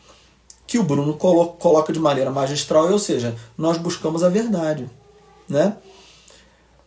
Que 0.68 0.78
o 0.78 0.84
Bruno 0.84 1.16
coloca 1.16 1.92
de 1.92 2.00
maneira 2.00 2.30
magistral, 2.30 2.92
ou 2.92 3.00
seja, 3.00 3.36
nós 3.58 3.78
buscamos 3.78 4.24
a 4.24 4.30
verdade 4.30 4.88
né? 5.50 5.78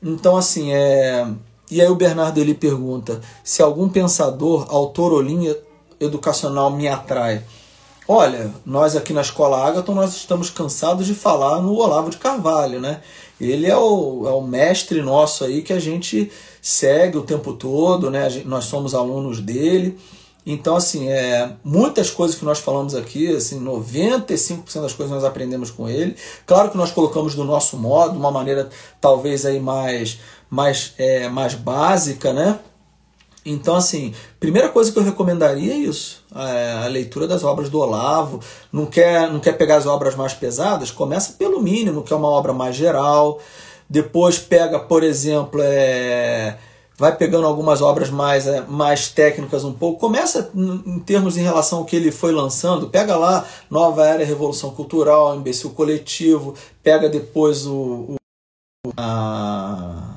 Então, 0.02 0.36
assim, 0.36 0.72
é... 0.72 1.26
E 1.70 1.80
aí 1.80 1.88
o 1.88 1.94
Bernardo 1.94 2.38
ele 2.38 2.54
pergunta 2.54 3.20
se 3.44 3.62
algum 3.62 3.88
pensador, 3.88 4.66
autor 4.68 5.12
ou 5.12 5.20
linha 5.20 5.56
educacional 6.00 6.70
me 6.70 6.88
atrai. 6.88 7.44
Olha, 8.08 8.52
nós 8.66 8.96
aqui 8.96 9.12
na 9.12 9.20
Escola 9.20 9.68
Agaton 9.68 9.94
nós 9.94 10.16
estamos 10.16 10.50
cansados 10.50 11.06
de 11.06 11.14
falar 11.14 11.62
no 11.62 11.76
Olavo 11.76 12.10
de 12.10 12.16
Carvalho, 12.16 12.80
né? 12.80 13.02
Ele 13.40 13.68
é 13.68 13.76
o, 13.76 14.26
é 14.26 14.32
o 14.32 14.40
mestre 14.40 15.00
nosso 15.00 15.44
aí 15.44 15.62
que 15.62 15.72
a 15.72 15.78
gente 15.78 16.30
segue 16.60 17.16
o 17.16 17.22
tempo 17.22 17.52
todo, 17.52 18.10
né? 18.10 18.28
Gente, 18.28 18.48
nós 18.48 18.64
somos 18.64 18.94
alunos 18.94 19.40
dele. 19.40 19.96
Então, 20.44 20.76
assim, 20.76 21.08
é, 21.08 21.52
muitas 21.62 22.10
coisas 22.10 22.36
que 22.36 22.44
nós 22.44 22.58
falamos 22.58 22.94
aqui, 22.94 23.34
assim, 23.34 23.62
95% 23.62 24.80
das 24.80 24.92
coisas 24.92 25.10
nós 25.10 25.24
aprendemos 25.24 25.70
com 25.70 25.88
ele. 25.88 26.16
Claro 26.46 26.70
que 26.70 26.76
nós 26.76 26.90
colocamos 26.90 27.34
do 27.34 27.44
nosso 27.44 27.76
modo, 27.76 28.12
de 28.12 28.18
uma 28.18 28.30
maneira 28.30 28.70
talvez 29.00 29.44
aí 29.44 29.60
mais, 29.60 30.18
mais, 30.48 30.94
é, 30.96 31.28
mais 31.28 31.54
básica, 31.54 32.32
né? 32.32 32.58
Então, 33.44 33.74
assim, 33.74 34.14
primeira 34.38 34.68
coisa 34.68 34.92
que 34.92 34.98
eu 34.98 35.02
recomendaria 35.02 35.72
é 35.72 35.76
isso, 35.76 36.22
é 36.34 36.84
a 36.84 36.88
leitura 36.88 37.26
das 37.26 37.42
obras 37.42 37.70
do 37.70 37.78
Olavo. 37.78 38.40
Não 38.72 38.86
quer, 38.86 39.30
não 39.30 39.40
quer 39.40 39.52
pegar 39.52 39.76
as 39.76 39.86
obras 39.86 40.14
mais 40.14 40.34
pesadas? 40.34 40.90
Começa 40.90 41.34
pelo 41.34 41.60
mínimo, 41.62 42.02
que 42.02 42.12
é 42.12 42.16
uma 42.16 42.28
obra 42.28 42.52
mais 42.52 42.76
geral. 42.76 43.40
Depois 43.88 44.38
pega, 44.38 44.78
por 44.78 45.02
exemplo, 45.02 45.60
é, 45.62 46.58
vai 47.00 47.16
pegando 47.16 47.46
algumas 47.46 47.80
obras 47.80 48.10
mais, 48.10 48.46
é, 48.46 48.60
mais 48.60 49.08
técnicas 49.08 49.64
um 49.64 49.72
pouco, 49.72 49.98
começa 49.98 50.50
em 50.54 50.98
termos 51.00 51.38
em 51.38 51.40
relação 51.40 51.78
ao 51.78 51.84
que 51.86 51.96
ele 51.96 52.12
foi 52.12 52.30
lançando, 52.30 52.90
pega 52.90 53.16
lá 53.16 53.46
Nova 53.70 54.06
Era 54.06 54.22
Revolução 54.22 54.70
Cultural, 54.72 55.34
Imbecil 55.34 55.70
Coletivo, 55.70 56.54
pega 56.82 57.08
depois 57.08 57.66
o, 57.66 58.16
o, 58.86 58.92
a, 58.98 60.14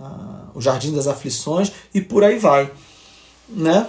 a, 0.00 0.50
o 0.52 0.60
Jardim 0.60 0.92
das 0.92 1.06
Aflições 1.06 1.70
e 1.94 2.00
por 2.00 2.24
aí 2.24 2.40
vai, 2.40 2.72
né? 3.48 3.86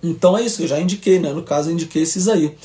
Então 0.00 0.38
é 0.38 0.42
isso, 0.42 0.62
eu 0.62 0.68
já 0.68 0.78
indiquei, 0.78 1.18
né? 1.18 1.32
No 1.32 1.42
caso 1.42 1.70
eu 1.70 1.74
indiquei 1.74 2.02
esses 2.02 2.28
aí. 2.28 2.56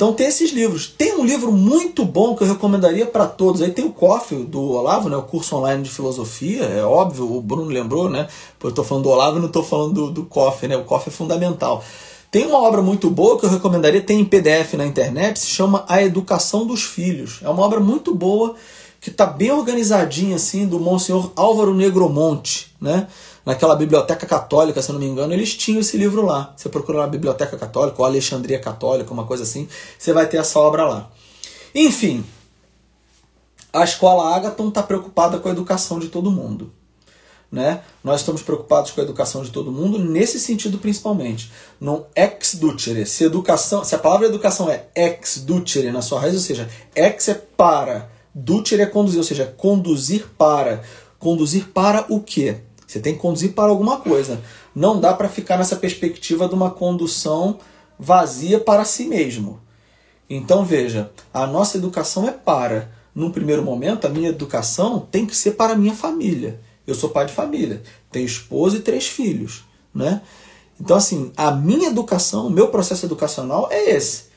Então 0.00 0.14
tem 0.14 0.28
esses 0.28 0.50
livros. 0.50 0.86
Tem 0.86 1.14
um 1.14 1.26
livro 1.26 1.52
muito 1.52 2.06
bom 2.06 2.34
que 2.34 2.42
eu 2.42 2.48
recomendaria 2.48 3.04
para 3.04 3.26
todos. 3.26 3.60
Aí 3.60 3.70
tem 3.70 3.84
o 3.84 3.92
COF 3.92 4.34
do 4.34 4.58
Olavo, 4.58 5.10
né, 5.10 5.16
o 5.18 5.22
curso 5.22 5.54
online 5.54 5.82
de 5.82 5.90
filosofia. 5.90 6.62
É 6.62 6.82
óbvio, 6.82 7.30
o 7.30 7.42
Bruno 7.42 7.70
lembrou, 7.70 8.08
né? 8.08 8.26
Porque 8.54 8.68
eu 8.68 8.70
estou 8.70 8.82
falando 8.82 9.04
do 9.04 9.10
Olavo 9.10 9.36
e 9.36 9.40
não 9.40 9.48
estou 9.48 9.62
falando 9.62 9.92
do, 9.92 10.10
do 10.10 10.24
COF, 10.24 10.66
né? 10.66 10.74
O 10.74 10.84
COF 10.84 11.10
é 11.10 11.12
fundamental. 11.12 11.84
Tem 12.30 12.46
uma 12.46 12.62
obra 12.62 12.80
muito 12.80 13.10
boa 13.10 13.38
que 13.38 13.44
eu 13.44 13.50
recomendaria, 13.50 14.00
tem 14.00 14.20
em 14.20 14.24
PDF 14.24 14.72
na 14.72 14.86
internet, 14.86 15.38
se 15.38 15.48
chama 15.48 15.84
A 15.86 16.02
Educação 16.02 16.66
dos 16.66 16.82
Filhos. 16.82 17.40
É 17.42 17.50
uma 17.50 17.62
obra 17.62 17.78
muito 17.78 18.14
boa 18.14 18.54
que 19.02 19.10
está 19.10 19.26
bem 19.26 19.50
organizadinha 19.50 20.36
assim 20.36 20.66
do 20.66 20.80
Monsenhor 20.80 21.30
Álvaro 21.36 21.74
Negromonte, 21.74 22.74
né? 22.80 23.06
Naquela 23.44 23.74
biblioteca 23.74 24.26
católica, 24.26 24.80
se 24.82 24.90
eu 24.90 24.94
não 24.94 25.00
me 25.00 25.06
engano, 25.06 25.32
eles 25.32 25.54
tinham 25.54 25.80
esse 25.80 25.96
livro 25.96 26.24
lá. 26.24 26.52
Você 26.56 26.68
procura 26.68 26.98
na 26.98 27.06
Biblioteca 27.06 27.56
Católica 27.56 27.96
ou 27.98 28.04
Alexandria 28.04 28.58
Católica, 28.58 29.12
uma 29.12 29.24
coisa 29.24 29.42
assim, 29.42 29.68
você 29.98 30.12
vai 30.12 30.26
ter 30.26 30.38
essa 30.38 30.58
obra 30.58 30.84
lá. 30.84 31.10
Enfim, 31.74 32.24
a 33.72 33.84
escola 33.84 34.36
Agaton 34.36 34.68
está 34.68 34.82
preocupada 34.82 35.38
com 35.38 35.48
a 35.48 35.52
educação 35.52 35.98
de 35.98 36.08
todo 36.08 36.30
mundo. 36.30 36.72
Né? 37.50 37.82
Nós 38.04 38.20
estamos 38.20 38.42
preocupados 38.42 38.92
com 38.92 39.00
a 39.00 39.04
educação 39.04 39.42
de 39.42 39.50
todo 39.50 39.72
mundo 39.72 39.98
nesse 39.98 40.38
sentido 40.38 40.78
principalmente. 40.78 41.50
Não 41.80 42.06
ex 42.14 42.54
ducere. 42.54 43.04
Se 43.04 43.24
educação, 43.24 43.82
se 43.82 43.92
a 43.94 43.98
palavra 43.98 44.28
educação 44.28 44.70
é 44.70 44.86
ex 44.94 45.42
ducere 45.44 45.90
na 45.90 46.00
sua 46.00 46.20
raiz, 46.20 46.34
ou 46.34 46.40
seja, 46.40 46.70
ex 46.94 47.28
é 47.28 47.34
para, 47.34 48.08
Dutir 48.34 48.80
é 48.80 48.86
conduzir, 48.86 49.18
ou 49.18 49.24
seja, 49.24 49.54
conduzir 49.56 50.26
para. 50.38 50.82
Conduzir 51.18 51.68
para 51.68 52.06
o 52.08 52.20
quê? 52.20 52.58
Você 52.90 52.98
tem 52.98 53.14
que 53.14 53.20
conduzir 53.20 53.52
para 53.52 53.70
alguma 53.70 53.98
coisa. 53.98 54.40
Não 54.74 54.98
dá 54.98 55.14
para 55.14 55.28
ficar 55.28 55.56
nessa 55.56 55.76
perspectiva 55.76 56.48
de 56.48 56.54
uma 56.54 56.72
condução 56.72 57.58
vazia 57.96 58.58
para 58.58 58.84
si 58.84 59.04
mesmo. 59.04 59.60
Então 60.28 60.64
veja, 60.64 61.12
a 61.32 61.46
nossa 61.46 61.78
educação 61.78 62.28
é 62.28 62.32
para. 62.32 62.90
Num 63.14 63.30
primeiro 63.30 63.62
momento, 63.62 64.06
a 64.06 64.10
minha 64.10 64.30
educação 64.30 65.06
tem 65.08 65.24
que 65.24 65.36
ser 65.36 65.52
para 65.52 65.74
a 65.74 65.76
minha 65.76 65.94
família. 65.94 66.60
Eu 66.84 66.96
sou 66.96 67.10
pai 67.10 67.26
de 67.26 67.32
família, 67.32 67.80
tenho 68.10 68.26
esposa 68.26 68.78
e 68.78 68.80
três 68.80 69.06
filhos, 69.06 69.64
né? 69.94 70.20
Então 70.80 70.96
assim, 70.96 71.30
a 71.36 71.52
minha 71.52 71.90
educação, 71.90 72.48
o 72.48 72.50
meu 72.50 72.68
processo 72.68 73.06
educacional 73.06 73.68
é 73.70 73.90
esse. 73.90 74.30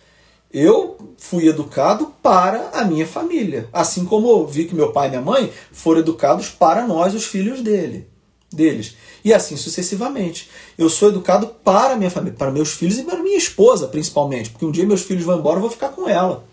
Eu 0.51 1.15
fui 1.17 1.47
educado 1.47 2.13
para 2.21 2.69
a 2.69 2.85
minha 2.85 3.07
família, 3.07 3.67
assim 3.73 4.05
como 4.05 4.29
eu 4.29 4.45
vi 4.45 4.65
que 4.65 4.75
meu 4.75 4.91
pai 4.91 5.07
e 5.07 5.09
minha 5.09 5.21
mãe 5.21 5.51
foram 5.71 6.01
educados 6.01 6.49
para 6.49 6.85
nós, 6.85 7.15
os 7.15 7.25
filhos 7.25 7.61
dele, 7.61 8.12
deles. 8.53 8.95
E 9.23 9.33
assim 9.33 9.57
sucessivamente. 9.57 10.49
Eu 10.77 10.89
sou 10.89 11.09
educado 11.09 11.47
para 11.63 11.95
minha 11.95 12.11
família, 12.11 12.37
para 12.37 12.51
meus 12.51 12.71
filhos 12.73 12.97
e 12.97 13.03
para 13.03 13.21
minha 13.21 13.37
esposa, 13.37 13.87
principalmente, 13.87 14.49
porque 14.49 14.65
um 14.65 14.71
dia 14.71 14.85
meus 14.85 15.01
filhos 15.01 15.23
vão 15.23 15.39
embora, 15.39 15.57
eu 15.57 15.61
vou 15.61 15.69
ficar 15.71 15.89
com 15.89 16.07
ela, 16.07 16.43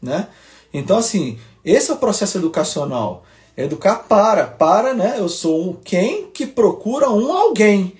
né? 0.00 0.28
Então 0.72 0.98
assim, 0.98 1.38
esse 1.64 1.90
é 1.90 1.94
o 1.94 1.98
processo 1.98 2.38
educacional. 2.38 3.24
É 3.56 3.64
educar 3.64 3.96
para, 4.08 4.46
para, 4.46 4.94
né? 4.94 5.16
Eu 5.18 5.28
sou 5.28 5.70
um 5.70 5.72
quem 5.72 6.26
que 6.26 6.46
procura 6.46 7.10
um 7.10 7.32
alguém, 7.32 7.94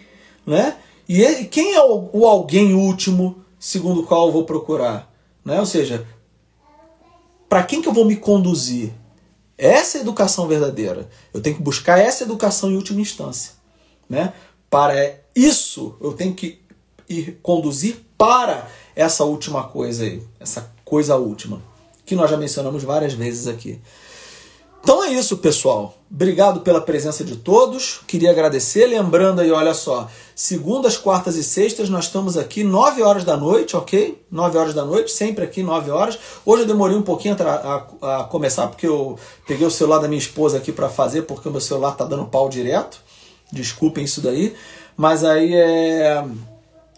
né? 0.46 0.76
E 1.08 1.22
ele, 1.22 1.46
quem 1.46 1.74
é 1.74 1.82
o, 1.82 2.10
o 2.12 2.26
alguém 2.26 2.74
último 2.74 3.42
segundo 3.58 4.00
o 4.00 4.06
qual 4.06 4.26
eu 4.26 4.32
vou 4.32 4.44
procurar? 4.44 5.12
Né? 5.44 5.58
Ou 5.58 5.66
seja, 5.66 6.06
para 7.48 7.62
quem 7.62 7.82
que 7.82 7.88
eu 7.88 7.92
vou 7.92 8.04
me 8.04 8.16
conduzir? 8.16 8.92
Essa 9.58 9.98
é 9.98 10.00
a 10.00 10.02
educação 10.02 10.46
verdadeira. 10.46 11.10
Eu 11.34 11.40
tenho 11.40 11.56
que 11.56 11.62
buscar 11.62 11.98
essa 11.98 12.22
educação 12.22 12.70
em 12.70 12.76
última 12.76 13.00
instância. 13.00 13.52
Né? 14.08 14.32
Para 14.70 14.94
isso, 15.34 15.96
eu 16.00 16.12
tenho 16.12 16.32
que 16.32 16.60
ir 17.08 17.40
conduzir 17.42 17.96
para 18.16 18.68
essa 18.94 19.24
última 19.24 19.64
coisa 19.64 20.04
aí, 20.04 20.22
essa 20.38 20.72
coisa 20.84 21.16
última, 21.16 21.60
que 22.06 22.14
nós 22.14 22.30
já 22.30 22.36
mencionamos 22.36 22.84
várias 22.84 23.12
vezes 23.12 23.46
aqui. 23.46 23.80
Então 24.82 25.04
é 25.04 25.10
isso, 25.10 25.36
pessoal. 25.38 25.94
Obrigado 26.10 26.60
pela 26.60 26.80
presença 26.80 27.22
de 27.22 27.36
todos. 27.36 28.00
Queria 28.06 28.30
agradecer. 28.30 28.86
Lembrando 28.86 29.40
aí, 29.40 29.50
olha 29.50 29.74
só, 29.74 30.08
segundas, 30.34 30.96
quartas 30.96 31.36
e 31.36 31.44
sextas 31.44 31.90
nós 31.90 32.06
estamos 32.06 32.36
aqui 32.36 32.64
9 32.64 33.02
horas 33.02 33.24
da 33.24 33.36
noite, 33.36 33.76
ok? 33.76 34.18
9 34.30 34.56
horas 34.56 34.74
da 34.74 34.84
noite, 34.84 35.10
sempre 35.10 35.44
aqui 35.44 35.62
9 35.62 35.90
horas. 35.90 36.18
Hoje 36.46 36.62
eu 36.62 36.66
demorei 36.66 36.96
um 36.96 37.02
pouquinho 37.02 37.36
a, 37.38 37.86
a, 38.00 38.20
a 38.20 38.24
começar 38.24 38.68
porque 38.68 38.86
eu 38.86 39.18
peguei 39.46 39.66
o 39.66 39.70
celular 39.70 39.98
da 39.98 40.08
minha 40.08 40.18
esposa 40.18 40.56
aqui 40.56 40.72
para 40.72 40.88
fazer 40.88 41.22
porque 41.22 41.48
o 41.48 41.52
meu 41.52 41.60
celular 41.60 41.92
tá 41.92 42.04
dando 42.04 42.24
pau 42.24 42.48
direto. 42.48 42.98
Desculpem 43.52 44.04
isso 44.04 44.22
daí. 44.22 44.54
Mas 44.96 45.22
aí 45.24 45.54
é 45.54 46.24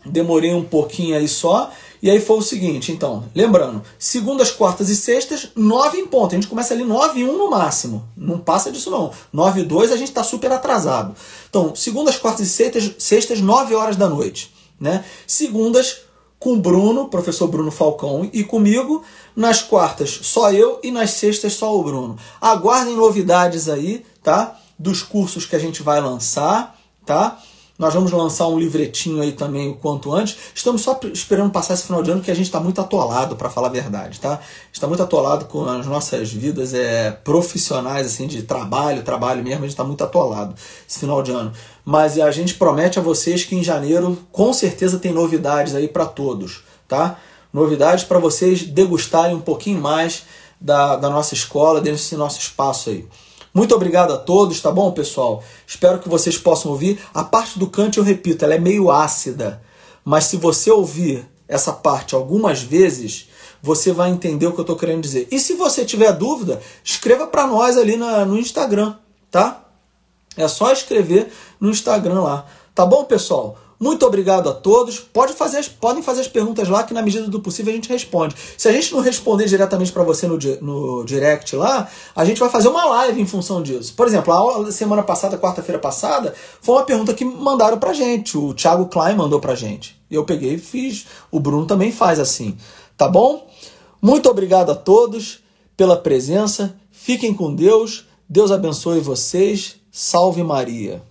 demorei 0.05 0.55
um 0.55 0.64
pouquinho 0.64 1.16
aí 1.16 1.28
só. 1.28 1.70
E 2.03 2.11
aí 2.11 2.19
foi 2.19 2.39
o 2.39 2.43
seguinte, 2.43 2.93
então, 2.93 3.25
lembrando, 3.35 3.83
segundas, 3.99 4.51
quartas 4.51 4.89
e 4.89 4.97
sextas, 4.97 5.49
9 5.55 5.99
em 5.99 6.07
ponto. 6.07 6.33
A 6.33 6.35
gente 6.35 6.49
começa 6.49 6.73
ali 6.73 6.83
9 6.83 7.21
e 7.21 7.25
1 7.25 7.37
no 7.37 7.51
máximo. 7.51 8.09
Não 8.17 8.39
passa 8.39 8.73
disso 8.73 8.91
não. 8.91 9.13
9 9.33 9.61
e 9.61 9.65
2 9.65 9.93
a 9.93 9.97
gente 9.97 10.09
está 10.09 10.25
super 10.25 10.51
atrasado. 10.51 11.15
Então, 11.49 11.75
segundas, 11.77 12.17
quartas 12.17 12.47
e 12.47 12.51
sextas, 12.51 12.95
sextas 12.99 13.41
9 13.41 13.75
horas 13.75 13.97
da 13.97 14.09
noite. 14.09 14.51
Né? 14.81 15.05
Segundas, 15.27 16.03
com 16.39 16.55
o 16.55 16.57
Bruno, 16.59 17.09
professor 17.09 17.47
Bruno 17.49 17.71
Falcão, 17.71 18.29
e 18.33 18.43
comigo. 18.43 19.05
Nas 19.37 19.61
quartas, 19.61 20.21
só 20.23 20.51
eu. 20.51 20.81
E 20.83 20.91
nas 20.91 21.11
sextas, 21.11 21.53
só 21.53 21.79
o 21.79 21.85
Bruno. 21.85 22.17
Aguardem 22.41 22.97
novidades 22.97 23.69
aí, 23.69 24.05
tá? 24.23 24.59
Dos 24.79 25.03
cursos 25.03 25.45
que 25.45 25.55
a 25.55 25.59
gente 25.59 25.83
vai 25.83 26.01
lançar, 26.01 26.79
tá? 27.05 27.39
Nós 27.81 27.95
vamos 27.95 28.12
lançar 28.12 28.47
um 28.47 28.59
livretinho 28.59 29.22
aí 29.22 29.33
também 29.33 29.70
o 29.70 29.74
quanto 29.74 30.12
antes. 30.12 30.37
Estamos 30.55 30.83
só 30.83 31.01
esperando 31.14 31.51
passar 31.51 31.72
esse 31.72 31.85
final 31.85 32.03
de 32.03 32.11
ano 32.11 32.20
que 32.20 32.31
a 32.31 32.35
gente 32.35 32.45
está 32.45 32.61
muito 32.61 32.78
atolado, 32.78 33.37
para 33.37 33.49
falar 33.49 33.68
a 33.68 33.70
verdade, 33.70 34.20
tá? 34.20 34.39
Está 34.70 34.87
muito 34.87 35.03
atolado 35.03 35.47
com 35.47 35.64
as 35.64 35.87
nossas 35.87 36.31
vidas 36.31 36.74
é, 36.74 37.11
profissionais, 37.11 38.07
assim, 38.07 38.26
de 38.26 38.43
trabalho, 38.43 39.03
trabalho 39.03 39.43
mesmo, 39.43 39.61
a 39.61 39.62
gente 39.62 39.70
está 39.70 39.83
muito 39.83 40.05
atolado 40.05 40.55
esse 40.87 40.99
final 40.99 41.22
de 41.22 41.31
ano. 41.31 41.55
Mas 41.83 42.18
a 42.18 42.31
gente 42.31 42.53
promete 42.53 42.99
a 42.99 43.03
vocês 43.03 43.45
que 43.45 43.57
em 43.57 43.64
janeiro, 43.64 44.18
com 44.31 44.53
certeza, 44.53 44.99
tem 44.99 45.11
novidades 45.11 45.74
aí 45.74 45.89
para 45.89 46.05
todos, 46.05 46.62
tá? 46.87 47.16
Novidades 47.51 48.05
para 48.05 48.18
vocês 48.18 48.62
degustarem 48.62 49.35
um 49.35 49.41
pouquinho 49.41 49.81
mais 49.81 50.24
da, 50.61 50.97
da 50.97 51.09
nossa 51.09 51.33
escola, 51.33 51.81
desse 51.81 52.14
nosso 52.14 52.41
espaço 52.41 52.91
aí. 52.91 53.09
Muito 53.53 53.75
obrigado 53.75 54.13
a 54.13 54.17
todos, 54.17 54.61
tá 54.61 54.71
bom, 54.71 54.93
pessoal? 54.93 55.43
Espero 55.67 55.99
que 55.99 56.09
vocês 56.09 56.39
possam 56.39 56.71
ouvir. 56.71 57.01
A 57.13 57.25
parte 57.25 57.59
do 57.59 57.67
Kant, 57.67 57.97
eu 57.97 58.05
repito, 58.05 58.45
ela 58.45 58.55
é 58.55 58.59
meio 58.59 58.91
ácida. 58.91 59.61
Mas 60.05 60.25
se 60.25 60.37
você 60.37 60.71
ouvir 60.71 61.29
essa 61.49 61.73
parte 61.73 62.15
algumas 62.15 62.63
vezes, 62.63 63.29
você 63.61 63.93
vai 63.93 64.11
entender 64.11 64.47
o 64.47 64.53
que 64.53 64.61
eu 64.61 64.63
estou 64.63 64.77
querendo 64.77 65.03
dizer. 65.03 65.27
E 65.33 65.41
se 65.41 65.55
você 65.55 65.85
tiver 65.85 66.13
dúvida, 66.13 66.61
escreva 66.85 67.27
para 67.27 67.47
nós 67.47 67.77
ali 67.77 67.97
na, 67.97 68.25
no 68.25 68.39
Instagram, 68.39 68.95
tá? 69.31 69.65
É 70.37 70.47
só 70.47 70.73
escrever 70.73 71.33
no 71.59 71.71
Instagram 71.71 72.23
lá. 72.23 72.47
Tá 72.73 72.87
bom, 72.87 73.05
pessoal? 73.05 73.59
Muito 73.83 74.05
obrigado 74.05 74.47
a 74.47 74.53
todos. 74.53 74.99
Pode 74.99 75.33
fazer, 75.33 75.66
podem 75.81 76.03
fazer 76.03 76.20
as 76.20 76.28
perguntas 76.28 76.68
lá 76.68 76.83
que 76.83 76.93
na 76.93 77.01
medida 77.01 77.26
do 77.28 77.41
possível 77.41 77.72
a 77.72 77.74
gente 77.74 77.89
responde. 77.89 78.35
Se 78.59 78.68
a 78.68 78.72
gente 78.72 78.93
não 78.93 79.01
responder 79.01 79.47
diretamente 79.47 79.91
para 79.91 80.03
você 80.03 80.26
no, 80.26 80.37
no 80.61 81.03
direct 81.05 81.57
lá, 81.57 81.89
a 82.14 82.22
gente 82.26 82.39
vai 82.39 82.51
fazer 82.51 82.68
uma 82.68 82.85
live 82.85 83.18
em 83.18 83.26
função 83.26 83.62
disso. 83.62 83.95
Por 83.95 84.07
exemplo, 84.07 84.35
a 84.35 84.37
aula 84.37 84.66
da 84.66 84.70
semana 84.72 85.03
passada, 85.03 85.39
quarta-feira 85.39 85.78
passada, 85.78 86.35
foi 86.61 86.74
uma 86.74 86.85
pergunta 86.85 87.14
que 87.14 87.24
mandaram 87.24 87.78
pra 87.78 87.95
gente. 87.95 88.37
O 88.37 88.53
Thiago 88.53 88.85
Klein 88.85 89.16
mandou 89.16 89.41
pra 89.41 89.55
gente. 89.55 89.99
Eu 90.11 90.26
peguei 90.26 90.57
e 90.57 90.59
fiz. 90.59 91.07
O 91.31 91.41
Bruno 91.41 91.64
também 91.64 91.91
faz 91.91 92.20
assim. 92.20 92.59
Tá 92.99 93.09
bom? 93.09 93.49
Muito 94.03 94.28
obrigado 94.28 94.72
a 94.72 94.74
todos 94.74 95.41
pela 95.74 95.97
presença. 95.97 96.76
Fiquem 96.93 97.33
com 97.33 97.55
Deus. 97.55 98.05
Deus 98.28 98.51
abençoe 98.51 99.01
vocês. 99.01 99.76
Salve 99.91 100.43
Maria. 100.43 101.03